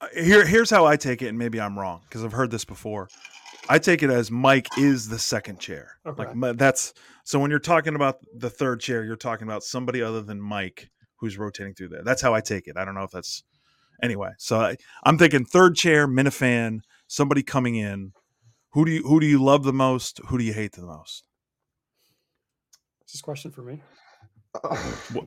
uh, 0.00 0.06
here. 0.14 0.46
Here's 0.46 0.70
how 0.70 0.86
I 0.86 0.96
take 0.96 1.22
it, 1.22 1.28
and 1.28 1.38
maybe 1.38 1.60
I'm 1.60 1.78
wrong 1.78 2.00
because 2.04 2.24
I've 2.24 2.32
heard 2.32 2.50
this 2.50 2.64
before. 2.64 3.08
I 3.68 3.78
take 3.78 4.02
it 4.02 4.10
as 4.10 4.30
Mike 4.30 4.68
is 4.78 5.08
the 5.08 5.18
second 5.18 5.60
chair. 5.60 5.98
Okay. 6.04 6.26
Like 6.34 6.56
that's 6.56 6.94
so 7.24 7.38
when 7.38 7.50
you're 7.50 7.60
talking 7.60 7.94
about 7.94 8.18
the 8.34 8.50
third 8.50 8.80
chair, 8.80 9.04
you're 9.04 9.16
talking 9.16 9.46
about 9.46 9.62
somebody 9.62 10.02
other 10.02 10.22
than 10.22 10.40
Mike 10.40 10.90
who's 11.16 11.38
rotating 11.38 11.74
through 11.74 11.88
there. 11.88 12.02
That's 12.02 12.22
how 12.22 12.34
I 12.34 12.40
take 12.40 12.66
it. 12.66 12.76
I 12.76 12.84
don't 12.84 12.94
know 12.94 13.04
if 13.04 13.10
that's 13.10 13.44
anyway. 14.02 14.30
So 14.38 14.60
I, 14.60 14.76
I'm 15.04 15.18
thinking 15.18 15.44
third 15.44 15.76
chair, 15.76 16.08
Minifan, 16.08 16.80
somebody 17.06 17.42
coming 17.42 17.76
in. 17.76 18.12
Who 18.72 18.84
do 18.84 18.92
you 18.92 19.02
who 19.02 19.20
do 19.20 19.26
you 19.26 19.42
love 19.42 19.64
the 19.64 19.72
most? 19.72 20.20
Who 20.26 20.38
do 20.38 20.44
you 20.44 20.52
hate 20.52 20.72
the 20.72 20.82
most? 20.86 21.24
Is 23.10 23.14
this 23.14 23.22
question 23.22 23.50
for 23.50 23.62
me? 23.62 23.82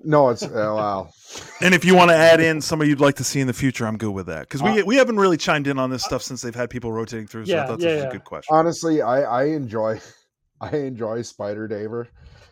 no, 0.06 0.30
it's 0.30 0.42
uh, 0.44 0.48
wow. 0.54 1.10
And 1.62 1.74
if 1.74 1.84
you 1.84 1.96
want 1.96 2.12
to 2.12 2.16
add 2.16 2.40
in 2.40 2.62
somebody 2.62 2.90
you'd 2.90 3.02
like 3.02 3.16
to 3.16 3.26
see 3.26 3.42
in 3.42 3.48
the 3.48 3.54
future, 3.54 3.86
I'm 3.86 3.98
good 3.98 4.12
with 4.12 4.28
that 4.28 4.42
because 4.48 4.64
we 4.64 4.82
Uh, 4.82 4.86
we 4.86 4.96
haven't 4.96 5.18
really 5.18 5.36
chimed 5.36 5.68
in 5.68 5.78
on 5.78 5.90
this 5.90 6.02
stuff 6.02 6.22
since 6.22 6.42
they've 6.42 6.56
had 6.56 6.70
people 6.70 6.94
rotating 6.94 7.28
through. 7.28 7.46
So 7.48 7.54
I 7.54 7.58
Yeah, 7.58 7.66
thought 7.68 7.80
yeah, 7.82 7.88
this 7.88 7.96
was 7.96 8.04
yeah. 8.04 8.10
a 8.10 8.12
good 8.14 8.24
question. 8.24 8.56
Honestly, 8.56 9.02
I 9.02 9.24
I 9.24 9.44
enjoy 9.48 10.00
I 10.62 10.78
enjoy 10.78 11.24
Spider 11.24 11.68
Daver. 11.68 12.08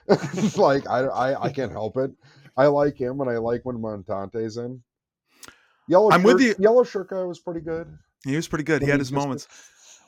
like 0.58 0.86
I, 0.90 1.00
I 1.06 1.44
I 1.46 1.50
can't 1.54 1.72
help 1.72 1.96
it. 1.96 2.12
I 2.58 2.66
like 2.68 3.00
him 3.00 3.22
and 3.22 3.30
I 3.30 3.38
like 3.38 3.62
when 3.64 3.78
Montante's 3.80 4.58
in. 4.58 4.82
Yellow 5.88 6.12
I'm 6.12 6.24
with 6.24 6.42
shirt, 6.42 6.58
you. 6.60 6.64
Yellow 6.64 6.84
shirt 6.84 7.10
guy 7.10 7.24
was 7.24 7.40
pretty 7.40 7.62
good. 7.62 7.88
He 8.26 8.36
was 8.36 8.50
pretty 8.50 8.66
good. 8.66 8.82
He 8.82 8.86
When 8.88 8.92
had 8.92 9.00
his 9.00 9.12
just- 9.12 9.16
moments. 9.16 9.48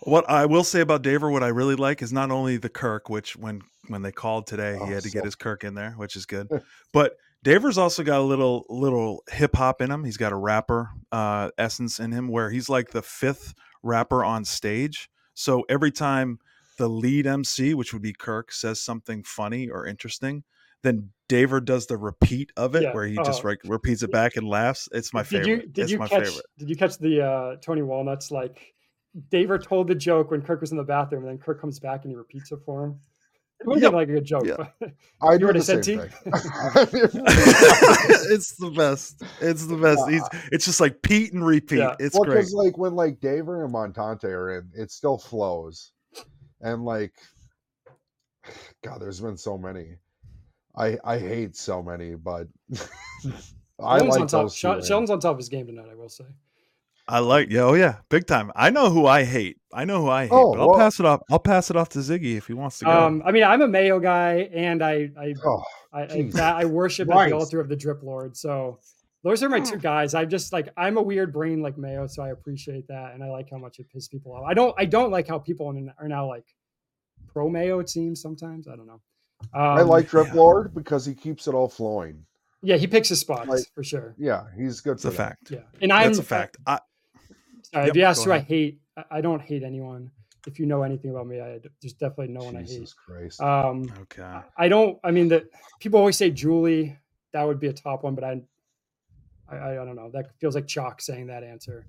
What 0.05 0.29
I 0.29 0.45
will 0.45 0.63
say 0.63 0.81
about 0.81 1.03
Daver, 1.03 1.31
what 1.31 1.43
I 1.43 1.47
really 1.47 1.75
like 1.75 2.01
is 2.01 2.11
not 2.11 2.31
only 2.31 2.57
the 2.57 2.69
Kirk, 2.69 3.09
which 3.09 3.35
when 3.35 3.61
when 3.87 4.01
they 4.01 4.11
called 4.11 4.47
today, 4.47 4.77
he 4.85 4.91
had 4.91 5.03
to 5.03 5.09
get 5.09 5.25
his 5.25 5.35
Kirk 5.35 5.63
in 5.63 5.73
there, 5.75 5.91
which 5.97 6.15
is 6.15 6.25
good. 6.25 6.47
but 6.93 7.15
Daver's 7.45 7.77
also 7.77 8.03
got 8.03 8.19
a 8.19 8.23
little 8.23 8.65
little 8.69 9.23
hip 9.31 9.55
hop 9.55 9.81
in 9.81 9.91
him. 9.91 10.03
He's 10.03 10.17
got 10.17 10.31
a 10.31 10.37
rapper 10.37 10.89
uh, 11.11 11.51
essence 11.57 11.99
in 11.99 12.11
him, 12.11 12.27
where 12.27 12.49
he's 12.49 12.69
like 12.69 12.91
the 12.91 13.01
fifth 13.01 13.53
rapper 13.81 14.23
on 14.23 14.45
stage. 14.45 15.09
So 15.33 15.63
every 15.69 15.91
time 15.91 16.39
the 16.77 16.87
lead 16.87 17.27
MC, 17.27 17.73
which 17.73 17.93
would 17.93 18.01
be 18.01 18.13
Kirk, 18.13 18.51
says 18.51 18.79
something 18.81 19.23
funny 19.23 19.69
or 19.69 19.85
interesting, 19.85 20.43
then 20.83 21.09
Daver 21.29 21.63
does 21.63 21.87
the 21.87 21.97
repeat 21.97 22.51
of 22.57 22.75
it, 22.75 22.83
Yeah. 22.83 22.93
where 22.93 23.05
he 23.05 23.15
just 23.17 23.43
Oh. 23.43 23.49
like 23.49 23.59
repeats 23.65 24.03
it 24.03 24.11
back 24.11 24.35
and 24.37 24.47
laughs. 24.47 24.87
It's 24.91 25.13
my 25.13 25.21
did 25.23 25.29
favorite. 25.29 25.47
you 25.49 25.57
did 25.67 25.81
it's 25.83 25.91
you 25.91 25.97
catch 25.99 26.09
favorite. 26.09 26.45
did 26.57 26.69
you 26.69 26.75
catch 26.75 26.97
the 26.97 27.21
uh, 27.21 27.55
Tony 27.61 27.81
Walnuts 27.81 28.31
like 28.31 28.73
Daver 29.31 29.61
told 29.61 29.87
the 29.87 29.95
joke 29.95 30.31
when 30.31 30.41
Kirk 30.41 30.61
was 30.61 30.71
in 30.71 30.77
the 30.77 30.83
bathroom, 30.83 31.23
and 31.23 31.31
then 31.31 31.37
Kirk 31.37 31.61
comes 31.61 31.79
back 31.79 32.03
and 32.03 32.11
he 32.11 32.15
repeats 32.15 32.51
it 32.51 32.59
for 32.65 32.85
him. 32.85 32.99
It 33.59 33.67
would 33.67 33.75
have 33.77 33.83
Yep. 33.83 33.91
been 33.91 33.97
like 33.99 34.09
a 34.09 34.13
good 34.13 34.25
joke. 34.25 34.45
Yeah. 34.45 34.55
but- 34.79 34.91
I 35.21 35.33
You 35.33 35.39
do 35.39 35.45
already 35.45 35.59
the 35.59 35.65
said 35.65 35.85
same 35.85 35.99
T? 36.01 36.07
thing. 36.07 36.31
it's 38.31 38.55
the 38.57 38.71
best. 38.75 39.21
It's 39.41 39.65
the 39.67 39.77
best. 39.77 40.09
He's, 40.09 40.23
it's 40.51 40.65
just 40.65 40.79
like 40.81 41.01
Pete 41.01 41.33
and 41.33 41.45
repeat. 41.45 41.77
Yeah. 41.79 41.95
It's 41.99 42.15
well, 42.15 42.23
great. 42.23 42.35
because 42.37 42.53
like 42.53 42.77
when 42.77 42.95
like 42.95 43.19
Daver 43.19 43.63
and 43.63 43.73
Montante 43.73 44.25
are 44.25 44.57
in, 44.57 44.69
it 44.73 44.91
still 44.91 45.17
flows, 45.17 45.91
and 46.61 46.83
like, 46.83 47.13
God, 48.83 48.99
there's 49.01 49.21
been 49.21 49.37
so 49.37 49.57
many. 49.57 49.97
I 50.75 50.97
I 51.03 51.19
hate 51.19 51.55
so 51.55 51.81
many, 51.83 52.15
but 52.15 52.47
I 52.73 53.99
Sheldon's 53.99 54.09
like 54.09 54.21
on 54.21 54.27
top. 54.27 54.29
those. 54.43 54.53
two 54.53 54.57
Shel- 54.59 54.77
in. 54.79 54.83
Sheldon's 54.83 55.09
on 55.11 55.19
top 55.19 55.31
of 55.33 55.37
his 55.37 55.49
game 55.49 55.67
tonight. 55.67 55.87
I 55.91 55.95
will 55.95 56.09
say. 56.09 56.25
I 57.07 57.19
like, 57.19 57.49
yeah, 57.51 57.61
oh 57.63 57.73
yeah, 57.73 57.97
big 58.09 58.27
time. 58.27 58.51
I 58.55 58.69
know 58.69 58.89
who 58.89 59.05
I 59.05 59.23
hate. 59.25 59.57
I 59.73 59.83
know 59.83 60.01
who 60.01 60.09
I 60.09 60.23
hate. 60.23 60.31
Oh, 60.31 60.53
but 60.53 60.61
I'll 60.61 60.69
well- 60.69 60.77
pass 60.77 60.99
it 60.99 61.05
off. 61.05 61.21
I'll 61.29 61.39
pass 61.39 61.69
it 61.69 61.75
off 61.75 61.89
to 61.89 61.99
Ziggy 61.99 62.37
if 62.37 62.47
he 62.47 62.53
wants 62.53 62.79
to 62.79 62.85
go. 62.85 62.91
Um, 62.91 63.21
I 63.25 63.31
mean, 63.31 63.43
I'm 63.43 63.61
a 63.61 63.67
Mayo 63.67 63.99
guy, 63.99 64.49
and 64.53 64.81
I 64.81 65.09
I 65.19 65.33
Oh, 65.45 65.63
I, 65.91 66.01
I, 66.03 66.29
that, 66.33 66.55
I 66.55 66.65
worship 66.65 67.09
at 67.11 67.29
the 67.29 67.35
altar 67.35 67.59
of 67.59 67.67
the 67.67 67.75
Drip 67.75 68.01
Lord. 68.03 68.37
So 68.37 68.79
those 69.23 69.43
are 69.43 69.49
my 69.49 69.59
two 69.59 69.77
guys. 69.77 70.13
I'm 70.13 70.29
just 70.29 70.53
like 70.53 70.69
I'm 70.77 70.97
a 70.97 71.01
weird 71.01 71.33
brain 71.33 71.61
like 71.61 71.77
Mayo, 71.77 72.07
so 72.07 72.23
I 72.23 72.29
appreciate 72.29 72.87
that, 72.87 73.13
and 73.13 73.23
I 73.23 73.29
like 73.29 73.49
how 73.49 73.57
much 73.57 73.79
it 73.79 73.87
pisses 73.93 74.09
people 74.09 74.33
off. 74.33 74.43
I 74.47 74.53
don't 74.53 74.73
I 74.77 74.85
don't 74.85 75.11
like 75.11 75.27
how 75.27 75.39
people 75.39 75.67
are 75.97 76.07
now 76.07 76.27
like 76.27 76.45
pro 77.27 77.49
Mayo. 77.49 77.79
It 77.79 77.89
seems 77.89 78.21
sometimes 78.21 78.67
I 78.67 78.75
don't 78.75 78.87
know. 78.87 79.01
Um, 79.53 79.61
I 79.61 79.81
like 79.81 80.07
Drip 80.07 80.27
yeah. 80.27 80.33
Lord 80.35 80.73
because 80.73 81.05
he 81.05 81.13
keeps 81.13 81.47
it 81.47 81.53
all 81.53 81.67
flowing. 81.67 82.25
Yeah, 82.61 82.77
he 82.77 82.87
picks 82.87 83.09
his 83.09 83.19
spots 83.19 83.49
like- 83.49 83.65
for 83.75 83.83
sure. 83.83 84.15
Yeah, 84.17 84.45
he's 84.57 84.79
good. 84.79 84.93
it's 84.93 85.03
a 85.05 85.09
that. 85.09 85.15
fact. 85.17 85.51
Yeah, 85.51 85.59
and 85.81 85.91
I'm 85.91 86.07
That's 86.07 86.19
a 86.19 86.23
fact. 86.23 86.57
I, 86.65 86.79
Sorry, 87.73 87.85
Yep, 87.87 87.91
if 87.91 87.97
you 87.97 88.03
ask 88.03 88.19
go 88.19 88.25
who 88.25 88.31
I 88.33 88.39
hate, 88.39 88.79
I- 88.97 89.05
I 89.11 89.21
don't 89.21 89.41
hate 89.41 89.63
anyone. 89.63 90.11
If 90.45 90.59
you 90.59 90.65
know 90.65 90.83
anything 90.83 91.11
about 91.11 91.25
me, 91.27 91.39
I 91.41 91.59
there's 91.81 91.93
definitely 91.93 92.33
no 92.33 92.43
one 92.43 92.65
Jesus 92.65 92.93
I 93.09 93.21
hate. 93.21 93.39
Um, 93.41 93.93
okay. 94.03 94.21
I- 94.23 94.43
I 94.57 94.67
don't. 94.67 94.99
I 95.03 95.11
mean, 95.11 95.27
that 95.29 95.45
people 95.79 95.99
always 95.99 96.17
say 96.17 96.29
Julie. 96.29 96.97
That 97.31 97.43
would 97.47 97.59
be 97.59 97.67
a 97.67 97.73
top 97.73 98.03
one, 98.03 98.13
but 98.13 98.23
I, 98.23 98.41
I, 99.49 99.71
I 99.71 99.75
don't 99.75 99.95
know. 99.95 100.11
That 100.13 100.27
feels 100.39 100.53
like 100.53 100.67
chalk 100.67 101.01
saying 101.01 101.27
that 101.27 101.43
answer. 101.43 101.85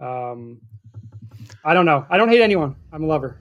Um, 0.00 0.60
I 1.64 1.72
don't 1.74 1.86
know. 1.86 2.04
I 2.10 2.16
don't 2.16 2.28
hate 2.28 2.40
anyone. 2.40 2.74
I'm 2.92 3.04
a 3.04 3.06
lover. 3.06 3.40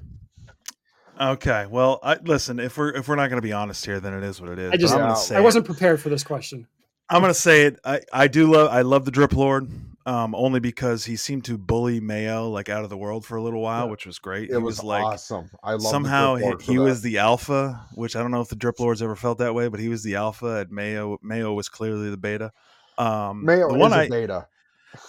Okay. 1.20 1.66
Well, 1.68 2.00
I, 2.04 2.18
listen. 2.24 2.60
If 2.60 2.78
we're 2.78 2.90
if 2.90 3.08
we're 3.08 3.16
not 3.16 3.30
going 3.30 3.42
to 3.42 3.48
be 3.48 3.54
honest 3.54 3.84
here, 3.86 4.00
then 4.00 4.14
it 4.14 4.24
is 4.24 4.40
what 4.40 4.52
it 4.52 4.60
is. 4.60 4.72
I 4.72 4.78
just- 4.78 4.94
I'm 4.94 5.00
Yeah. 5.00 5.14
say 5.16 5.36
I 5.36 5.40
wasn't 5.40 5.66
prepared 5.66 6.00
for 6.00 6.10
this 6.10 6.24
question. 6.24 6.68
I'm 7.10 7.22
going 7.22 7.34
to 7.34 7.40
say 7.40 7.64
it. 7.64 7.80
I 7.86 8.02
I 8.14 8.28
do 8.28 8.52
love. 8.52 8.70
I 8.70 8.82
love 8.82 9.06
the 9.06 9.12
Drip 9.12 9.34
Lord. 9.34 9.72
Um, 10.08 10.34
only 10.36 10.62
because 10.62 11.04
he 11.04 11.18
seemed 11.18 11.44
to 11.46 11.58
bully 11.58 12.00
Mayo 12.00 12.48
like 12.50 12.70
out 12.70 12.86
of 12.86 12.90
the 12.90 12.96
world 12.96 13.26
for 13.26 13.36
a 13.36 13.44
little 13.44 13.60
while, 13.62 13.86
Yeah. 13.86 13.92
which 13.92 14.06
was 14.06 14.20
great. 14.20 14.44
it 14.50 14.52
he 14.52 14.56
was, 14.56 14.78
was, 14.78 14.84
like 14.86 15.04
awesome. 15.04 15.50
I 15.62 15.74
love 15.74 15.82
somehow 15.82 16.36
the 16.36 16.40
he, 16.40 16.44
Drip 16.46 16.50
Lord 16.54 16.64
for 16.64 16.72
he 16.72 16.80
was 16.80 17.02
the 17.02 17.18
alpha, 17.18 17.86
which 17.94 18.16
I 18.16 18.22
don't 18.22 18.32
know 18.32 18.40
if 18.40 18.48
the 18.48 18.56
Drip 18.56 18.80
Lords 18.80 19.02
ever 19.02 19.18
felt 19.18 19.40
that 19.40 19.54
way, 19.54 19.68
but 19.68 19.82
he 19.82 19.90
was 19.90 20.04
the 20.04 20.16
alpha 20.16 20.60
at 20.62 20.72
Mayo. 20.72 21.18
Mayo 21.22 21.54
was 21.54 21.68
clearly 21.68 22.10
the 22.10 22.16
beta. 22.16 22.54
Um, 22.98 23.44
Mayo 23.44 23.68
the 23.68 23.76
is 23.76 23.80
one 23.82 24.10
beta. 24.10 24.48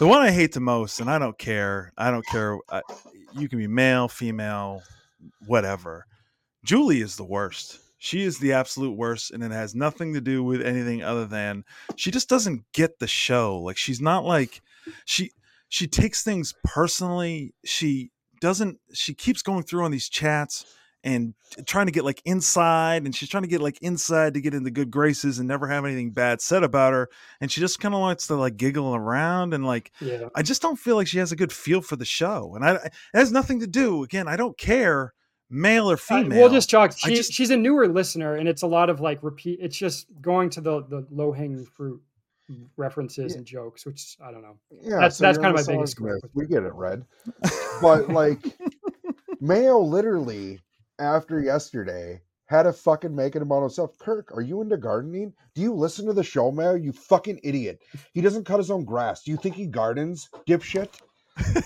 the 0.01 0.07
one 0.09 0.21
I 0.21 0.33
hate 0.33 0.53
the 0.53 0.59
most, 0.61 0.99
and 0.99 1.09
I 1.09 1.21
don't 1.21 1.39
care. 1.39 1.93
I 1.97 2.11
don't 2.11 2.27
care. 2.27 2.59
I, 2.69 2.83
you 3.35 3.49
can 3.49 3.61
be 3.61 3.69
male, 3.69 4.09
female, 4.09 4.83
whatever. 5.47 6.07
Julie 6.65 7.03
is 7.03 7.15
the 7.15 7.25
worst. 7.25 7.79
She 7.99 8.25
is 8.25 8.39
the 8.41 8.53
absolute 8.53 8.97
worst, 8.97 9.31
and 9.31 9.45
it 9.45 9.53
has 9.53 9.77
nothing 9.77 10.15
to 10.15 10.21
do 10.21 10.43
with 10.43 10.61
anything 10.61 11.05
other 11.05 11.25
than 11.25 11.65
she 11.95 12.11
just 12.11 12.29
doesn't 12.29 12.65
get 12.73 12.99
the 12.99 13.07
show. 13.07 13.59
Like 13.61 13.77
she's 13.77 14.01
not 14.01 14.25
like 14.25 14.61
she 15.05 15.31
she 15.69 15.87
takes 15.87 16.23
things 16.23 16.55
personally. 16.65 17.55
She 17.65 18.11
doesn't. 18.41 18.79
She 18.93 19.15
keeps 19.15 19.43
going 19.43 19.63
through 19.65 19.85
on 19.85 19.91
these 19.91 20.09
chats 20.09 20.65
and 21.05 21.35
trying 21.67 21.87
to 21.87 21.93
get 21.93 22.05
like 22.05 22.21
inside, 22.25 23.05
and 23.05 23.15
she's 23.15 23.29
trying 23.29 23.45
to 23.45 23.49
get 23.49 23.61
like 23.61 23.79
inside 23.83 24.35
to 24.35 24.41
get 24.41 24.53
into 24.55 24.71
good 24.71 24.91
graces 24.91 25.39
and 25.39 25.47
never 25.47 25.69
have 25.69 25.85
anything 25.85 26.11
bad 26.11 26.41
said 26.41 26.63
about 26.65 26.93
her. 26.93 27.09
And 27.41 27.51
she 27.53 27.61
just 27.61 27.79
kind 27.81 27.95
of 27.95 28.01
likes 28.01 28.27
to 28.27 28.35
like 28.35 28.57
giggle 28.57 28.95
around 28.95 29.55
and 29.55 29.65
like 29.65 29.93
Yeah. 30.01 30.29
I 30.35 30.43
just 30.43 30.61
don't 30.63 30.77
feel 30.79 30.97
like 30.97 31.07
she 31.07 31.19
has 31.19 31.31
a 31.33 31.37
good 31.37 31.53
feel 31.53 31.83
for 31.83 31.97
the 31.97 32.05
show, 32.05 32.53
and 32.55 32.65
I 32.65 32.75
it 32.75 32.93
has 33.15 33.31
nothing 33.33 33.61
to 33.61 33.67
do. 33.67 34.03
Again, 34.03 34.27
I 34.27 34.37
don't 34.37 34.59
care, 34.59 35.15
male 35.51 35.89
or 35.91 35.95
Uh, 35.95 35.97
female. 35.99 36.39
We'll 36.41 36.51
just 36.53 36.69
chalk. 36.69 36.97
She, 36.97 37.15
just- 37.15 37.33
she's 37.33 37.51
a 37.51 37.57
newer 37.57 37.87
listener, 37.89 38.35
and 38.35 38.49
it's 38.49 38.63
a 38.63 38.67
lot 38.69 38.91
of 38.91 39.01
like 39.01 39.23
repeat. 39.23 39.59
It's 39.63 39.77
just 39.77 40.07
going 40.21 40.51
to 40.51 40.61
the 40.61 40.83
the 40.83 41.07
low 41.11 41.31
hanging 41.33 41.65
fruit 41.65 42.03
references 42.77 43.33
Yeah. 43.33 43.39
and 43.39 43.47
jokes, 43.47 43.85
which 43.87 44.17
I 44.23 44.31
don't 44.31 44.43
know. 44.43 44.57
Yeah, 44.71 44.91
That's- 44.97 45.17
so 45.19 45.25
that's 45.25 45.39
kinda 45.39 45.53
my 45.55 45.63
biggest 45.67 45.97
Smith. 45.97 46.23
We 46.35 46.47
get 46.47 46.63
it, 46.65 46.73
Red. 46.75 47.05
But 47.83 48.09
like 48.09 48.39
Mayo 49.41 49.79
literally 49.79 50.59
after 50.99 51.41
yesterday 51.41 52.21
had 52.47 52.67
a 52.67 52.73
fucking 52.73 53.15
make 53.15 53.37
it 53.37 53.43
about 53.43 53.61
himself. 53.61 53.97
Kirk, 53.99 54.33
are 54.35 54.41
you 54.41 54.63
into 54.63 54.77
gardening? 54.77 55.33
Do 55.55 55.61
you 55.63 55.73
listen 55.75 56.07
to 56.07 56.13
the 56.13 56.25
show, 56.25 56.51
Mayo? 56.51 56.75
You 56.75 56.93
fucking 56.93 57.41
idiot. 57.45 57.81
He 58.15 58.21
doesn't 58.21 58.45
cut 58.45 58.57
his 58.59 58.71
own 58.71 58.85
grass. 58.85 59.23
Do 59.23 59.31
you 59.31 59.37
think 59.37 59.55
he 59.55 59.67
gardens, 59.67 60.29
dipshit? 60.49 60.89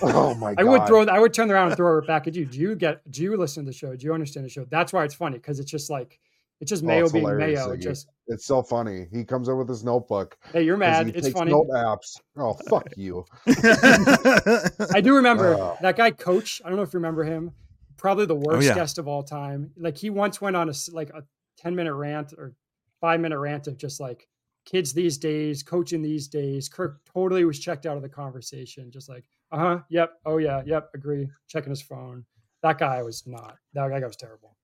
Oh 0.03 0.35
my 0.35 0.55
god. 0.55 0.61
I 0.61 0.64
would 0.64 0.87
throw. 0.87 1.07
I 1.07 1.18
would 1.18 1.33
turn 1.33 1.51
around 1.51 1.68
and 1.68 1.76
throw 1.76 1.99
it 1.99 2.07
back 2.07 2.26
at 2.26 2.35
you. 2.35 2.45
Do 2.45 2.59
you 2.59 2.74
get? 2.74 3.01
Do 3.11 3.22
you 3.22 3.37
listen 3.39 3.64
to 3.64 3.70
the 3.70 3.76
show? 3.76 3.95
Do 3.97 4.05
you 4.05 4.12
understand 4.12 4.45
the 4.45 4.51
show? 4.51 4.66
That's 4.66 4.93
why 4.93 5.05
it's 5.05 5.14
funny 5.14 5.39
because 5.39 5.61
it's 5.61 5.70
just 5.70 5.89
like 5.89 6.18
it's 6.63 6.71
just 6.71 6.83
Oh, 6.83 6.87
Mayo 6.87 7.03
it's 7.05 7.13
being 7.13 7.37
Mayo. 7.37 7.69
Ziggy. 7.77 7.81
Just 7.83 8.07
It's 8.29 8.47
so 8.47 8.63
funny. 8.63 9.07
He 9.13 9.25
comes 9.25 9.49
in 9.49 9.59
with 9.59 9.69
his 9.69 9.85
notebook. 9.85 10.39
hey, 10.53 10.63
you're 10.63 10.79
mad. 10.79 11.09
It's 11.15 11.29
funny. 11.29 11.51
Note 11.53 11.69
apps. 11.75 12.19
Oh 12.39 12.55
fuck 12.71 12.87
you. 12.97 13.25
I 13.47 15.01
do 15.03 15.15
remember 15.17 15.55
Uh. 15.55 15.77
that 15.83 15.97
guy, 15.97 16.11
Coach. 16.11 16.63
I 16.65 16.69
don't 16.69 16.77
know 16.77 16.83
if 16.83 16.93
you 16.93 16.99
remember 16.99 17.25
him. 17.25 17.53
Probably 17.97 18.27
the 18.27 18.35
worst 18.35 18.57
Oh, 18.67 18.71
yeah. 18.71 18.75
guest 18.75 18.99
of 18.99 19.07
all 19.07 19.23
time. 19.23 19.71
Like 19.77 19.97
he 19.97 20.11
once 20.11 20.41
went 20.41 20.57
on 20.57 20.69
a 20.69 20.73
like 20.93 21.11
a 21.11 21.23
ten 21.59 21.75
minute 21.75 21.95
rant 21.95 22.33
or 22.37 22.55
five 23.01 23.21
minute 23.21 23.39
rant 23.39 23.67
of 23.67 23.77
just 23.77 24.01
like 24.01 24.27
kids 24.65 24.93
these 24.93 25.19
days, 25.19 25.63
coaching 25.63 26.03
these 26.03 26.29
days. 26.29 26.69
Kirk 26.69 27.01
totally 27.13 27.45
was 27.45 27.59
checked 27.59 27.87
out 27.87 27.97
of 27.97 28.03
the 28.03 28.09
conversation. 28.09 28.91
Just 28.91 29.09
like, 29.09 29.25
uh 29.51 29.59
huh, 29.59 29.79
yep, 29.89 30.13
oh 30.25 30.39
yeah, 30.39 30.63
yep, 30.65 30.91
agree. 30.95 31.29
Checking 31.49 31.71
his 31.71 31.83
phone. 31.83 32.25
That 32.63 32.79
guy 32.79 33.03
was 33.03 33.27
not. 33.27 33.57
That 33.75 33.89
guy 33.91 33.99
was 34.07 34.17
terrible. 34.17 34.57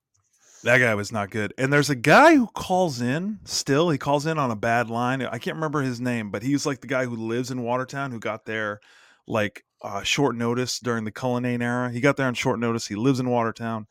That 0.63 0.79
guy 0.79 0.95
was 0.95 1.13
not 1.13 1.31
good. 1.31 1.55
And 1.59 1.73
there's 1.73 1.91
a 1.91 1.95
guy 1.95 2.35
who 2.35 2.47
calls 2.49 3.01
in 3.01 3.39
still. 3.45 3.91
He 3.91 3.99
calls 3.99 4.27
in 4.27 4.39
on 4.39 4.51
a 4.51 4.57
bad 4.57 4.91
line. 4.91 5.23
I 5.23 5.39
can't 5.39 5.57
remember 5.57 5.83
his 5.83 6.01
name, 6.01 6.31
but 6.31 6.43
he's 6.43 6.67
like 6.67 6.81
the 6.81 6.87
guy 6.87 7.05
who 7.05 7.17
lives 7.17 7.51
in 7.51 7.63
Watertown 7.63 8.11
who 8.11 8.19
got 8.19 8.45
there 8.45 8.81
like 9.27 9.65
uh, 9.83 10.03
short 10.03 10.37
notice 10.37 10.81
during 10.81 11.05
the 11.05 11.13
Cullinane 11.13 11.63
era. 11.63 11.91
He 11.91 12.01
got 12.01 12.17
there 12.17 12.27
on 12.27 12.35
short 12.35 12.59
notice. 12.59 12.87
He 12.87 12.97
lives 12.97 13.21
in 13.21 13.31
Watertown. 13.31 13.87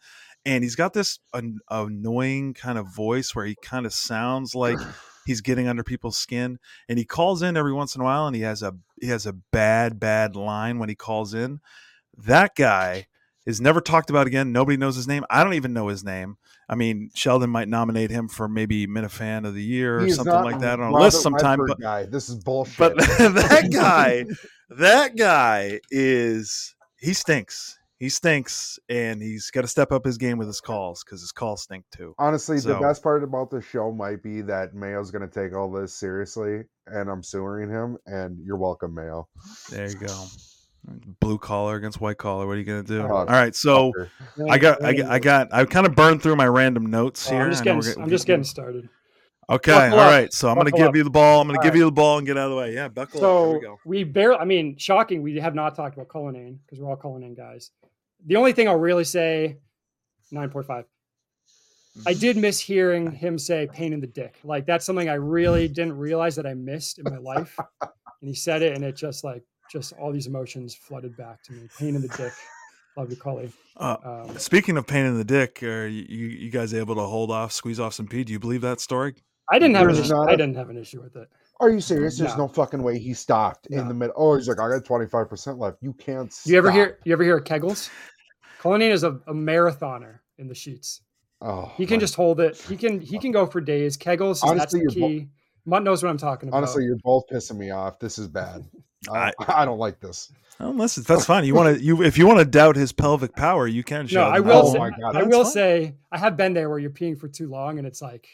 And 0.46 0.64
he's 0.64 0.76
got 0.76 0.94
this 0.94 1.20
an- 1.34 1.60
annoying 1.70 2.54
kind 2.54 2.78
of 2.78 2.94
voice 2.94 3.36
where 3.36 3.46
he 3.46 3.56
kind 3.62 3.86
of 3.86 3.94
sounds 3.94 4.56
like 4.56 4.80
he's 5.26 5.42
getting 5.42 5.68
under 5.68 5.84
people's 5.84 6.18
skin. 6.18 6.58
And 6.88 6.98
he 6.98 7.06
calls 7.06 7.42
in 7.42 7.58
every 7.58 7.74
once 7.74 7.96
in 7.96 8.02
a 8.02 8.04
while, 8.06 8.28
and 8.28 8.36
he 8.36 8.44
has 8.44 8.64
a 8.64 8.74
he 9.00 9.08
has 9.08 9.26
a 9.26 9.34
bad 9.34 10.00
bad 10.00 10.36
line 10.36 10.80
when 10.80 10.90
he 10.90 10.96
calls 10.96 11.34
in. 11.34 11.60
That 12.18 12.56
guy 12.56 13.08
is 13.46 13.62
never 13.62 13.82
talked 13.82 14.10
about 14.10 14.28
again. 14.28 14.52
Nobody 14.52 14.78
knows 14.78 14.96
his 14.96 15.08
name. 15.08 15.26
I 15.30 15.44
don't 15.44 15.54
even 15.54 15.74
know 15.74 15.88
his 15.88 16.04
name. 16.04 16.38
I 16.70 16.76
mean, 16.76 17.12
Sheldon 17.14 17.50
might 17.50 17.70
nominate 17.70 18.12
him 18.12 18.28
for 18.28 18.48
maybe 18.48 18.88
Minifan 18.88 19.48
of 19.48 19.54
the 19.54 19.64
Year 19.64 20.00
or 20.00 20.10
something 20.10 20.34
like 20.34 20.60
that 20.60 20.80
on 20.80 20.92
a 20.92 20.98
list 20.98 21.22
sometime. 21.22 21.60
But 21.66 21.80
guy. 21.80 22.06
This 22.06 22.28
is 22.30 22.44
bullshit. 22.44 22.78
but 22.78 22.98
that 22.98 23.70
guy, 23.72 24.26
that 24.78 25.16
guy 25.16 25.80
is 25.90 26.76
he 27.00 27.14
stinks. 27.14 27.78
He 28.00 28.10
stinks, 28.10 28.78
and 28.90 29.24
he's 29.24 29.50
got 29.50 29.62
to 29.62 29.68
step 29.68 29.92
up 29.92 30.06
his 30.06 30.20
game 30.20 30.38
with 30.38 30.48
his 30.48 30.62
calls 30.62 31.04
because 31.04 31.22
his 31.22 31.32
calls 31.32 31.64
stink 31.64 31.86
too. 31.92 32.14
Honestly, 32.20 32.60
the 32.60 32.76
best 32.76 33.02
part 33.02 33.24
about 33.24 33.50
the 33.50 33.60
show 33.60 33.92
might 33.92 34.22
be 34.22 34.42
that 34.42 34.76
Mayo's 34.76 35.10
going 35.10 35.28
to 35.28 35.34
take 35.34 35.58
all 35.58 35.72
this 35.72 35.96
seriously, 35.96 36.62
and 36.86 37.10
I'm 37.10 37.24
suing 37.24 37.72
him. 37.72 37.98
And 38.06 38.38
you're 38.46 38.58
welcome, 38.58 38.94
Mayo. 38.94 39.28
There 39.72 39.90
you 39.90 39.96
go. 39.96 40.26
Blue 41.20 41.38
collar 41.38 41.76
against 41.76 42.00
white 42.00 42.18
collar. 42.18 42.48
What 42.48 42.54
are 42.54 42.60
you 42.60 42.64
gonna 42.64 42.84
do? 42.84 43.02
Uh, 43.02 43.08
All 43.10 43.26
right, 43.26 43.54
so 43.54 43.92
Fucker. 43.92 44.10
I 44.50 44.58
got, 44.58 44.84
I 44.84 44.94
got, 44.94 45.10
I 45.12 45.20
got, 45.20 45.48
I 45.54 45.66
kind 45.66 45.86
of 45.86 45.96
burned 45.96 46.24
through 46.24 46.38
my 46.38 46.48
random 46.48 46.86
notes 46.86 47.28
Oh, 47.28 47.32
here. 47.34 47.42
I'm 47.44 47.52
just 47.52 47.62
I 47.68 47.74
know 47.74 47.82
getting. 47.82 48.04
I'm 48.04 48.10
just 48.10 48.26
getting 48.26 48.44
started. 48.46 48.88
Okay, 49.50 49.72
Buckle 49.72 50.00
all 50.00 50.06
up. 50.06 50.12
right. 50.12 50.34
So 50.34 50.48
I'm 50.50 50.56
going 50.56 50.66
to 50.66 50.72
Buckle 50.72 50.86
give 50.86 50.90
up. 50.90 50.96
you 50.98 51.04
the 51.04 51.10
ball. 51.10 51.42
I'm 51.42 51.48
going 51.48 51.56
to 51.56 51.60
All 51.60 51.64
give 51.64 51.74
right. 51.74 51.80
you 51.80 51.86
the 51.86 51.92
ball 51.92 52.18
and 52.18 52.28
get 52.28 52.38
out 52.38 52.46
of 52.46 52.52
the 52.52 52.58
way. 52.58 52.74
Yeah, 52.74 52.88
buckle 52.90 53.20
up. 53.20 53.22
Here 53.22 53.30
So 53.30 53.54
we 53.54 53.60
go. 53.62 53.80
we 53.86 54.04
barely. 54.04 54.38
I 54.40 54.46
mean, 54.46 54.78
shocking. 54.78 55.22
We 55.22 55.38
have 55.38 55.56
not 55.56 55.76
talked 55.76 55.96
about 55.96 56.08
Cullinane 56.10 56.60
because 56.66 56.80
we're 56.82 56.90
all 56.90 56.98
Cullinane 56.98 57.34
guys. 57.34 57.72
The 58.26 58.36
only 58.38 58.52
thing 58.54 58.68
I'll 58.68 58.78
really 58.80 59.04
say, 59.06 59.58
nine 60.32 60.50
point 60.50 60.68
five. 60.68 60.86
I 62.06 62.14
did 62.14 62.38
miss 62.38 62.60
hearing 62.60 63.12
him 63.12 63.40
say 63.40 63.68
"pain 63.74 63.92
in 63.94 64.00
the 64.02 64.08
dick." 64.08 64.36
Like 64.44 64.66
that's 64.66 64.86
something 64.86 65.10
I 65.10 65.14
really 65.16 65.68
didn't 65.68 65.98
realize 65.98 66.36
that 66.36 66.46
I 66.46 66.54
missed 66.54 67.00
in 67.00 67.06
my 67.06 67.18
life. 67.18 67.58
And 67.82 68.28
he 68.30 68.36
said 68.36 68.62
it, 68.62 68.76
and 68.76 68.84
it 68.86 68.96
just 68.96 69.24
like 69.24 69.44
just 69.72 69.94
all 69.94 70.12
these 70.12 70.28
emotions 70.28 70.76
flooded 70.76 71.16
back 71.18 71.44
to 71.44 71.54
me. 71.54 71.68
Pain 71.78 71.96
in 71.96 72.02
the 72.02 72.08
dick. 72.10 72.34
Love 72.96 73.10
you, 73.12 73.16
Cully. 73.16 73.52
Uh, 73.76 73.98
Um, 74.28 74.38
speaking 74.40 74.76
of 74.78 74.88
pain 74.88 75.06
in 75.06 75.18
the 75.18 75.24
dick, 75.24 75.62
are 75.64 75.86
you, 75.88 76.06
you 76.10 76.28
you 76.28 76.50
guys 76.52 76.74
able 76.74 76.96
to 76.96 77.02
hold 77.04 77.30
off, 77.32 77.52
squeeze 77.52 77.80
off 77.80 77.94
some 77.94 78.08
pee? 78.08 78.24
Do 78.24 78.34
you 78.34 78.40
believe 78.40 78.62
that 78.62 78.80
story? 78.80 79.16
I 79.52 79.60
didn't 79.60 79.76
have 79.76 79.88
an 79.88 79.96
issue. 79.96 80.10
not 80.14 80.30
I 80.30 80.34
a- 80.34 80.38
didn't 80.38 80.56
have 80.56 80.70
an 80.70 80.78
issue 80.78 81.02
with 81.02 81.16
it. 81.16 81.30
Are 81.60 81.70
you 81.70 81.80
serious? 81.80 82.18
There's 82.18 82.32
No. 82.38 82.46
no, 82.46 82.48
fucking 82.48 82.84
way 82.84 83.00
he 83.00 83.14
stopped 83.14 83.68
in 83.68 83.88
the 83.88 83.94
middle. 83.94 84.14
Oh, 84.18 84.36
he's 84.36 84.48
like, 84.48 84.60
I 84.60 84.70
got 84.70 84.84
25% 84.84 85.58
left. 85.58 85.78
You 85.82 85.94
can't 85.94 86.32
You 86.46 86.58
ever 86.58 86.70
hear? 86.72 87.00
You 87.04 87.14
ever 87.14 87.24
hear 87.24 87.38
of 87.38 87.46
Kegels? 87.46 87.90
Cullinane 88.60 88.92
is 88.92 89.04
a, 89.04 89.12
a 89.28 89.34
marathoner 89.34 90.20
in 90.38 90.48
the 90.48 90.54
sheets. 90.56 91.02
Oh, 91.42 91.72
He 91.78 91.86
can 91.86 91.98
my- 91.98 92.02
just 92.02 92.16
hold 92.16 92.40
it. 92.40 92.58
He 92.58 92.76
can 92.78 93.00
he 93.00 93.20
can 93.20 93.32
go 93.32 93.46
for 93.46 93.62
days. 93.62 93.96
Kegels, 93.98 94.36
is- 94.36 94.42
that's 94.42 94.52
Honestly, 94.74 94.82
the 94.88 94.94
you're 95.00 95.10
bo- 95.22 95.28
Mutt 95.66 95.84
knows 95.84 96.02
what 96.04 96.10
I'm 96.10 96.18
talking 96.18 96.50
about. 96.50 96.58
honestly, 96.58 96.84
you're 96.84 96.98
both 97.04 97.24
pissing 97.32 97.58
me 97.58 97.70
off. 97.72 98.00
This 98.00 98.18
is 98.18 98.28
bad. 98.28 98.64
I, 99.12 99.32
I- 99.40 99.62
I 99.62 99.66
don't 99.66 99.80
like 99.80 100.00
this. 100.00 100.32
Unless 100.60 100.98
listen, 100.98 101.04
that's 101.16 101.26
fine. 101.26 101.46
You 101.46 101.54
want 101.54 101.78
to 101.78 101.84
you 101.84 102.02
if 102.02 102.18
you 102.18 102.26
want 102.26 102.40
to 102.40 102.46
doubt 102.46 102.76
his 102.76 102.92
pelvic 102.92 103.36
power, 103.36 103.68
you 103.68 103.84
can. 103.84 104.02
no, 104.04 104.08
Sheldon. 104.08 104.34
I 104.34 104.40
will. 104.40 104.68
Oh 104.68 104.74
say, 104.74 104.80
my 104.80 104.90
God, 104.90 105.16
I 105.16 105.22
will 105.24 105.44
fine. 105.44 105.54
say, 105.54 105.96
I 106.12 106.18
have 106.18 106.36
been 106.36 106.54
there 106.54 106.68
where 106.70 106.80
you're 106.80 106.90
peeing 106.90 107.16
for 107.20 107.28
too 107.28 107.48
long, 107.48 107.78
and 107.78 107.86
it's 107.86 108.02
like, 108.02 108.28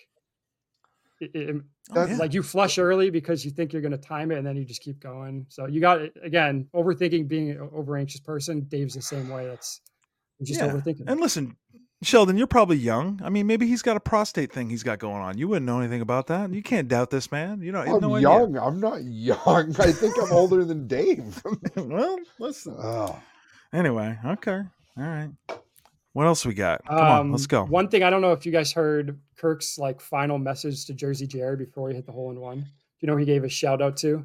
it, 1.20 1.32
it- 1.34 1.61
Oh, 1.93 2.05
yeah. 2.05 2.16
like 2.16 2.34
you 2.34 2.41
flush 2.43 2.78
early 2.78 3.09
because 3.09 3.43
you 3.43 3.51
think 3.51 3.74
you're 3.74 3.82
going 3.82 3.91
to 3.91 3.97
time 3.97 4.32
it, 4.32 4.38
and 4.38 4.47
then 4.47 4.55
you 4.55 4.64
just 4.64 4.82
keep 4.82 5.01
going. 5.01 5.45
So 5.49 5.66
you 5.68 5.82
got 5.82 5.99
it 5.99 6.14
again 6.24 6.70
overthinking, 6.74 7.28
being 7.28 7.51
an 7.51 7.70
over 7.74 7.97
anxious 7.97 8.22
person. 8.22 8.61
Dave's 8.70 8.93
the 8.93 9.01
same 9.01 9.28
way. 9.28 9.47
That's 9.47 9.82
just 10.41 10.61
Yeah. 10.61 10.70
overthinking. 10.70 11.03
And 11.07 11.20
listen, 11.20 11.57
Sheldon, 12.03 12.37
you're 12.37 12.47
probably 12.47 12.77
young. 12.77 13.19
I 13.23 13.29
mean, 13.29 13.47
maybe 13.47 13.67
he's 13.67 13.81
got 13.81 13.95
a 13.97 13.99
prostate 13.99 14.51
thing 14.51 14.69
he's 14.69 14.83
got 14.83 14.99
going 14.99 15.21
on. 15.21 15.37
You 15.37 15.47
wouldn't 15.47 15.65
know 15.65 15.79
anything 15.79 16.01
about 16.01 16.27
that. 16.27 16.53
You 16.53 16.61
can't 16.63 16.87
doubt 16.87 17.09
this 17.09 17.31
man. 17.31 17.61
You 17.61 17.71
know, 17.71 17.83
you 17.83 17.95
I'm 17.95 18.01
no 18.01 18.15
idea. 18.15 18.29
young. 18.29 18.57
I'm 18.57 18.79
not 18.79 19.03
young. 19.03 19.75
I 19.79 19.91
think 19.91 20.15
I'm 20.21 20.31
older 20.31 20.63
than 20.65 20.87
Dave. 20.87 21.41
well, 21.75 22.19
listen. 22.39 22.75
oh, 22.79 23.19
Anyway, 23.73 24.17
okay, 24.23 24.61
all 24.97 25.03
right. 25.03 25.29
What 26.13 26.27
else 26.27 26.45
we 26.45 26.53
got? 26.53 26.85
Come 26.85 26.97
on, 26.99 27.31
let's 27.31 27.45
Um, 27.45 27.47
go. 27.47 27.63
One 27.65 27.87
thing 27.87 28.03
I 28.03 28.11
don't 28.11 28.21
know 28.21 28.33
if 28.33 28.45
you 28.45 28.51
guys 28.51 28.71
heard 28.71 29.19
Kirk's 29.35 29.79
like 29.79 29.99
final 29.99 30.37
message 30.37 30.85
to 30.85 30.93
Jersey 30.93 31.25
Jerry 31.25 31.57
before 31.57 31.89
he 31.89 31.95
hit 31.95 32.05
the 32.05 32.11
hole 32.11 32.29
in 32.29 32.39
one. 32.39 32.59
Do 32.59 32.67
you 32.99 33.07
know 33.07 33.13
who 33.13 33.19
he 33.19 33.25
gave 33.25 33.43
a 33.43 33.49
shout 33.49 33.81
out 33.81 33.97
to? 33.97 34.23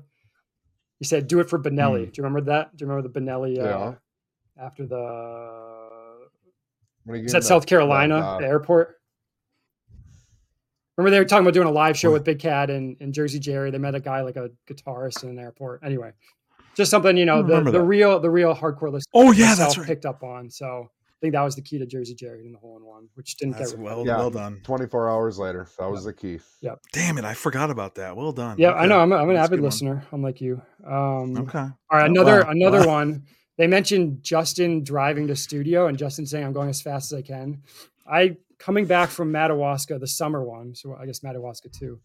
He 0.98 1.06
said, 1.06 1.28
"Do 1.28 1.40
it 1.40 1.48
for 1.48 1.58
Benelli." 1.58 2.04
Hmm. 2.04 2.10
Do 2.10 2.12
you 2.18 2.24
remember 2.24 2.40
that? 2.42 2.76
Do 2.76 2.84
you 2.84 2.90
remember 2.90 3.08
the 3.08 3.20
Benelli? 3.20 3.58
Uh, 3.58 3.62
Yeah. 3.64 3.94
After 4.60 4.84
the 4.86 4.96
when 4.98 4.98
he 4.98 5.57
is 7.07 7.20
gave 7.22 7.30
that 7.32 7.44
South 7.44 7.66
Carolina, 7.66 8.16
uh, 8.18 8.38
the 8.38 8.46
airport? 8.46 8.96
Remember 10.96 11.11
they 11.11 11.20
were 11.20 11.24
talking 11.24 11.44
about 11.44 11.55
doing 11.55 11.68
a 11.68 11.72
live 11.72 11.96
show 11.96 12.11
with 12.11 12.24
Big 12.24 12.40
Cat 12.40 12.70
and, 12.70 12.96
and 13.01 13.14
Jersey 13.14 13.38
Jerry. 13.38 13.70
They 13.70 13.78
met 13.78 13.94
a 13.94 14.01
guy 14.01 14.22
like 14.22 14.36
a 14.36 14.51
guitarist 14.68 15.22
in 15.22 15.30
an 15.30 15.38
airport. 15.38 15.82
Anyway, 15.84 16.11
just 16.74 16.90
something 16.90 17.16
you 17.16 17.24
know 17.24 17.42
the, 17.42 17.61
the 17.70 17.80
real 17.82 18.18
the 18.18 18.30
real 18.30 18.53
hardcore 18.55 18.90
listeners 18.92 19.05
Oh 19.14 19.30
yeah, 19.32 19.55
that's 19.55 19.78
right. 19.78 19.86
picked 19.86 20.07
up 20.07 20.24
on. 20.24 20.51
So 20.51 20.90
I 20.90 21.16
think 21.20 21.34
that 21.34 21.42
was 21.42 21.55
the 21.55 21.62
key 21.62 21.78
to 21.78 21.86
Jersey 21.86 22.14
Jerry 22.16 22.44
in 22.46 22.53
the 22.53 22.59
hole 22.59 22.76
in 22.78 22.84
one, 22.84 23.09
which 23.14 23.36
didn't 23.36 23.59
That's 23.59 23.72
get 23.72 23.80
well, 23.80 24.05
Yeah. 24.07 24.16
well 24.18 24.30
done. 24.30 24.61
24 24.64 25.09
hours 25.11 25.38
later. 25.38 25.68
That 25.78 25.88
was 25.90 26.05
the 26.05 26.12
key. 26.12 26.40
Yeah. 26.61 26.74
Damn 26.92 27.18
it, 27.18 27.24
I 27.24 27.34
forgot 27.34 27.70
about 27.70 27.94
that. 27.96 28.16
Well 28.16 28.32
done. 28.32 28.57
Yeah, 28.59 28.72
I 28.72 28.86
know. 28.86 28.99
I'm, 29.01 29.11
a, 29.12 29.16
I'm 29.16 29.28
an 29.28 29.34
That's 29.36 29.46
avid 29.49 29.59
good 29.59 29.62
one. 29.62 29.68
listener, 29.70 30.05
unlike 30.12 30.40
you. 30.40 30.61
Um, 30.84 31.36
Okay. 31.38 31.59
All 31.59 31.72
right, 31.92 32.03
Oh, 32.03 32.07
another 32.07 32.42
wow. 32.42 32.51
another 32.51 32.80
Wow. 32.80 32.86
one. 32.94 33.24
They 33.59 33.66
mentioned 33.66 34.22
Justin 34.22 34.82
driving 34.84 35.26
to 35.26 35.36
studio 35.36 35.86
and 35.88 35.98
Justin 35.98 36.24
saying, 36.24 36.44
"I'm 36.46 36.52
going 36.54 36.70
as 36.70 36.80
fast 36.80 37.12
as 37.12 37.18
I 37.18 37.22
can." 37.22 37.62
I 38.11 38.36
coming 38.59 38.86
back 38.86 39.11
from 39.11 39.30
Madawaska, 39.30 39.98
the 39.98 40.06
summer 40.06 40.42
one, 40.42 40.74
so 40.74 40.96
I 40.98 41.04
guess 41.06 41.22
Madawaska 41.22 41.68
too. 41.68 42.00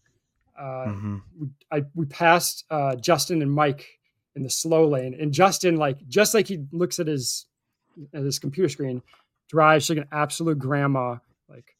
Uh, 0.58 0.86
Mhm. 0.86 1.22
we, 1.40 1.48
I 1.70 1.84
we 1.94 2.04
passed 2.06 2.64
uh, 2.70 2.96
Justin 2.96 3.40
and 3.42 3.50
Mike 3.50 3.86
in 4.36 4.42
the 4.42 4.50
slow 4.50 4.86
lane, 4.86 5.16
and 5.18 5.32
Justin 5.32 5.76
like 5.76 6.06
just 6.08 6.34
like 6.34 6.46
he 6.48 6.64
looks 6.72 6.98
at 7.00 7.06
his 7.06 7.46
at 8.12 8.22
his 8.22 8.38
computer 8.38 8.68
screen, 8.68 9.00
drives 9.48 9.88
like 9.88 9.98
an 9.98 10.08
absolute 10.12 10.58
grandma, 10.58 11.18
like 11.48 11.76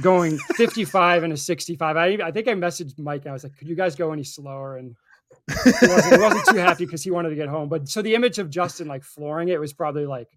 going 0.00 0.38
55 0.56 1.22
and 1.22 1.32
a 1.32 1.36
65. 1.36 1.96
I 1.96 2.18
I 2.24 2.30
think 2.32 2.48
I 2.48 2.54
messaged 2.54 2.98
Mike. 2.98 3.26
I 3.26 3.32
was 3.32 3.44
like, 3.44 3.56
"Could 3.58 3.68
you 3.68 3.76
guys 3.76 3.94
go 3.94 4.12
any 4.12 4.24
slower?" 4.24 4.78
And 4.78 4.96
he 5.48 5.86
wasn't, 5.86 6.14
he 6.14 6.20
wasn't 6.20 6.46
too 6.46 6.56
happy 6.56 6.84
because 6.84 7.02
he 7.02 7.10
wanted 7.10 7.30
to 7.30 7.36
get 7.36 7.48
home. 7.48 7.68
But 7.68 7.88
so 7.88 8.02
the 8.02 8.14
image 8.14 8.38
of 8.38 8.50
Justin 8.50 8.88
like 8.88 9.02
flooring 9.04 9.48
it 9.48 9.58
was 9.60 9.72
probably 9.72 10.06
like 10.06 10.28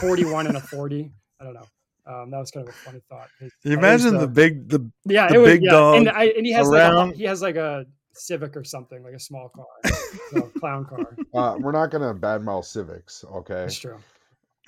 41 0.00 0.46
and 0.46 0.56
a 0.56 0.60
40. 0.60 1.12
I 1.40 1.44
don't 1.44 1.54
know. 1.54 1.66
Um, 2.06 2.30
that 2.30 2.38
was 2.38 2.50
kind 2.50 2.66
of 2.66 2.74
a 2.74 2.76
funny 2.76 3.00
thought. 3.08 3.28
You 3.62 3.72
imagine 3.72 4.14
used 4.14 4.16
the 4.16 4.20
to- 4.20 4.26
big 4.26 4.68
the 4.68 4.90
yeah, 5.04 5.28
the 5.28 5.34
it 5.34 5.38
was, 5.38 5.50
big 5.50 5.62
yeah. 5.62 5.94
and 5.94 6.06
dog 6.06 6.14
I, 6.16 6.24
and 6.36 6.46
he 6.46 6.52
has 6.52 6.68
like 6.68 6.82
a, 6.82 6.90
around. 6.90 7.14
he 7.14 7.24
has 7.24 7.40
like 7.42 7.56
a 7.56 7.86
Civic 8.12 8.56
or 8.56 8.64
something, 8.64 9.02
like 9.02 9.14
a 9.14 9.20
small 9.20 9.48
car, 9.48 9.66
so, 10.32 10.42
clown 10.58 10.84
car. 10.84 11.16
Uh, 11.32 11.56
we're 11.58 11.72
not 11.72 11.90
going 11.90 12.02
to 12.02 12.20
badmouth 12.20 12.64
civics, 12.64 13.24
okay? 13.32 13.54
That's 13.54 13.78
true. 13.78 13.98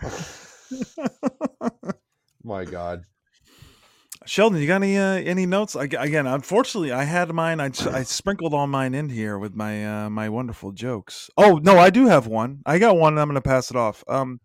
My 2.45 2.65
God. 2.65 3.05
Sheldon, 4.27 4.61
you 4.61 4.67
got 4.67 4.83
any 4.83 4.97
uh, 4.97 5.15
any 5.15 5.47
notes? 5.47 5.77
I, 5.77 5.85
again, 5.85 6.27
unfortunately, 6.27 6.93
I 6.93 7.05
had 7.05 7.33
mine. 7.33 7.61
I, 7.61 7.67
I 7.67 8.03
sprinkled 8.03 8.55
all 8.55 8.67
mine 8.67 8.95
in 8.95 9.09
here 9.09 9.39
with 9.39 9.55
my 9.55 10.05
uh, 10.05 10.11
my 10.11 10.29
wonderful 10.29 10.73
jokes. 10.73 11.31
Oh 11.37 11.61
no, 11.63 11.79
I 11.79 11.91
do 11.91 12.07
have 12.07 12.27
one. 12.27 12.63
I 12.67 12.79
got 12.79 12.97
one. 12.97 13.15
and 13.15 13.21
I'm 13.21 13.29
going 13.29 13.35
to 13.35 13.41
pass 13.41 13.71
it 13.71 13.77
off. 13.77 14.05
Um, 14.09 14.41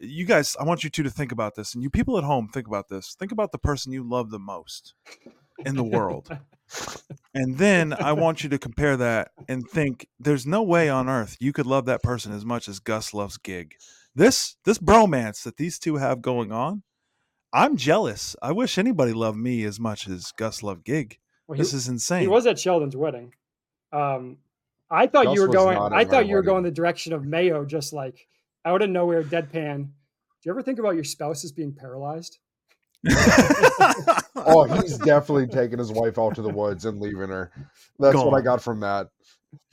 you 0.00 0.24
guys, 0.24 0.56
I 0.60 0.64
want 0.64 0.84
you 0.84 0.90
two 0.90 1.02
to 1.02 1.10
think 1.10 1.32
about 1.32 1.54
this, 1.54 1.74
and 1.74 1.82
you 1.82 1.90
people 1.90 2.18
at 2.18 2.24
home, 2.24 2.48
think 2.48 2.66
about 2.66 2.88
this. 2.88 3.16
Think 3.18 3.32
about 3.32 3.52
the 3.52 3.58
person 3.58 3.92
you 3.92 4.08
love 4.08 4.30
the 4.30 4.38
most 4.38 4.94
in 5.64 5.74
the 5.74 5.84
world, 5.84 6.28
and 7.34 7.58
then 7.58 7.92
I 7.92 8.12
want 8.12 8.44
you 8.44 8.50
to 8.50 8.58
compare 8.58 8.96
that 8.96 9.32
and 9.48 9.68
think: 9.68 10.08
there's 10.20 10.46
no 10.46 10.62
way 10.62 10.88
on 10.88 11.08
earth 11.08 11.36
you 11.40 11.52
could 11.52 11.66
love 11.66 11.86
that 11.86 12.02
person 12.02 12.32
as 12.32 12.44
much 12.44 12.68
as 12.68 12.78
Gus 12.78 13.12
loves 13.12 13.38
Gig. 13.38 13.74
This 14.14 14.56
this 14.64 14.78
bromance 14.78 15.42
that 15.42 15.56
these 15.56 15.78
two 15.78 15.96
have 15.96 16.22
going 16.22 16.52
on. 16.52 16.82
I'm 17.52 17.76
jealous. 17.76 18.36
I 18.42 18.52
wish 18.52 18.78
anybody 18.78 19.12
loved 19.12 19.38
me 19.38 19.64
as 19.64 19.80
much 19.80 20.08
as 20.08 20.32
Gus 20.32 20.62
loved 20.62 20.84
Gig. 20.84 21.18
Well, 21.46 21.56
he, 21.56 21.62
This 21.62 21.72
is 21.72 21.88
insane. 21.88 22.20
he 22.22 22.28
was 22.28 22.46
at 22.46 22.58
Sheldon's 22.58 22.96
wedding. 22.96 23.34
Um, 23.92 24.38
I 24.90 25.06
thought 25.06 25.26
Gus 25.26 25.34
you 25.34 25.40
were 25.42 25.48
going. 25.48 25.78
I 25.78 26.04
thought 26.04 26.26
you 26.26 26.34
were 26.34 26.40
wedding. 26.40 26.52
going 26.52 26.64
the 26.64 26.70
direction 26.70 27.12
of 27.12 27.24
Mayo, 27.24 27.64
just 27.64 27.92
like 27.92 28.26
out 28.64 28.82
of 28.82 28.90
nowhere, 28.90 29.22
deadpan. 29.22 29.84
Do 29.84 29.90
you 30.44 30.52
ever 30.52 30.62
think 30.62 30.78
about 30.78 30.94
your 30.94 31.04
spouse 31.04 31.44
as 31.44 31.52
being 31.52 31.72
paralyzed? 31.72 32.38
Oh, 34.50 34.64
he's 34.64 34.96
definitely 34.98 35.46
taking 35.48 35.78
his 35.78 35.92
wife 35.92 36.18
out 36.18 36.34
to 36.36 36.42
the 36.42 36.48
woods 36.48 36.84
and 36.84 37.00
leaving 37.00 37.28
her. 37.28 37.50
That's 37.98 38.16
what 38.16 38.34
I 38.34 38.40
got 38.40 38.62
from 38.62 38.80
that. 38.80 39.08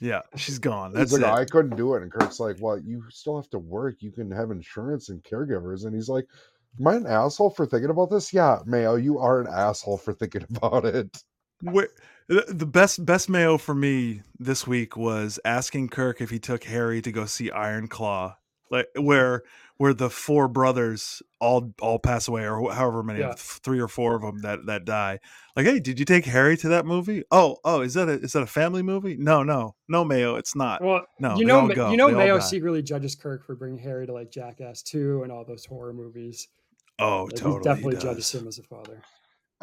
yeah, 0.00 0.22
she's 0.34 0.58
gone. 0.58 0.90
He's 0.90 1.10
That's 1.10 1.12
like, 1.12 1.22
it. 1.22 1.28
I 1.28 1.44
couldn't 1.44 1.76
do 1.76 1.94
it. 1.94 2.02
And 2.02 2.10
Kurt's 2.10 2.40
like, 2.40 2.56
Well, 2.60 2.78
you 2.78 3.02
still 3.10 3.36
have 3.36 3.48
to 3.50 3.58
work. 3.58 3.96
You 4.00 4.10
can 4.10 4.30
have 4.32 4.50
insurance 4.50 5.08
and 5.08 5.22
caregivers. 5.22 5.86
And 5.86 5.94
he's 5.94 6.08
like, 6.08 6.26
Am 6.78 6.86
I 6.86 6.94
an 6.96 7.06
asshole 7.06 7.50
for 7.50 7.66
thinking 7.66 7.90
about 7.90 8.10
this? 8.10 8.32
Yeah, 8.32 8.58
Mayo, 8.66 8.96
you 8.96 9.18
are 9.18 9.40
an 9.40 9.46
asshole 9.50 9.98
for 9.98 10.12
thinking 10.12 10.44
about 10.56 10.84
it. 10.84 11.22
Where, 11.62 11.88
the 12.28 12.44
the 12.48 12.66
best 12.66 13.04
best 13.06 13.30
mayo 13.30 13.56
for 13.56 13.74
me 13.74 14.22
this 14.38 14.66
week 14.66 14.96
was 14.96 15.38
asking 15.44 15.88
Kirk 15.88 16.20
if 16.20 16.28
he 16.30 16.38
took 16.38 16.64
Harry 16.64 17.00
to 17.00 17.10
go 17.12 17.24
see 17.24 17.50
Iron 17.50 17.88
Claw, 17.88 18.36
like 18.70 18.88
where 18.94 19.42
where 19.78 19.94
the 19.94 20.10
four 20.10 20.48
brothers 20.48 21.22
all 21.40 21.72
all 21.80 21.98
pass 21.98 22.28
away, 22.28 22.46
or 22.46 22.72
however 22.72 23.02
many, 23.02 23.20
Yeah. 23.20 23.32
three 23.38 23.80
or 23.80 23.88
four 23.88 24.16
of 24.16 24.22
them 24.22 24.40
that 24.42 24.66
that 24.66 24.84
die. 24.84 25.18
Like, 25.54 25.64
hey, 25.64 25.80
did 25.80 25.98
you 25.98 26.04
take 26.04 26.26
Harry 26.26 26.58
to 26.58 26.68
that 26.68 26.84
movie? 26.84 27.22
Oh, 27.30 27.56
oh, 27.64 27.80
is 27.80 27.94
that 27.94 28.08
a 28.08 28.12
is 28.20 28.32
that 28.32 28.42
a 28.42 28.46
family 28.46 28.82
movie? 28.82 29.16
No, 29.18 29.42
no, 29.42 29.76
no, 29.88 30.04
Mayo, 30.04 30.36
it's 30.36 30.54
not. 30.54 30.82
Well, 30.82 31.06
No, 31.18 31.36
you 31.38 31.46
know, 31.46 31.62
Ma- 31.62 31.90
you 31.90 31.96
know, 31.96 32.08
They 32.08 32.14
Mayo 32.16 32.38
secretly 32.40 32.82
judges 32.82 33.14
Kirk 33.14 33.46
for 33.46 33.54
bringing 33.54 33.78
Harry 33.78 34.06
to 34.06 34.12
like 34.12 34.30
Jackass 34.30 34.82
Two 34.82 35.22
and 35.22 35.32
all 35.32 35.44
those 35.46 35.64
horror 35.64 35.94
movies. 35.94 36.48
Oh, 36.98 37.24
Like, 37.24 37.34
totally. 37.34 37.58
he 37.58 37.64
definitely 37.64 37.94
does. 37.94 38.02
judges 38.02 38.32
him 38.34 38.48
as 38.48 38.58
a 38.58 38.62
father. 38.62 39.02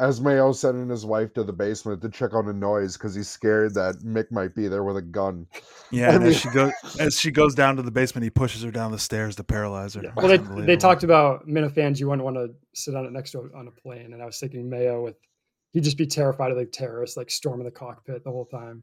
As 0.00 0.20
Mayo 0.20 0.50
sending 0.52 0.88
his 0.88 1.06
wife 1.06 1.32
to 1.34 1.44
the 1.44 1.52
basement 1.52 2.02
to 2.02 2.08
check 2.08 2.34
on 2.34 2.48
a 2.48 2.52
noise 2.52 2.94
because 2.96 3.14
he's 3.14 3.28
scared 3.28 3.74
that 3.74 4.00
Mick 4.04 4.32
might 4.32 4.52
be 4.54 4.66
there 4.66 4.82
with 4.82 4.96
a 4.96 5.02
gun. 5.02 5.46
Yeah, 5.92 6.10
I 6.10 6.14
and 6.14 6.24
mean- 6.24 6.32
as 6.32 6.40
she 6.40 6.48
goes 6.50 6.72
as 6.98 7.20
she 7.20 7.30
goes 7.30 7.54
down 7.54 7.76
to 7.76 7.82
the 7.82 7.92
basement, 7.92 8.24
he 8.24 8.30
pushes 8.30 8.62
her 8.64 8.72
down 8.72 8.90
the 8.90 8.98
stairs 8.98 9.36
to 9.36 9.44
paralyze 9.44 9.94
her. 9.94 10.02
Yeah. 10.02 10.10
Well, 10.16 10.26
they, 10.26 10.38
they 10.66 10.76
talked 10.76 11.04
about 11.04 11.46
Minifans. 11.46 12.00
You 12.00 12.08
wouldn't 12.08 12.24
want 12.24 12.34
to 12.36 12.50
sit 12.72 12.96
on 12.96 13.04
it 13.06 13.12
next 13.12 13.30
to 13.32 13.38
a, 13.38 13.56
on 13.56 13.68
a 13.68 13.70
plane, 13.70 14.12
and 14.12 14.20
I 14.20 14.26
was 14.26 14.38
thinking 14.40 14.68
Mayo 14.68 15.00
with 15.04 15.14
he'd 15.72 15.84
just 15.84 15.96
be 15.98 16.06
terrified 16.08 16.50
of 16.50 16.56
like 16.56 16.72
terrorists, 16.72 17.16
like 17.16 17.30
storming 17.30 17.64
the 17.64 17.70
cockpit 17.70 18.24
the 18.24 18.30
whole 18.32 18.46
time. 18.46 18.82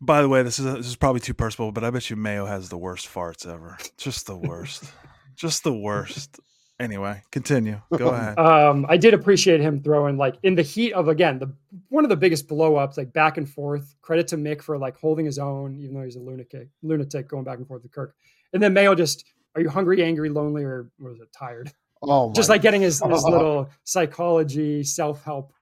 By 0.00 0.22
the 0.22 0.28
way, 0.30 0.42
this 0.42 0.58
is 0.58 0.64
this 0.64 0.86
is 0.86 0.96
probably 0.96 1.20
too 1.20 1.34
personal, 1.34 1.70
but 1.70 1.84
I 1.84 1.90
bet 1.90 2.08
you 2.08 2.16
Mayo 2.16 2.46
has 2.46 2.70
the 2.70 2.78
worst 2.78 3.08
farts 3.12 3.46
ever. 3.46 3.76
Just 3.98 4.26
the 4.26 4.36
worst. 4.38 4.84
Just 5.36 5.64
the 5.64 5.74
worst. 5.74 6.40
Anyway, 6.80 7.22
continue. 7.30 7.80
Go 7.96 8.08
ahead. 8.10 8.38
Um, 8.38 8.84
I 8.88 8.96
did 8.96 9.14
appreciate 9.14 9.60
him 9.60 9.80
throwing 9.82 10.16
like 10.16 10.36
in 10.42 10.54
the 10.54 10.62
heat 10.62 10.92
of 10.92 11.08
again 11.08 11.38
the 11.38 11.52
one 11.88 12.04
of 12.04 12.08
the 12.10 12.16
biggest 12.16 12.48
blow 12.48 12.76
ups, 12.76 12.96
like 12.96 13.12
back 13.12 13.36
and 13.36 13.48
forth. 13.48 13.94
Credit 14.02 14.26
to 14.28 14.36
Mick 14.36 14.62
for 14.62 14.76
like 14.78 14.96
holding 14.96 15.24
his 15.26 15.38
own, 15.38 15.76
even 15.76 15.94
though 15.94 16.02
he's 16.02 16.16
a 16.16 16.20
lunatic, 16.20 16.68
lunatic 16.82 17.28
going 17.28 17.44
back 17.44 17.58
and 17.58 17.66
forth 17.66 17.82
with 17.82 17.92
Kirk. 17.92 18.14
And 18.52 18.62
then 18.62 18.72
Mayo 18.72 18.94
just, 18.94 19.24
are 19.54 19.60
you 19.60 19.68
hungry, 19.68 20.02
angry, 20.02 20.28
lonely, 20.28 20.64
or 20.64 20.90
was 20.98 21.20
it, 21.20 21.32
tired? 21.32 21.72
Oh, 22.02 22.32
just 22.32 22.48
like 22.48 22.62
getting 22.62 22.82
his, 22.82 23.02
his 23.02 23.24
little 23.24 23.68
psychology 23.84 24.84
self 24.84 25.22
help 25.24 25.52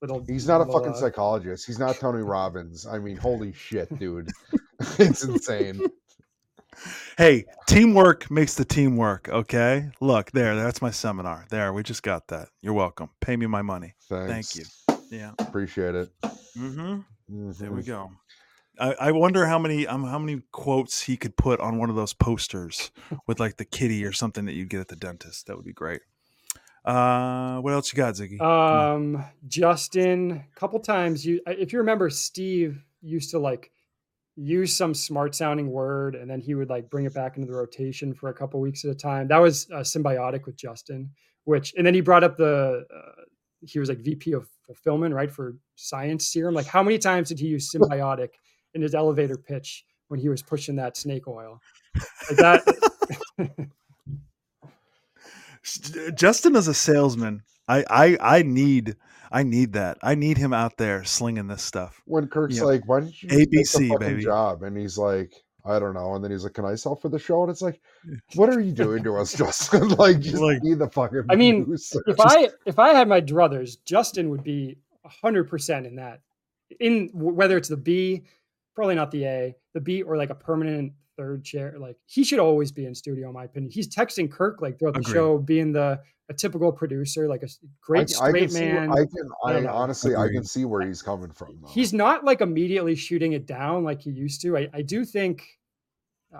little. 0.00 0.24
He's 0.26 0.46
not 0.46 0.60
a 0.60 0.66
fucking 0.66 0.92
uh, 0.92 0.96
psychologist. 0.96 1.66
He's 1.66 1.78
not 1.78 1.96
Tony 1.96 2.22
Robbins. 2.22 2.86
I 2.86 2.98
mean, 2.98 3.16
holy 3.16 3.52
shit, 3.52 3.96
dude. 3.98 4.30
it's 4.98 5.24
insane. 5.24 5.80
Hey, 7.18 7.44
teamwork 7.66 8.30
makes 8.30 8.54
the 8.54 8.64
team 8.64 8.96
work. 8.96 9.28
Okay, 9.28 9.90
look 10.00 10.30
there. 10.32 10.56
That's 10.56 10.80
my 10.80 10.90
seminar. 10.90 11.46
There, 11.50 11.72
we 11.72 11.82
just 11.82 12.02
got 12.02 12.28
that. 12.28 12.48
You're 12.62 12.72
welcome. 12.74 13.10
Pay 13.20 13.36
me 13.36 13.46
my 13.46 13.62
money. 13.62 13.94
Thanks. 14.08 14.54
Thank 14.54 14.66
you. 15.10 15.18
Yeah. 15.18 15.32
Appreciate 15.38 15.94
it. 15.94 16.10
Mm-hmm. 16.56 17.00
There 17.58 17.72
we 17.72 17.82
Mhm. 17.82 17.86
go. 17.86 18.10
I, 18.78 18.94
I 19.08 19.12
wonder 19.12 19.44
how 19.46 19.58
many 19.58 19.86
um, 19.86 20.04
how 20.04 20.18
many 20.18 20.42
quotes 20.52 21.02
he 21.02 21.16
could 21.16 21.36
put 21.36 21.60
on 21.60 21.76
one 21.78 21.90
of 21.90 21.96
those 21.96 22.14
posters 22.14 22.90
with 23.26 23.38
like 23.38 23.56
the 23.58 23.64
kitty 23.66 24.04
or 24.04 24.12
something 24.12 24.46
that 24.46 24.54
you'd 24.54 24.70
get 24.70 24.80
at 24.80 24.88
the 24.88 24.96
dentist. 24.96 25.46
That 25.48 25.56
would 25.56 25.66
be 25.66 25.72
great. 25.72 26.00
Uh, 26.84 27.58
what 27.60 27.74
else 27.74 27.92
you 27.92 27.96
got, 27.98 28.14
Ziggy? 28.14 28.40
Um, 28.40 29.22
Justin, 29.46 30.30
a 30.30 30.58
couple 30.58 30.80
times 30.80 31.26
you, 31.26 31.40
if 31.46 31.74
you 31.74 31.78
remember, 31.80 32.08
Steve 32.08 32.82
used 33.02 33.30
to 33.32 33.38
like 33.38 33.70
use 34.40 34.74
some 34.74 34.94
smart 34.94 35.34
sounding 35.34 35.70
word, 35.70 36.14
and 36.14 36.30
then 36.30 36.40
he 36.40 36.54
would 36.54 36.70
like 36.70 36.88
bring 36.88 37.04
it 37.04 37.12
back 37.12 37.36
into 37.36 37.46
the 37.46 37.56
rotation 37.56 38.14
for 38.14 38.30
a 38.30 38.34
couple 38.34 38.60
weeks 38.60 38.84
at 38.84 38.90
a 38.90 38.94
time. 38.94 39.28
That 39.28 39.38
was 39.38 39.68
uh, 39.70 39.80
symbiotic 39.80 40.46
with 40.46 40.56
Justin. 40.56 41.10
Which, 41.44 41.74
and 41.76 41.86
then 41.86 41.94
he 41.94 42.00
brought 42.00 42.24
up 42.24 42.36
the 42.36 42.86
uh, 42.94 43.22
he 43.60 43.78
was 43.78 43.88
like 43.88 43.98
VP 43.98 44.32
of 44.32 44.48
fulfillment, 44.66 45.14
right, 45.14 45.30
for 45.30 45.56
Science 45.74 46.26
Serum. 46.26 46.54
Like, 46.54 46.66
how 46.66 46.82
many 46.82 46.98
times 46.98 47.28
did 47.28 47.38
he 47.38 47.48
use 47.48 47.70
symbiotic 47.74 48.30
in 48.74 48.82
his 48.82 48.94
elevator 48.94 49.36
pitch 49.36 49.84
when 50.08 50.20
he 50.20 50.28
was 50.28 50.42
pushing 50.42 50.76
that 50.76 50.96
snake 50.96 51.28
oil? 51.28 51.60
Like 52.30 52.38
that. 52.38 53.68
Justin 56.16 56.56
is 56.56 56.68
a 56.68 56.74
salesman. 56.74 57.42
I, 57.68 57.84
I 57.90 58.18
I 58.38 58.42
need 58.42 58.96
I 59.30 59.42
need 59.44 59.74
that. 59.74 59.98
I 60.02 60.14
need 60.14 60.38
him 60.38 60.52
out 60.52 60.76
there 60.76 61.04
slinging 61.04 61.46
this 61.46 61.62
stuff. 61.62 62.00
When 62.06 62.26
Kirk's 62.28 62.56
Yeah. 62.58 62.64
like, 62.64 62.88
"Why 62.88 63.00
don't 63.00 63.22
you 63.22 63.28
take 63.28 63.48
ABC, 63.52 63.78
the 63.78 63.88
fucking 63.90 64.08
baby. 64.08 64.22
job?" 64.24 64.62
and 64.62 64.76
he's 64.76 64.98
like, 64.98 65.32
"I 65.64 65.78
don't 65.78 65.94
know," 65.94 66.14
and 66.14 66.24
then 66.24 66.30
he's 66.32 66.42
like, 66.44 66.54
"Can 66.54 66.64
I 66.64 66.74
sell 66.74 66.96
for 66.96 67.08
the 67.08 67.18
show?" 67.18 67.42
and 67.42 67.50
it's 67.50 67.62
like, 67.62 67.80
"What 68.34 68.48
are 68.50 68.60
you 68.60 68.72
doing 68.72 69.04
to 69.04 69.16
us, 69.16 69.32
Justin? 69.36 69.88
like, 69.98 70.20
just 70.20 70.42
Like- 70.42 70.62
be 70.62 70.74
the 70.74 70.88
fucking." 70.88 71.24
I 71.30 71.36
mean, 71.36 71.64
producer." 71.64 72.02
if 72.06 72.16
I 72.20 72.48
if 72.66 72.78
I 72.78 72.92
had 72.92 73.08
my 73.08 73.20
druthers, 73.20 73.76
Justin 73.84 74.30
would 74.30 74.42
be 74.42 74.78
hundred 75.04 75.44
percent 75.44 75.86
in 75.86 75.96
that. 75.96 76.20
In 76.80 77.10
whether 77.14 77.56
it's 77.56 77.68
the 77.68 77.76
B, 77.76 78.22
probably 78.74 78.94
not 78.94 79.10
the 79.10 79.24
A, 79.24 79.56
the 79.74 79.80
B 79.80 80.02
or 80.02 80.16
like 80.16 80.30
a 80.30 80.34
permanent 80.34 80.92
third 81.20 81.44
chair. 81.44 81.74
Like 81.78 81.96
he 82.06 82.24
should 82.24 82.38
always 82.38 82.72
be 82.72 82.86
in 82.86 82.94
studio, 82.94 83.28
in 83.28 83.34
my 83.34 83.44
opinion. 83.44 83.70
He's 83.70 83.88
texting 83.94 84.30
Kirk 84.30 84.62
like 84.62 84.78
throughout 84.78 84.94
the 84.94 85.00
Agreed. 85.00 85.12
show, 85.12 85.38
being 85.38 85.72
the 85.72 86.00
a 86.30 86.34
typical 86.34 86.72
producer, 86.72 87.28
like 87.28 87.42
a 87.42 87.48
great 87.82 88.02
I 88.02 88.28
straight 88.28 88.40
can 88.42 88.48
see, 88.50 88.60
man. 88.60 88.92
I 88.92 89.04
can, 89.04 89.28
I 89.44 89.50
I, 89.50 89.52
don't 89.52 89.64
know. 89.64 89.72
honestly, 89.72 90.14
I 90.16 90.28
can 90.28 90.44
see 90.44 90.64
where 90.64 90.80
he's 90.86 91.02
coming 91.02 91.30
from. 91.32 91.58
Though. 91.60 91.68
He's 91.68 91.92
not 91.92 92.24
like 92.24 92.40
immediately 92.40 92.94
shooting 92.94 93.32
it 93.32 93.46
down 93.46 93.84
like 93.84 94.00
he 94.00 94.10
used 94.10 94.40
to. 94.42 94.56
I, 94.56 94.68
I 94.72 94.82
do 94.82 95.04
think. 95.04 95.44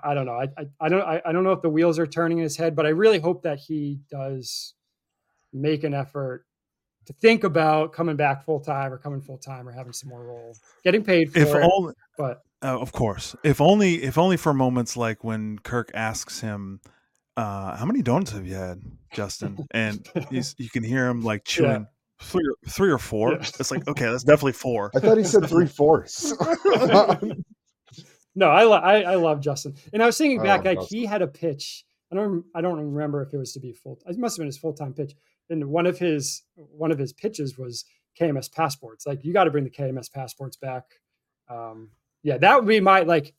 I 0.04 0.14
don't 0.14 0.24
know. 0.24 0.34
I, 0.34 0.46
I, 0.56 0.66
I 0.80 0.88
don't 0.88 1.02
I, 1.02 1.20
I 1.26 1.32
don't 1.32 1.44
know 1.44 1.52
if 1.52 1.60
the 1.62 1.68
wheels 1.68 1.98
are 1.98 2.06
turning 2.06 2.38
in 2.38 2.44
his 2.44 2.56
head, 2.56 2.74
but 2.76 2.86
I 2.86 2.90
really 2.90 3.18
hope 3.18 3.42
that 3.42 3.58
he 3.58 3.98
does 4.10 4.74
make 5.52 5.82
an 5.84 5.92
effort 5.92 6.46
to 7.06 7.12
think 7.14 7.42
about 7.44 7.92
coming 7.92 8.14
back 8.16 8.44
full 8.44 8.60
time 8.60 8.92
or 8.92 8.98
coming 8.98 9.20
full 9.20 9.38
time 9.38 9.68
or 9.68 9.72
having 9.72 9.92
some 9.92 10.08
more 10.08 10.22
role, 10.24 10.56
getting 10.84 11.02
paid 11.02 11.32
for 11.32 11.38
If 11.40 11.48
it. 11.48 11.70
only, 11.74 11.94
but 12.16 12.42
uh, 12.62 12.78
of 12.78 12.92
course, 12.92 13.34
if 13.44 13.60
only, 13.60 14.02
if 14.02 14.18
only 14.18 14.36
for 14.36 14.52
moments 14.52 14.96
like 14.96 15.24
when 15.24 15.58
Kirk 15.58 15.90
asks 15.94 16.40
him, 16.40 16.80
uh, 17.36 17.76
"How 17.76 17.86
many 17.86 18.02
donuts 18.02 18.32
have 18.32 18.46
you 18.46 18.54
had, 18.54 18.82
Justin?" 19.12 19.66
and 19.70 20.06
he's, 20.30 20.54
you 20.58 20.68
can 20.68 20.82
hear 20.82 21.08
him 21.08 21.22
like 21.22 21.44
chewing 21.44 21.86
three, 22.20 22.42
or, 22.46 22.70
three 22.70 22.90
or 22.90 22.98
four. 22.98 23.32
Yeah. 23.32 23.38
It's 23.58 23.70
like, 23.70 23.86
okay, 23.88 24.06
that's 24.06 24.24
definitely 24.24 24.52
four. 24.52 24.90
I 24.94 25.00
thought 25.00 25.18
he 25.18 25.24
said 25.24 25.48
three 25.48 25.66
fourths. 25.78 26.32
no, 28.34 28.48
I, 28.48 28.64
lo- 28.64 28.76
I 28.76 29.02
I 29.02 29.14
love 29.16 29.40
Justin, 29.40 29.74
and 29.92 30.02
I 30.02 30.06
was 30.06 30.18
thinking 30.18 30.42
back, 30.42 30.64
like 30.64 30.78
Justin. 30.80 30.98
he 30.98 31.06
had 31.06 31.22
a 31.22 31.26
pitch. 31.28 31.84
I 32.12 32.16
don't 32.16 32.44
I 32.54 32.60
don't 32.60 32.78
remember 32.78 33.22
if 33.22 33.32
it 33.32 33.38
was 33.38 33.52
to 33.54 33.60
be 33.60 33.72
full. 33.72 33.98
It 34.06 34.18
must 34.18 34.36
have 34.36 34.40
been 34.40 34.46
his 34.46 34.58
full 34.58 34.74
time 34.74 34.92
pitch. 34.92 35.14
And 35.48 35.66
one 35.66 35.86
of 35.86 35.98
his 35.98 36.42
one 36.54 36.92
of 36.92 36.98
his 36.98 37.12
pitches 37.12 37.58
was 37.58 37.84
KMS 38.20 38.52
passports. 38.52 39.06
Like 39.06 39.24
you 39.24 39.32
got 39.32 39.44
to 39.44 39.50
bring 39.50 39.64
the 39.64 39.70
KMS 39.70 40.10
passports 40.12 40.56
back. 40.56 40.84
Um, 41.48 41.90
yeah, 42.22 42.38
that 42.38 42.56
would 42.58 42.68
be 42.68 42.80
my 42.80 43.00
like. 43.00 43.34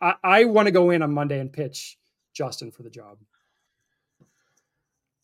I, 0.00 0.14
I 0.22 0.44
want 0.44 0.66
to 0.66 0.72
go 0.72 0.90
in 0.90 1.02
on 1.02 1.12
Monday 1.12 1.40
and 1.40 1.52
pitch 1.52 1.98
Justin 2.32 2.70
for 2.70 2.82
the 2.82 2.90
job. 2.90 3.18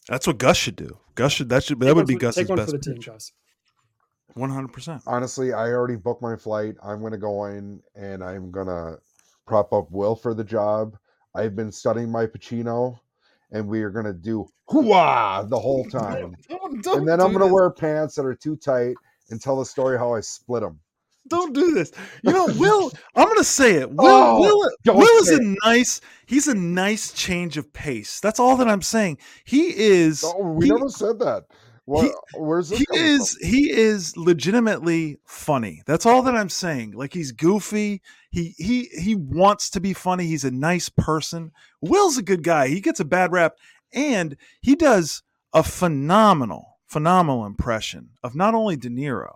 That's 0.09 0.27
what 0.27 0.39
Gus 0.39 0.57
should 0.57 0.77
do. 0.77 0.99
Gus 1.15 1.33
should 1.33 1.49
that 1.49 1.65
should 1.65 1.81
Take 1.81 1.89
that 1.89 1.97
would 1.97 2.07
be 2.07 2.15
for- 2.15 2.21
Gus's 2.21 2.43
take 2.43 2.49
one 2.49 2.59
best 2.59 2.71
for 2.71 2.79
the 2.79 2.83
team. 2.83 3.01
Gus. 3.01 3.33
One 4.35 4.51
hundred 4.51 4.73
percent. 4.73 5.03
Honestly, 5.07 5.53
I 5.53 5.69
already 5.71 5.97
booked 5.97 6.23
my 6.23 6.37
flight. 6.37 6.75
I'm 6.83 7.03
gonna 7.03 7.17
go 7.19 7.47
in 7.47 7.81
and 7.95 8.23
I'm 8.23 8.51
gonna 8.51 8.97
prop 9.47 9.73
up 9.73 9.91
Will 9.91 10.15
for 10.15 10.35
the 10.35 10.45
job. 10.45 10.97
I've 11.35 11.57
been 11.57 11.73
studying 11.73 12.11
my 12.11 12.27
Pacino, 12.27 12.99
and 13.53 13.67
we 13.69 13.83
are 13.83 13.91
gonna 13.91 14.13
do 14.13 14.47
hooah 14.69 15.49
the 15.49 15.59
whole 15.59 15.85
time. 15.91 16.37
and 16.51 17.09
then 17.09 17.21
I'm 17.21 17.33
gonna 17.33 17.47
wear 17.53 17.71
pants 17.71 18.15
that 18.17 18.27
are 18.27 18.35
too 18.35 18.57
tight 18.57 18.95
and 19.31 19.41
tell 19.41 19.59
the 19.59 19.65
story 19.65 19.97
how 19.99 20.15
I 20.15 20.21
split 20.21 20.63
them. 20.63 20.81
Don't 21.29 21.53
do 21.53 21.73
this. 21.73 21.93
You 22.23 22.33
know, 22.33 22.47
Will. 22.59 22.93
I'm 23.15 23.29
gonna 23.29 23.45
say 23.45 23.75
it. 23.77 23.91
Will. 23.91 24.07
Oh, 24.07 24.41
Will. 24.41 24.97
Will 24.97 25.23
is 25.23 25.31
a 25.31 25.41
nice. 25.65 26.01
He's 26.27 26.49
a 26.49 26.55
nice 26.55 27.13
change 27.13 27.57
of 27.57 27.73
pace. 27.73 28.21
That's 28.21 28.41
all 28.41 28.57
that 28.57 28.69
I'm 28.69 28.83
saying. 28.83 29.19
He 29.45 29.77
is. 29.77 30.25
Oh, 30.25 30.43
we 30.43 30.67
he- 30.67 30.73
never 30.73 30.89
said 30.89 31.19
that. 31.21 31.45
What, 31.87 32.13
where's 32.35 32.71
this 32.71 32.81
he 32.81 32.87
is 32.99 33.39
he 33.41 33.71
is 33.71 34.17
legitimately 34.17 35.19
funny 35.25 35.83
that's 35.87 36.05
all 36.05 36.21
that 36.23 36.35
i'm 36.35 36.49
saying 36.49 36.91
like 36.91 37.13
he's 37.15 37.31
goofy 37.31 38.03
he 38.33 38.57
he 38.59 38.89
he 38.99 39.15
wants 39.15 39.71
to 39.71 39.81
be 39.81 39.93
funny 39.93 40.27
he's 40.27 40.43
a 40.43 40.51
nice 40.51 40.89
person 40.89 41.53
will's 41.81 42.19
a 42.19 42.25
good 42.25 42.43
guy 42.43 42.67
he 42.67 42.81
gets 42.81 42.99
a 42.99 43.05
bad 43.05 43.31
rap 43.31 43.55
and 43.93 44.37
he 44.63 44.75
does 44.75 45.23
a 45.53 45.63
phenomenal 45.63 46.79
phenomenal 46.89 47.47
impression 47.47 48.11
of 48.25 48.35
not 48.35 48.53
only 48.53 48.77
de 48.77 48.89
niro 48.89 49.33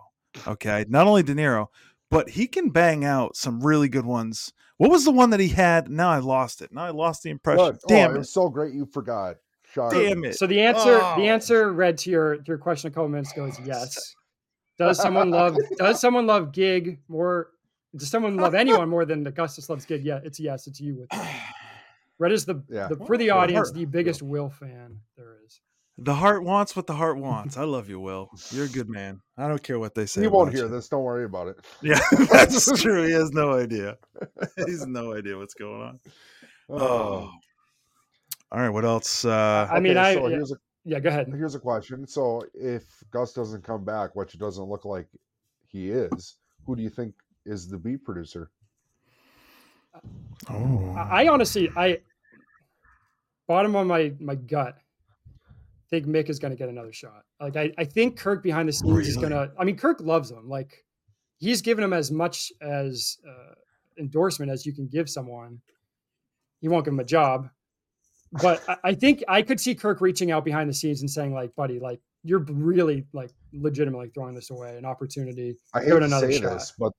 okay 0.47 0.85
not 0.87 1.07
only 1.07 1.23
de 1.23 1.33
niro 1.33 1.67
but 2.09 2.29
he 2.29 2.47
can 2.47 2.69
bang 2.69 3.03
out 3.05 3.35
some 3.35 3.59
really 3.61 3.87
good 3.89 4.05
ones 4.05 4.53
what 4.77 4.89
was 4.91 5.05
the 5.05 5.11
one 5.11 5.29
that 5.29 5.39
he 5.39 5.47
had 5.49 5.89
now 5.89 6.09
i 6.09 6.19
lost 6.19 6.61
it 6.61 6.71
now 6.71 6.83
i 6.83 6.89
lost 6.89 7.23
the 7.23 7.29
impression 7.29 7.63
What? 7.65 7.75
Oh, 7.75 7.87
damn 7.87 8.09
oh, 8.09 8.13
it 8.13 8.15
it 8.15 8.19
was 8.19 8.33
so 8.33 8.49
great 8.49 8.73
you 8.73 8.85
forgot. 8.85 9.35
Shocker. 9.73 9.95
damn 10.03 10.25
it 10.25 10.35
So 10.35 10.47
the 10.47 10.59
answer 10.59 10.99
Oh. 11.01 11.15
the 11.17 11.27
answer 11.29 11.71
read 11.71 11.97
to 11.99 12.09
your 12.09 12.35
to 12.37 12.43
your 12.45 12.57
question 12.57 12.87
a 12.89 12.91
couple 12.91 13.07
minutes 13.09 13.31
ago 13.31 13.45
is 13.45 13.57
yes. 13.65 14.15
Does 14.77 14.97
someone 14.97 15.29
love 15.29 15.55
does 15.77 16.01
someone 16.01 16.25
love 16.27 16.51
gig 16.51 16.99
more 17.07 17.49
does 17.95 18.09
someone 18.09 18.35
love 18.37 18.55
anyone 18.55 18.89
more 18.89 19.05
than 19.05 19.25
Augustus 19.27 19.69
loves 19.69 19.85
gig? 19.85 20.03
Yeah, 20.03 20.19
it's 20.23 20.39
yes, 20.39 20.65
it's 20.67 20.81
you 20.81 20.95
with 20.95 21.09
Red 22.19 22.31
is 22.31 22.45
the, 22.45 22.63
Yeah. 22.69 22.87
the 22.87 22.95
for 23.05 23.17
the 23.17 23.29
audience 23.29 23.71
the 23.71 23.85
biggest 23.85 24.21
Will 24.23 24.49
fan 24.49 24.99
there 25.17 25.37
is. 25.45 25.61
The 25.97 26.15
heart 26.15 26.43
wants 26.43 26.75
what 26.75 26.87
the 26.87 26.93
heart 26.95 27.17
wants. 27.17 27.57
I 27.57 27.63
love 27.63 27.89
you, 27.89 27.99
Will. 27.99 28.29
You're 28.51 28.65
a 28.65 28.69
good 28.69 28.89
man. 28.89 29.21
I 29.37 29.47
don't 29.47 29.61
care 29.61 29.77
what 29.79 29.93
they 29.93 30.05
say. 30.05 30.21
He 30.21 30.27
won't 30.27 30.53
hear 30.53 30.65
you. 30.65 30.69
this. 30.71 30.87
Don't 30.89 31.03
worry 31.03 31.25
about 31.25 31.47
it. 31.49 31.57
Yeah, 31.81 31.99
that's 32.31 32.81
true. 32.81 33.03
He 33.05 33.11
has 33.13 33.31
no 33.31 33.53
idea. 33.53 33.97
He's 34.65 34.85
no 34.87 35.13
idea 35.13 35.37
what's 35.37 35.53
going 35.53 35.81
on. 35.81 35.99
Oh. 36.69 37.31
All 38.51 38.59
right. 38.59 38.69
What 38.69 38.85
else? 38.85 39.25
Uh, 39.25 39.67
I 39.71 39.79
mean, 39.79 39.97
I- 39.97 40.13
so 40.15 40.27
yeah. 40.27 40.35
here's 40.35 40.51
a 40.51 40.55
Yeah, 40.85 40.99
go 40.99 41.09
ahead. 41.09 41.27
here's 41.27 41.55
a 41.55 41.59
question. 41.59 42.07
So 42.07 42.41
if 42.53 42.83
Gus 43.11 43.33
doesn't 43.33 43.63
come 43.63 43.83
back, 43.85 44.15
which 44.15 44.33
it 44.33 44.39
doesn't 44.39 44.63
look 44.65 44.85
like 44.85 45.07
he 45.67 45.91
is, 45.91 46.37
who 46.65 46.75
do 46.75 46.81
you 46.83 46.89
think 46.89 47.13
is 47.45 47.67
the 47.67 47.77
beat 47.77 48.03
producer? 48.03 48.49
oh. 50.49 50.93
I 50.97 51.23
I 51.23 51.27
honestly 51.27 51.69
I 51.75 51.99
bottom 53.47 53.75
of 53.75 53.85
my 53.87 54.13
my 54.19 54.35
gut 54.35 54.77
think 55.91 56.07
Mick 56.07 56.29
is 56.29 56.39
going 56.39 56.51
to 56.51 56.57
get 56.57 56.69
another 56.69 56.93
shot. 56.93 57.23
Like 57.39 57.57
I, 57.57 57.71
I 57.77 57.83
think 57.83 58.17
Kirk 58.17 58.41
behind 58.41 58.67
the 58.67 58.73
scenes 58.73 59.07
is 59.07 59.17
going 59.17 59.31
to. 59.31 59.51
I 59.59 59.63
mean, 59.63 59.77
Kirk 59.77 59.99
loves 60.01 60.31
him. 60.31 60.49
Like 60.49 60.83
he's 61.37 61.61
given 61.61 61.83
him 61.83 61.93
as 61.93 62.11
much 62.11 62.51
as 62.61 63.17
uh, 63.27 63.53
endorsement 63.99 64.51
as 64.51 64.65
you 64.65 64.73
can 64.73 64.87
give 64.87 65.09
someone. 65.09 65.59
He 66.61 66.69
won't 66.69 66.85
give 66.85 66.93
him 66.93 66.99
a 66.99 67.05
job, 67.05 67.49
but 68.41 68.63
I, 68.67 68.77
I 68.85 68.93
think 68.93 69.23
I 69.27 69.41
could 69.41 69.59
see 69.59 69.75
Kirk 69.75 69.99
reaching 69.99 70.31
out 70.31 70.45
behind 70.45 70.69
the 70.69 70.73
scenes 70.73 71.01
and 71.01 71.09
saying, 71.09 71.33
like, 71.33 71.55
buddy, 71.55 71.79
like 71.79 71.99
you're 72.23 72.45
really 72.49 73.05
like 73.13 73.31
legitimately 73.51 74.09
throwing 74.13 74.35
this 74.35 74.49
away, 74.49 74.77
an 74.77 74.85
opportunity. 74.85 75.57
I 75.73 75.81
hate 75.81 75.89
to 75.89 75.97
another 75.97 76.31
say 76.31 76.39
shot. 76.39 76.53
this, 76.53 76.73
but 76.79 76.93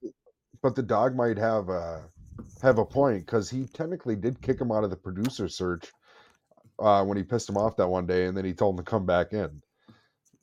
but 0.62 0.74
the 0.74 0.82
dog 0.82 1.16
might 1.16 1.38
have 1.38 1.68
a 1.68 2.04
have 2.60 2.78
a 2.78 2.84
point 2.84 3.24
because 3.24 3.48
he 3.48 3.66
technically 3.66 4.16
did 4.16 4.40
kick 4.42 4.60
him 4.60 4.70
out 4.70 4.84
of 4.84 4.90
the 4.90 4.96
producer 4.96 5.48
search 5.48 5.90
uh, 6.78 7.04
when 7.04 7.16
he 7.16 7.22
pissed 7.22 7.48
him 7.48 7.56
off 7.56 7.76
that 7.76 7.88
one 7.88 8.06
day, 8.06 8.26
and 8.26 8.36
then 8.36 8.44
he 8.44 8.52
told 8.52 8.74
him 8.74 8.84
to 8.84 8.90
come 8.90 9.06
back 9.06 9.32
in. 9.32 9.62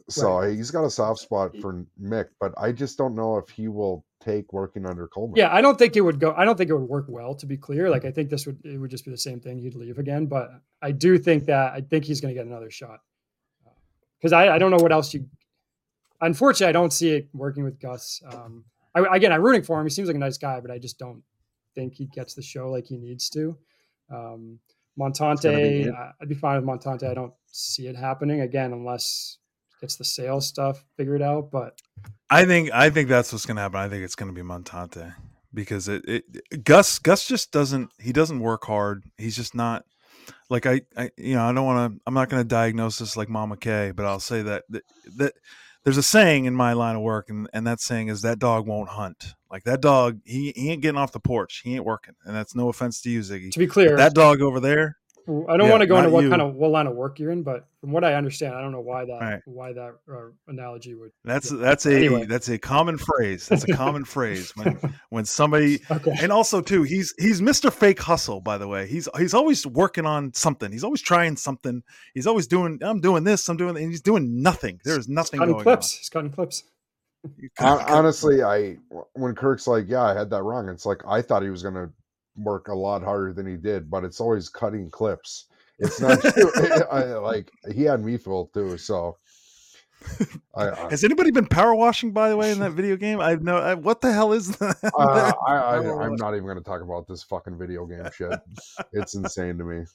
So 0.09 0.41
he's 0.41 0.71
got 0.71 0.83
a 0.83 0.89
soft 0.89 1.19
spot 1.19 1.55
for 1.61 1.85
Mick, 2.01 2.29
but 2.39 2.53
I 2.57 2.71
just 2.71 2.97
don't 2.97 3.13
know 3.13 3.37
if 3.37 3.49
he 3.49 3.67
will 3.67 4.03
take 4.19 4.51
working 4.51 4.85
under 4.85 5.07
Coleman. 5.07 5.37
Yeah, 5.37 5.53
I 5.53 5.61
don't 5.61 5.77
think 5.77 5.95
it 5.95 6.01
would 6.01 6.19
go. 6.19 6.33
I 6.35 6.45
don't 6.45 6.57
think 6.57 6.69
it 6.69 6.73
would 6.73 6.89
work 6.89 7.05
well. 7.07 7.35
To 7.35 7.45
be 7.45 7.57
clear, 7.57 7.89
like 7.89 8.05
I 8.05 8.11
think 8.11 8.29
this 8.29 8.47
would 8.47 8.57
it 8.65 8.77
would 8.77 8.89
just 8.89 9.05
be 9.05 9.11
the 9.11 9.17
same 9.17 9.39
thing. 9.39 9.59
He'd 9.59 9.75
leave 9.75 9.99
again, 9.99 10.25
but 10.25 10.49
I 10.81 10.91
do 10.91 11.19
think 11.19 11.45
that 11.45 11.73
I 11.73 11.81
think 11.81 12.05
he's 12.05 12.21
going 12.21 12.33
to 12.33 12.39
get 12.39 12.47
another 12.47 12.71
shot 12.71 13.01
because 14.19 14.33
I, 14.33 14.55
I 14.55 14.57
don't 14.57 14.71
know 14.71 14.77
what 14.77 14.91
else 14.91 15.13
you. 15.13 15.25
Unfortunately, 16.21 16.69
I 16.69 16.73
don't 16.73 16.91
see 16.91 17.11
it 17.11 17.29
working 17.33 17.63
with 17.63 17.79
Gus. 17.79 18.21
Um, 18.25 18.65
I, 18.95 19.15
again, 19.15 19.31
I'm 19.31 19.41
rooting 19.41 19.63
for 19.63 19.79
him. 19.79 19.85
He 19.85 19.91
seems 19.91 20.07
like 20.07 20.15
a 20.15 20.19
nice 20.19 20.37
guy, 20.37 20.59
but 20.59 20.71
I 20.71 20.79
just 20.79 20.97
don't 20.97 21.23
think 21.75 21.93
he 21.93 22.05
gets 22.05 22.33
the 22.33 22.41
show 22.41 22.69
like 22.69 22.87
he 22.87 22.97
needs 22.97 23.29
to. 23.29 23.57
Um, 24.11 24.59
Montante, 24.97 25.83
be- 25.85 25.91
I'd 26.21 26.29
be 26.29 26.35
fine 26.35 26.55
with 26.55 26.65
Montante. 26.65 27.09
I 27.09 27.13
don't 27.13 27.33
see 27.47 27.87
it 27.87 27.95
happening 27.95 28.41
again 28.41 28.73
unless 28.73 29.37
it's 29.81 29.95
the 29.95 30.05
sales 30.05 30.47
stuff 30.47 30.83
figured 30.97 31.21
out. 31.21 31.51
But 31.51 31.79
I 32.29 32.45
think 32.45 32.71
I 32.73 32.89
think 32.89 33.09
that's 33.09 33.31
what's 33.31 33.45
going 33.45 33.55
to 33.55 33.61
happen. 33.61 33.79
I 33.79 33.89
think 33.89 34.03
it's 34.03 34.15
going 34.15 34.33
to 34.33 34.35
be 34.35 34.47
Montante 34.47 35.13
because 35.53 35.87
it, 35.87 36.03
it 36.05 36.63
Gus 36.63 36.99
Gus 36.99 37.25
just 37.25 37.51
doesn't 37.51 37.91
he 37.99 38.11
doesn't 38.11 38.39
work 38.39 38.65
hard. 38.65 39.03
He's 39.17 39.35
just 39.35 39.55
not 39.55 39.85
like 40.49 40.65
I, 40.65 40.81
I 40.97 41.11
you 41.17 41.35
know 41.35 41.45
I 41.45 41.53
don't 41.53 41.65
want 41.65 41.93
to 41.93 42.01
I'm 42.05 42.13
not 42.13 42.29
going 42.29 42.43
to 42.43 42.47
diagnose 42.47 42.99
this 42.99 43.17
like 43.17 43.29
Mama 43.29 43.57
K, 43.57 43.91
but 43.95 44.05
I'll 44.05 44.19
say 44.19 44.41
that, 44.43 44.63
that 44.69 44.83
that 45.17 45.33
there's 45.83 45.97
a 45.97 46.03
saying 46.03 46.45
in 46.45 46.53
my 46.55 46.73
line 46.73 46.95
of 46.95 47.01
work, 47.01 47.29
and 47.29 47.49
and 47.53 47.65
that 47.67 47.79
saying 47.79 48.07
is 48.09 48.21
that 48.21 48.39
dog 48.39 48.67
won't 48.67 48.89
hunt. 48.89 49.35
Like 49.49 49.63
that 49.63 49.81
dog, 49.81 50.19
he, 50.25 50.53
he 50.55 50.69
ain't 50.71 50.81
getting 50.81 50.99
off 50.99 51.11
the 51.11 51.19
porch. 51.19 51.61
He 51.63 51.75
ain't 51.75 51.85
working, 51.85 52.15
and 52.25 52.35
that's 52.35 52.55
no 52.55 52.69
offense 52.69 53.01
to 53.01 53.09
you, 53.09 53.21
Ziggy. 53.21 53.51
to 53.51 53.59
be 53.59 53.67
clear, 53.67 53.95
That 53.97 54.13
dog 54.13 54.41
over 54.41 54.59
there, 54.59 54.97
I 55.47 55.57
don't 55.57 55.67
Yeah, 55.67 55.71
want 55.71 55.81
to 55.81 55.87
go 55.87 55.97
into 55.97 56.09
what 56.09 56.23
you. 56.23 56.29
kind 56.29 56.41
of 56.41 56.55
what 56.55 56.71
line 56.71 56.87
of 56.87 56.95
work 56.95 57.19
you're 57.19 57.29
in, 57.31 57.43
but 57.43 57.67
from 57.81 57.91
what 57.91 58.03
I 58.03 58.15
understand, 58.15 58.55
I 58.55 58.61
don't 58.61 58.71
know 58.71 58.81
why 58.81 59.05
that 59.05 59.19
Right. 59.21 59.41
why 59.45 59.73
that 59.73 59.95
uh, 60.11 60.29
analogy 60.47 60.95
would. 60.95 61.11
that's 61.23 61.51
Yeah. 61.51 61.57
that's 61.59 61.85
a 61.85 61.95
Anyway. 61.95 62.25
that's 62.25 62.49
a 62.49 62.57
common 62.57 62.97
phrase. 62.97 63.47
That's 63.47 63.63
a 63.63 63.73
common 63.73 64.05
phrase 64.05 64.51
when 64.55 64.79
when 65.09 65.25
somebody 65.25 65.81
Okay. 65.91 66.15
and 66.21 66.31
also 66.31 66.61
too 66.61 66.83
he's 66.83 67.13
he's 67.19 67.41
mr 67.41 67.71
fake 67.71 67.99
hustle 68.01 68.41
by 68.41 68.57
the 68.57 68.67
way 68.67 68.87
he's 68.87 69.07
he's 69.17 69.33
always 69.33 69.65
working 69.67 70.05
on 70.05 70.33
something 70.33 70.71
he's 70.71 70.83
always 70.83 71.01
trying 71.01 71.35
something 71.35 71.83
he's 72.13 72.25
always 72.27 72.47
doing 72.47 72.79
i'm 72.81 72.99
doing 72.99 73.23
this 73.23 73.47
i'm 73.49 73.57
doing 73.57 73.77
and 73.77 73.89
he's 73.89 74.01
doing 74.01 74.41
nothing 74.41 74.79
there's 74.83 75.07
nothing 75.07 75.39
Cutting 75.39 75.53
going 75.53 75.63
clips. 75.63 75.95
He's 75.95 76.09
cutting 76.09 76.31
clips. 76.31 76.63
Honestly, 77.59 78.41
I 78.41 78.77
when 79.13 79.35
Kirk's 79.35 79.67
like, 79.67 79.85
"Yeah, 79.89 80.03
I 80.03 80.13
had 80.17 80.29
that 80.29 80.43
wrong," 80.43 80.69
it's 80.69 80.85
like 80.85 81.01
I 81.07 81.21
thought 81.21 81.43
he 81.43 81.49
was 81.49 81.63
gonna 81.63 81.91
work 82.39 82.67
a 82.67 82.73
lot 82.73 83.03
harder 83.03 83.33
than 83.33 83.45
he 83.45 83.55
did, 83.55 83.89
but 83.89 84.03
it's 84.03 84.19
always 84.19 84.49
cutting 84.49 84.89
clips. 84.89 85.45
It's 85.79 85.99
not 85.99 86.19
I, 86.91 87.03
like 87.15 87.51
he 87.73 87.83
had 87.83 88.03
me 88.03 88.17
fooled 88.17 88.53
too. 88.53 88.77
So, 88.77 89.17
I, 90.55 90.69
I, 90.69 90.89
has 90.89 91.03
anybody 91.03 91.31
been 91.31 91.45
power 91.45 91.75
washing 91.75 92.11
by 92.11 92.29
the 92.29 92.37
way 92.37 92.51
in 92.51 92.59
that 92.59 92.71
video 92.71 92.95
game 92.95 93.19
I 93.19 93.35
know 93.35 93.57
I, 93.57 93.73
what 93.73 94.01
the 94.01 94.11
hell 94.11 94.33
is 94.33 94.57
that 94.57 94.77
uh, 94.97 95.31
I, 95.47 95.53
I. 95.53 96.05
I'm 96.05 96.15
not 96.15 96.33
even 96.35 96.47
gonna 96.47 96.61
talk 96.61 96.81
about 96.81 97.07
this 97.07 97.23
fucking 97.23 97.57
video 97.57 97.85
game 97.85 98.09
shit. 98.15 98.39
It's 98.93 99.15
insane 99.15 99.57
to 99.57 99.63
me. 99.63 99.85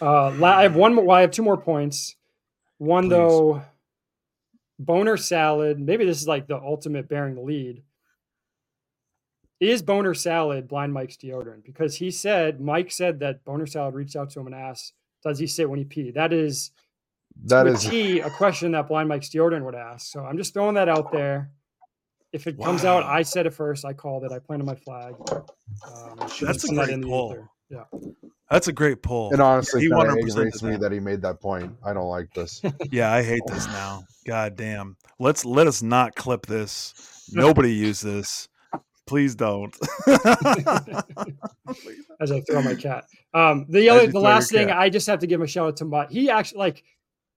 Uh, 0.00 0.44
I 0.44 0.62
have 0.62 0.76
one. 0.76 0.94
More, 0.94 1.04
well, 1.04 1.16
I 1.16 1.22
have 1.22 1.30
two 1.30 1.42
more 1.42 1.56
points. 1.56 2.14
One 2.78 3.04
Please. 3.04 3.10
though, 3.10 3.62
boner 4.78 5.16
salad. 5.16 5.80
Maybe 5.80 6.04
this 6.04 6.20
is 6.20 6.28
like 6.28 6.46
the 6.46 6.56
ultimate 6.56 7.08
bearing 7.08 7.34
the 7.34 7.40
lead. 7.40 7.82
Is 9.60 9.82
boner 9.82 10.14
salad 10.14 10.68
blind 10.68 10.92
Mike's 10.92 11.16
deodorant? 11.16 11.64
Because 11.64 11.96
he 11.96 12.10
said 12.10 12.60
Mike 12.60 12.90
said 12.92 13.20
that 13.20 13.44
boner 13.44 13.66
salad 13.66 13.94
reached 13.94 14.14
out 14.16 14.30
to 14.30 14.40
him 14.40 14.46
and 14.46 14.54
asked, 14.54 14.92
"Does 15.24 15.38
he 15.38 15.46
sit 15.46 15.68
when 15.68 15.78
he 15.78 15.84
pee?" 15.84 16.10
That 16.12 16.32
is 16.32 16.70
That 17.44 17.64
with 17.66 17.74
is 17.74 17.84
T, 17.90 18.20
a 18.20 18.30
question 18.30 18.72
that 18.72 18.86
blind 18.88 19.08
Mike's 19.08 19.28
deodorant 19.30 19.64
would 19.64 19.74
ask. 19.74 20.10
So 20.12 20.24
I'm 20.24 20.36
just 20.36 20.54
throwing 20.54 20.74
that 20.76 20.88
out 20.88 21.10
there. 21.12 21.50
If 22.32 22.46
it 22.46 22.60
comes 22.62 22.84
out, 22.84 23.04
I 23.04 23.22
said 23.22 23.46
it 23.46 23.54
first. 23.54 23.84
I 23.84 23.94
called 23.94 24.22
it. 24.24 24.32
I 24.32 24.38
planted 24.38 24.64
my 24.64 24.74
flag. 24.74 25.14
Um, 25.30 26.16
That's 26.18 26.42
a 26.42 26.58
send 26.58 26.78
that 26.78 26.86
great 26.88 27.02
poll. 27.02 27.32
ether. 27.32 27.48
Yeah. 27.70 27.84
that's 28.50 28.66
a 28.68 28.72
great 28.72 29.02
pull 29.02 29.30
and 29.30 29.42
honestly, 29.42 29.82
He 29.82 29.88
kinda 29.90 30.04
100% 30.14 30.18
aggravates 30.30 30.62
me 30.62 30.70
that. 30.72 30.80
that 30.80 30.92
he 30.92 31.00
made 31.00 31.20
that 31.20 31.38
point. 31.38 31.76
I 31.84 31.92
don't 31.92 32.08
like 32.08 32.32
this. 32.32 32.62
yeah 32.90 33.12
i 33.12 33.22
hate 33.22 33.42
this 33.46 33.66
now 33.66 34.04
god 34.26 34.56
damn 34.56 34.96
let's 35.18 35.44
let 35.44 35.66
us 35.66 35.82
not 35.82 36.14
clip 36.14 36.46
this 36.46 36.94
nobody 37.30 37.70
use 37.88 38.00
this 38.00 38.48
please 39.08 39.34
don't 39.34 39.76
as 42.20 42.30
I 42.30 42.40
throw 42.42 42.62
my 42.62 42.74
cat. 42.74 43.06
Um, 43.34 43.66
the 43.68 43.88
other, 43.88 44.06
the 44.06 44.20
last 44.20 44.52
thing, 44.52 44.68
cat. 44.68 44.78
I 44.78 44.88
just 44.88 45.06
have 45.06 45.18
to 45.20 45.26
give 45.26 45.40
a 45.40 45.46
shout 45.46 45.68
out 45.68 45.76
to 45.78 45.84
Mutt. 45.84 46.12
He 46.12 46.30
actually, 46.30 46.58
like, 46.58 46.84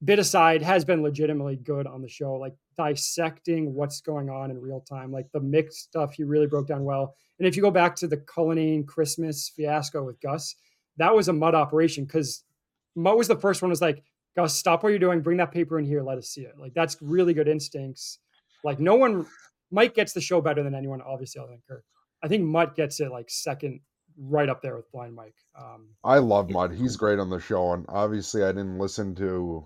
bit 0.03 0.19
aside, 0.19 0.61
has 0.61 0.83
been 0.85 1.01
legitimately 1.01 1.57
good 1.57 1.87
on 1.87 2.01
the 2.01 2.07
show, 2.07 2.33
like 2.33 2.53
dissecting 2.77 3.73
what's 3.73 4.01
going 4.01 4.29
on 4.29 4.51
in 4.51 4.59
real 4.59 4.81
time, 4.81 5.11
like 5.11 5.31
the 5.31 5.39
mixed 5.39 5.79
stuff. 5.79 6.13
He 6.13 6.23
really 6.23 6.47
broke 6.47 6.67
down 6.67 6.83
well. 6.83 7.15
And 7.39 7.47
if 7.47 7.55
you 7.55 7.61
go 7.61 7.71
back 7.71 7.95
to 7.97 8.07
the 8.07 8.17
Cullinane 8.17 8.85
Christmas 8.85 9.49
fiasco 9.49 10.03
with 10.03 10.19
Gus, 10.21 10.55
that 10.97 11.13
was 11.13 11.27
a 11.27 11.33
Mutt 11.33 11.55
operation 11.55 12.05
because 12.05 12.43
Mutt 12.95 13.17
was 13.17 13.27
the 13.27 13.35
first 13.35 13.61
one. 13.61 13.69
Was 13.69 13.81
like, 13.81 14.03
Gus, 14.35 14.55
stop 14.55 14.83
what 14.83 14.89
you're 14.89 14.99
doing. 14.99 15.21
Bring 15.21 15.37
that 15.37 15.51
paper 15.51 15.79
in 15.79 15.85
here. 15.85 16.01
Let 16.01 16.17
us 16.17 16.29
see 16.29 16.41
it. 16.41 16.57
Like 16.57 16.73
that's 16.73 16.97
really 17.01 17.33
good 17.33 17.47
instincts. 17.47 18.19
Like 18.63 18.79
no 18.79 18.95
one, 18.95 19.25
Mike 19.71 19.95
gets 19.95 20.13
the 20.13 20.21
show 20.21 20.41
better 20.41 20.63
than 20.63 20.75
anyone, 20.75 21.01
obviously, 21.01 21.41
other 21.41 21.51
than 21.51 21.61
Kirk. 21.67 21.83
I 22.23 22.27
think 22.27 22.43
Mutt 22.43 22.75
gets 22.75 22.99
it 22.99 23.11
like 23.11 23.29
second, 23.29 23.79
right 24.17 24.49
up 24.49 24.61
there 24.61 24.75
with 24.75 24.91
Blind 24.91 25.15
Mike. 25.15 25.35
Um, 25.57 25.89
I 26.03 26.19
love 26.19 26.49
Mutt. 26.49 26.71
He's 26.71 26.97
great 26.97 27.19
on 27.19 27.29
the 27.29 27.39
show, 27.39 27.73
and 27.73 27.85
obviously, 27.89 28.43
I 28.43 28.51
didn't 28.51 28.77
listen 28.77 29.15
to 29.15 29.65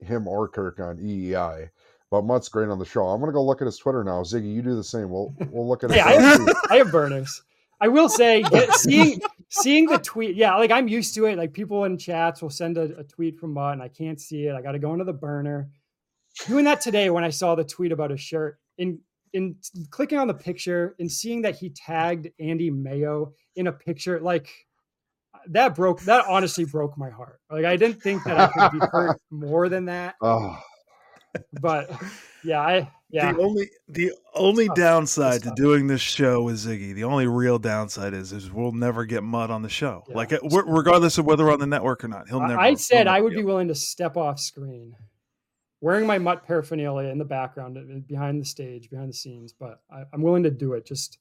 him 0.00 0.28
or 0.28 0.48
Kirk 0.48 0.78
on 0.80 0.98
EEI, 0.98 1.70
but 2.10 2.24
Mutt's 2.24 2.48
great 2.48 2.68
on 2.68 2.78
the 2.78 2.84
show. 2.84 3.06
I'm 3.06 3.20
gonna 3.20 3.32
go 3.32 3.44
look 3.44 3.62
at 3.62 3.66
his 3.66 3.78
Twitter 3.78 4.04
now. 4.04 4.22
Ziggy, 4.22 4.54
you 4.54 4.62
do 4.62 4.76
the 4.76 4.84
same. 4.84 5.10
We'll 5.10 5.34
we'll 5.50 5.68
look 5.68 5.82
at 5.82 5.90
Hey. 5.90 6.00
I 6.00 6.20
have. 6.20 6.48
I 6.70 6.76
have 6.76 6.92
burners. 6.92 7.42
I 7.80 7.88
will 7.88 8.08
say, 8.08 8.42
get, 8.42 8.72
seeing 8.76 9.20
seeing 9.48 9.86
the 9.86 9.98
tweet, 9.98 10.36
yeah, 10.36 10.56
like 10.56 10.70
I'm 10.70 10.88
used 10.88 11.14
to 11.14 11.26
it. 11.26 11.36
Like 11.36 11.52
people 11.52 11.84
in 11.84 11.98
chats 11.98 12.42
will 12.42 12.50
send 12.50 12.78
a, 12.78 12.98
a 12.98 13.04
tweet 13.04 13.38
from 13.38 13.54
Mutt, 13.54 13.74
and 13.74 13.82
I 13.82 13.88
can't 13.88 14.20
see 14.20 14.46
it. 14.46 14.54
I 14.54 14.62
got 14.62 14.72
to 14.72 14.78
go 14.78 14.92
into 14.92 15.04
the 15.04 15.12
burner. 15.12 15.70
Doing 16.46 16.64
that 16.64 16.80
today 16.80 17.10
when 17.10 17.24
I 17.24 17.30
saw 17.30 17.54
the 17.54 17.64
tweet 17.64 17.92
about 17.92 18.10
his 18.10 18.20
shirt, 18.20 18.58
in 18.78 19.00
in 19.34 19.56
clicking 19.90 20.16
on 20.18 20.26
the 20.28 20.34
picture 20.34 20.94
and 20.98 21.10
seeing 21.12 21.42
that 21.42 21.56
he 21.56 21.68
tagged 21.70 22.28
Andy 22.40 22.70
Mayo 22.70 23.34
in 23.56 23.66
a 23.66 23.72
picture, 23.72 24.18
like 24.20 24.48
that 25.48 25.74
broke. 25.74 26.00
That 26.02 26.24
honestly 26.26 26.64
broke 26.64 26.96
my 26.96 27.10
heart. 27.10 27.40
Like 27.50 27.66
I 27.66 27.76
didn't 27.76 28.00
think 28.00 28.24
that 28.24 28.38
I 28.40 28.46
could 28.70 28.80
be 28.80 28.86
hurt 28.90 29.20
more 29.30 29.68
than 29.68 29.84
that. 29.86 30.14
Oh, 30.22 30.58
But 31.60 31.90
yeah, 32.44 32.60
I 32.60 32.90
yeah. 33.10 33.32
The 33.32 33.38
only 33.40 33.70
the 33.88 34.12
only 34.34 34.68
tough. 34.68 34.76
downside 34.76 35.42
to 35.42 35.52
doing 35.56 35.88
this 35.88 36.00
show 36.00 36.44
with 36.44 36.56
Ziggy, 36.56 36.94
the 36.94 37.04
only 37.04 37.26
real 37.26 37.58
downside 37.58 38.14
is 38.14 38.32
is 38.32 38.50
we'll 38.52 38.70
never 38.72 39.04
get 39.04 39.22
Mutt 39.24 39.50
on 39.50 39.62
the 39.62 39.68
show. 39.68 40.04
Yeah. 40.08 40.16
Like 40.16 40.32
uh, 40.32 40.38
regardless 40.66 41.18
of 41.18 41.24
whether 41.26 41.44
we're 41.44 41.52
on 41.52 41.58
the 41.58 41.66
network 41.66 42.04
or 42.04 42.08
not, 42.08 42.28
he'll 42.28 42.40
I- 42.40 42.48
never. 42.48 42.60
I 42.60 42.68
he'll 42.68 42.76
said 42.78 43.06
I 43.08 43.20
would 43.20 43.34
be 43.34 43.42
willing 43.44 43.66
to 43.68 43.74
step 43.74 44.16
off 44.16 44.38
screen, 44.38 44.94
wearing 45.80 46.06
my 46.06 46.18
mutt 46.18 46.46
paraphernalia 46.46 47.08
in 47.08 47.18
the 47.18 47.24
background, 47.24 47.76
uh, 47.78 47.98
behind 48.06 48.40
the 48.40 48.44
stage, 48.46 48.90
behind 48.90 49.08
the 49.08 49.14
scenes. 49.14 49.52
But 49.52 49.80
I, 49.90 50.04
I'm 50.12 50.22
willing 50.22 50.44
to 50.44 50.50
do 50.50 50.74
it. 50.74 50.86
Just 50.86 51.18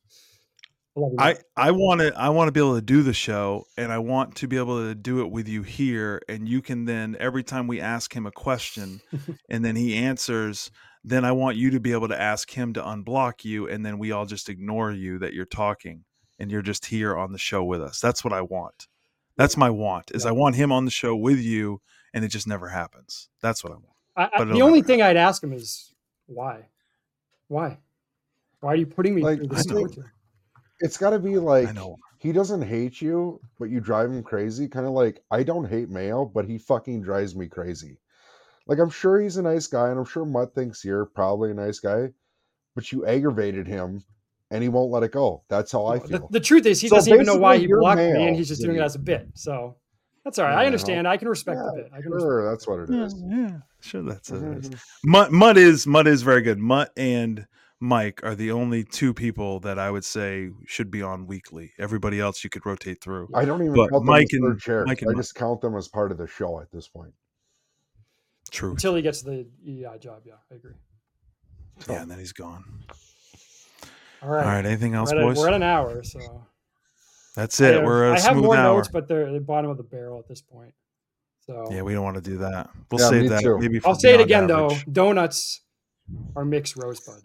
I 0.95 1.30
I 1.30 1.36
I 1.58 1.72
want 1.72 2.01
to 2.01 2.14
I 2.16 2.30
want 2.30 2.47
to 2.47 2.51
be 2.51 2.60
able 2.60 2.76
to 2.76 2.82
do 2.82 3.01
the 3.01 3.14
show, 3.14 3.66
and 3.78 3.91
I 3.91 3.97
want 3.97 4.36
to 4.36 4.47
be 4.47 4.58
able 4.58 4.88
to 4.88 4.95
do 4.95 5.22
it 5.22 5.32
with 5.32 5.47
you 5.47 5.64
here, 5.64 6.22
and 6.30 6.47
you 6.47 6.62
can 6.62 6.86
then 6.86 7.18
every 7.20 7.43
time 7.43 7.68
we 7.68 7.82
ask 7.82 8.14
him 8.14 8.26
a 8.26 8.32
question, 8.32 9.01
and 9.49 9.64
then 9.64 9.76
he 9.76 9.95
answers. 9.95 10.72
Then 11.06 11.26
I 11.26 11.34
want 11.34 11.58
you 11.58 11.70
to 11.72 11.82
be 11.82 11.91
able 11.91 12.08
to 12.08 12.20
ask 12.20 12.49
him 12.49 12.72
to 12.76 12.82
unblock 12.82 13.43
you, 13.43 13.68
and 13.68 13.86
then 13.86 13.97
we 13.97 14.14
all 14.14 14.26
just 14.26 14.47
ignore 14.47 14.89
you 14.89 15.20
that 15.20 15.34
you're 15.34 15.43
talking, 15.45 16.06
and 16.39 16.49
you're 16.49 16.62
just 16.62 16.86
here 16.86 17.18
on 17.18 17.34
the 17.34 17.38
show 17.38 17.62
with 17.62 17.82
us. 17.82 17.99
That's 17.99 18.24
what 18.24 18.32
I 18.32 18.39
want. 18.39 18.88
That's 19.36 19.58
my 19.58 19.70
want. 19.70 20.12
Is 20.12 20.24
Yeah. 20.24 20.30
I 20.30 20.34
want 20.34 20.56
him 20.56 20.72
on 20.72 20.86
the 20.86 20.91
show 20.91 21.14
with 21.14 21.39
you, 21.39 21.82
and 22.14 22.24
it 22.24 22.30
just 22.30 22.47
never 22.47 22.70
happens. 22.70 23.28
That's 23.41 23.66
what 23.66 23.74
I 23.74 23.76
want. 23.76 23.92
I, 24.16 24.30
I, 24.34 24.43
the 24.45 24.61
only 24.61 24.82
thing 24.82 25.01
I'd 25.01 25.18
ask 25.18 25.41
him 25.43 25.53
is 25.53 25.93
why, 26.28 26.68
why, 27.47 27.78
why 28.59 28.74
are 28.74 28.76
you 28.76 28.86
putting 28.86 29.16
me 29.16 29.24
Like, 29.24 29.39
through 29.39 29.47
this 29.47 29.66
torture? 29.66 30.14
it's 30.80 30.97
got 30.97 31.11
to 31.11 31.20
be 31.20 31.38
like 31.38 31.70
I 31.70 31.72
know. 31.72 31.97
he 32.20 32.32
doesn't 32.32 32.61
hate 32.61 33.01
you, 33.01 33.39
but 33.59 33.70
you 33.70 33.80
drive 33.80 34.09
him 34.11 34.24
crazy. 34.24 34.68
Kind 34.68 34.86
of 34.86 34.91
like 34.93 35.22
I 35.32 35.43
don't 35.43 35.70
hate 35.70 35.89
Mayo, 35.89 36.26
but 36.26 36.45
he 36.45 36.57
fucking 36.57 37.01
drives 37.01 37.36
me 37.36 37.47
crazy. 37.47 37.99
Like 38.68 38.80
I'm 38.80 38.89
sure 38.89 39.20
he's 39.20 39.38
a 39.38 39.41
nice 39.41 39.68
guy, 39.68 39.89
and 39.89 39.99
I'm 39.99 40.05
sure 40.05 40.26
Mutt 40.26 40.53
thinks 40.55 40.86
you're 40.86 41.05
probably 41.05 41.51
a 41.51 41.53
nice 41.53 41.80
guy, 41.80 42.09
but 42.76 42.91
you 42.91 43.05
aggravated 43.05 43.68
him, 43.68 44.03
and 44.51 44.64
he 44.64 44.70
won't 44.70 44.91
let 44.91 45.03
it 45.03 45.11
go. 45.11 45.43
That's 45.49 45.72
how 45.72 45.86
I 45.88 45.99
feel. 45.99 46.28
the 46.32 46.39
truth 46.39 46.66
is, 46.66 46.80
he 46.80 46.88
So 46.88 46.95
doesn't 46.95 47.14
even 47.14 47.26
know 47.26 47.36
why 47.36 47.57
he 47.57 47.68
you're 47.68 47.80
blocked 47.80 47.99
me, 47.99 48.28
and 48.28 48.36
he's 48.36 48.47
just 48.47 48.61
doing 48.61 48.78
it 48.78 48.82
as 48.82 48.95
a 48.95 48.99
bit. 48.99 49.28
So 49.34 49.76
that's 50.24 50.39
all 50.39 50.45
right. 50.45 50.55
I 50.57 50.65
understand. 50.65 51.07
I 51.07 51.17
can 51.17 51.28
respect 51.28 51.57
Yeah, 51.57 51.69
the 51.76 51.82
bit. 51.84 51.91
I 51.93 52.01
can 52.01 52.11
respect. 52.11 52.21
Sure, 52.30 52.49
that's 52.49 52.67
what 52.67 52.80
it 52.80 52.89
Yeah, 52.89 53.09
yeah, 53.28 53.57
sure. 53.82 54.01
That's 54.03 54.30
it. 54.32 54.43
is. 54.43 54.69
Mhm. 54.69 54.80
Mutt, 55.05 55.32
Mutt 55.32 55.57
is 55.57 55.86
Mutt 55.88 56.07
is 56.07 56.21
very 56.21 56.41
good. 56.41 56.57
Mutt 56.59 56.91
and 56.97 57.47
Mike 57.80 58.21
are 58.24 58.34
the 58.36 58.51
only 58.51 58.84
two 58.86 59.13
people 59.13 59.59
that 59.61 59.78
I 59.78 59.91
would 59.91 60.05
say 60.05 60.51
should 60.65 60.89
be 60.89 61.01
on 61.01 61.28
weekly. 61.28 61.74
Everybody 61.78 62.19
else 62.21 62.43
you 62.43 62.49
could 62.49 62.65
rotate 62.65 63.01
through. 63.01 63.30
I 63.34 63.43
don't 63.43 63.61
even 63.61 63.74
But 63.76 63.89
count 63.89 64.05
Mike 64.05 64.28
them 64.30 64.43
as 64.43 64.49
and- 64.51 64.53
third 64.53 64.61
chairs. 64.61 64.88
Mike 64.88 65.01
and 65.01 65.09
I 65.09 65.13
Mutt. 65.13 65.19
just 65.19 65.36
count 65.36 65.59
them 65.61 65.76
as 65.76 65.88
part 65.89 66.11
of 66.11 66.17
the 66.17 66.28
show 66.28 66.59
at 66.61 66.71
this 66.71 66.88
point. 66.88 67.13
True. 68.51 68.71
Until 68.71 68.95
he 68.95 69.01
gets 69.01 69.21
the 69.21 69.47
EI 69.67 69.97
job, 69.97 70.21
yeah, 70.26 70.34
I 70.51 70.55
agree. 70.55 70.74
Yeah, 71.89 72.03
and 72.03 72.11
then 72.11 72.19
he's 72.19 72.32
gone. 72.34 72.63
All 74.21 74.30
All 74.30 74.36
right. 74.36 74.45
right. 74.45 74.65
Anything 74.65 74.93
else, 74.93 75.11
we're, 75.11 75.19
at, 75.19 75.24
boys? 75.26 75.38
we're 75.39 75.47
at 75.49 75.53
an 75.55 75.63
hour, 75.63 76.03
so 76.03 76.45
That's 77.36 77.59
it. 77.59 77.73
have- 77.75 77.84
We're 77.84 78.11
a 78.11 78.15
I 78.15 78.19
have 78.19 78.36
more 78.38 78.55
hour. 78.55 78.77
notes, 78.77 78.89
but 78.89 79.07
they're 79.07 79.27
at 79.27 79.34
the 79.34 79.39
bottom 79.39 79.69
of 79.71 79.77
the 79.77 79.84
barrel 79.84 80.19
at 80.19 80.27
this 80.27 80.41
point. 80.41 80.73
So 81.45 81.67
Yeah, 81.71 81.81
we 81.81 81.93
don't 81.93 82.03
want 82.03 82.15
to 82.15 82.21
do 82.21 82.38
that. 82.38 82.69
We'll 82.91 83.01
Yeah, 83.01 83.09
save 83.09 83.29
that. 83.29 83.41
too. 83.41 83.57
Maybe 83.59 83.81
I'll 83.86 83.95
say 83.95 84.13
it 84.13 84.21
again 84.21 84.49
average. 84.49 84.86
though. 84.86 84.91
Donuts 84.91 85.61
are 86.36 86.45
mixed 86.45 86.75
rosebud. 86.77 87.23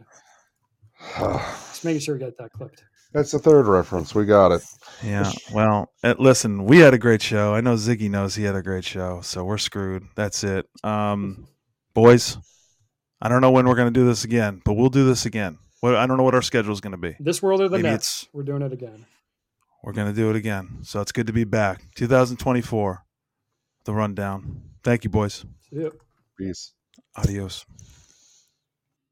Just 1.18 1.84
making 1.84 2.00
sure 2.00 2.14
we 2.14 2.20
get 2.20 2.36
that 2.38 2.52
clipped. 2.52 2.82
That's 3.12 3.30
the 3.30 3.38
third 3.38 3.66
reference. 3.66 4.14
We 4.14 4.26
got 4.26 4.52
it. 4.52 4.62
Yeah. 5.02 5.30
Well, 5.52 5.90
uh, 6.04 6.14
listen, 6.18 6.64
we 6.64 6.78
had 6.78 6.92
a 6.94 6.98
great 6.98 7.22
show. 7.22 7.54
I 7.54 7.60
know 7.62 7.74
Ziggy 7.74 8.10
knows 8.10 8.34
he 8.34 8.42
had 8.44 8.54
a 8.54 8.62
great 8.62 8.84
show, 8.84 9.20
so 9.22 9.44
we're 9.44 9.56
screwed. 9.58 10.04
That's 10.14 10.44
it. 10.44 10.66
Um, 10.84 11.46
boys, 11.94 12.36
I 13.22 13.28
don't 13.30 13.40
know 13.40 13.50
when 13.50 13.66
we're 13.66 13.76
going 13.76 13.92
to 13.92 13.98
do 13.98 14.04
this 14.04 14.24
again, 14.24 14.60
but 14.64 14.74
we'll 14.74 14.90
do 14.90 15.06
this 15.06 15.24
again. 15.24 15.58
What 15.80 15.94
I 15.94 16.06
don't 16.06 16.16
know 16.18 16.22
what 16.24 16.34
our 16.34 16.42
schedule 16.42 16.72
is 16.72 16.80
going 16.82 16.90
to 16.92 16.98
be. 16.98 17.16
This 17.20 17.40
world 17.42 17.60
or 17.62 17.68
the 17.68 17.78
Maybe 17.78 17.88
next. 17.90 18.24
it's- 18.24 18.28
We're 18.34 18.42
doing 18.42 18.62
it 18.62 18.72
again. 18.72 19.06
We're 19.82 19.92
going 19.92 20.08
to 20.08 20.14
do 20.14 20.30
it 20.30 20.36
again. 20.36 20.78
So 20.82 21.00
it's 21.00 21.12
good 21.12 21.26
to 21.28 21.32
be 21.32 21.44
back. 21.44 21.82
2024, 21.94 23.04
the 23.84 23.92
rundown. 23.94 24.62
Thank 24.82 25.04
you, 25.04 25.10
boys. 25.10 25.44
See 25.70 25.82
ya. 25.82 25.90
Peace. 26.36 26.72
Adios. 27.16 27.64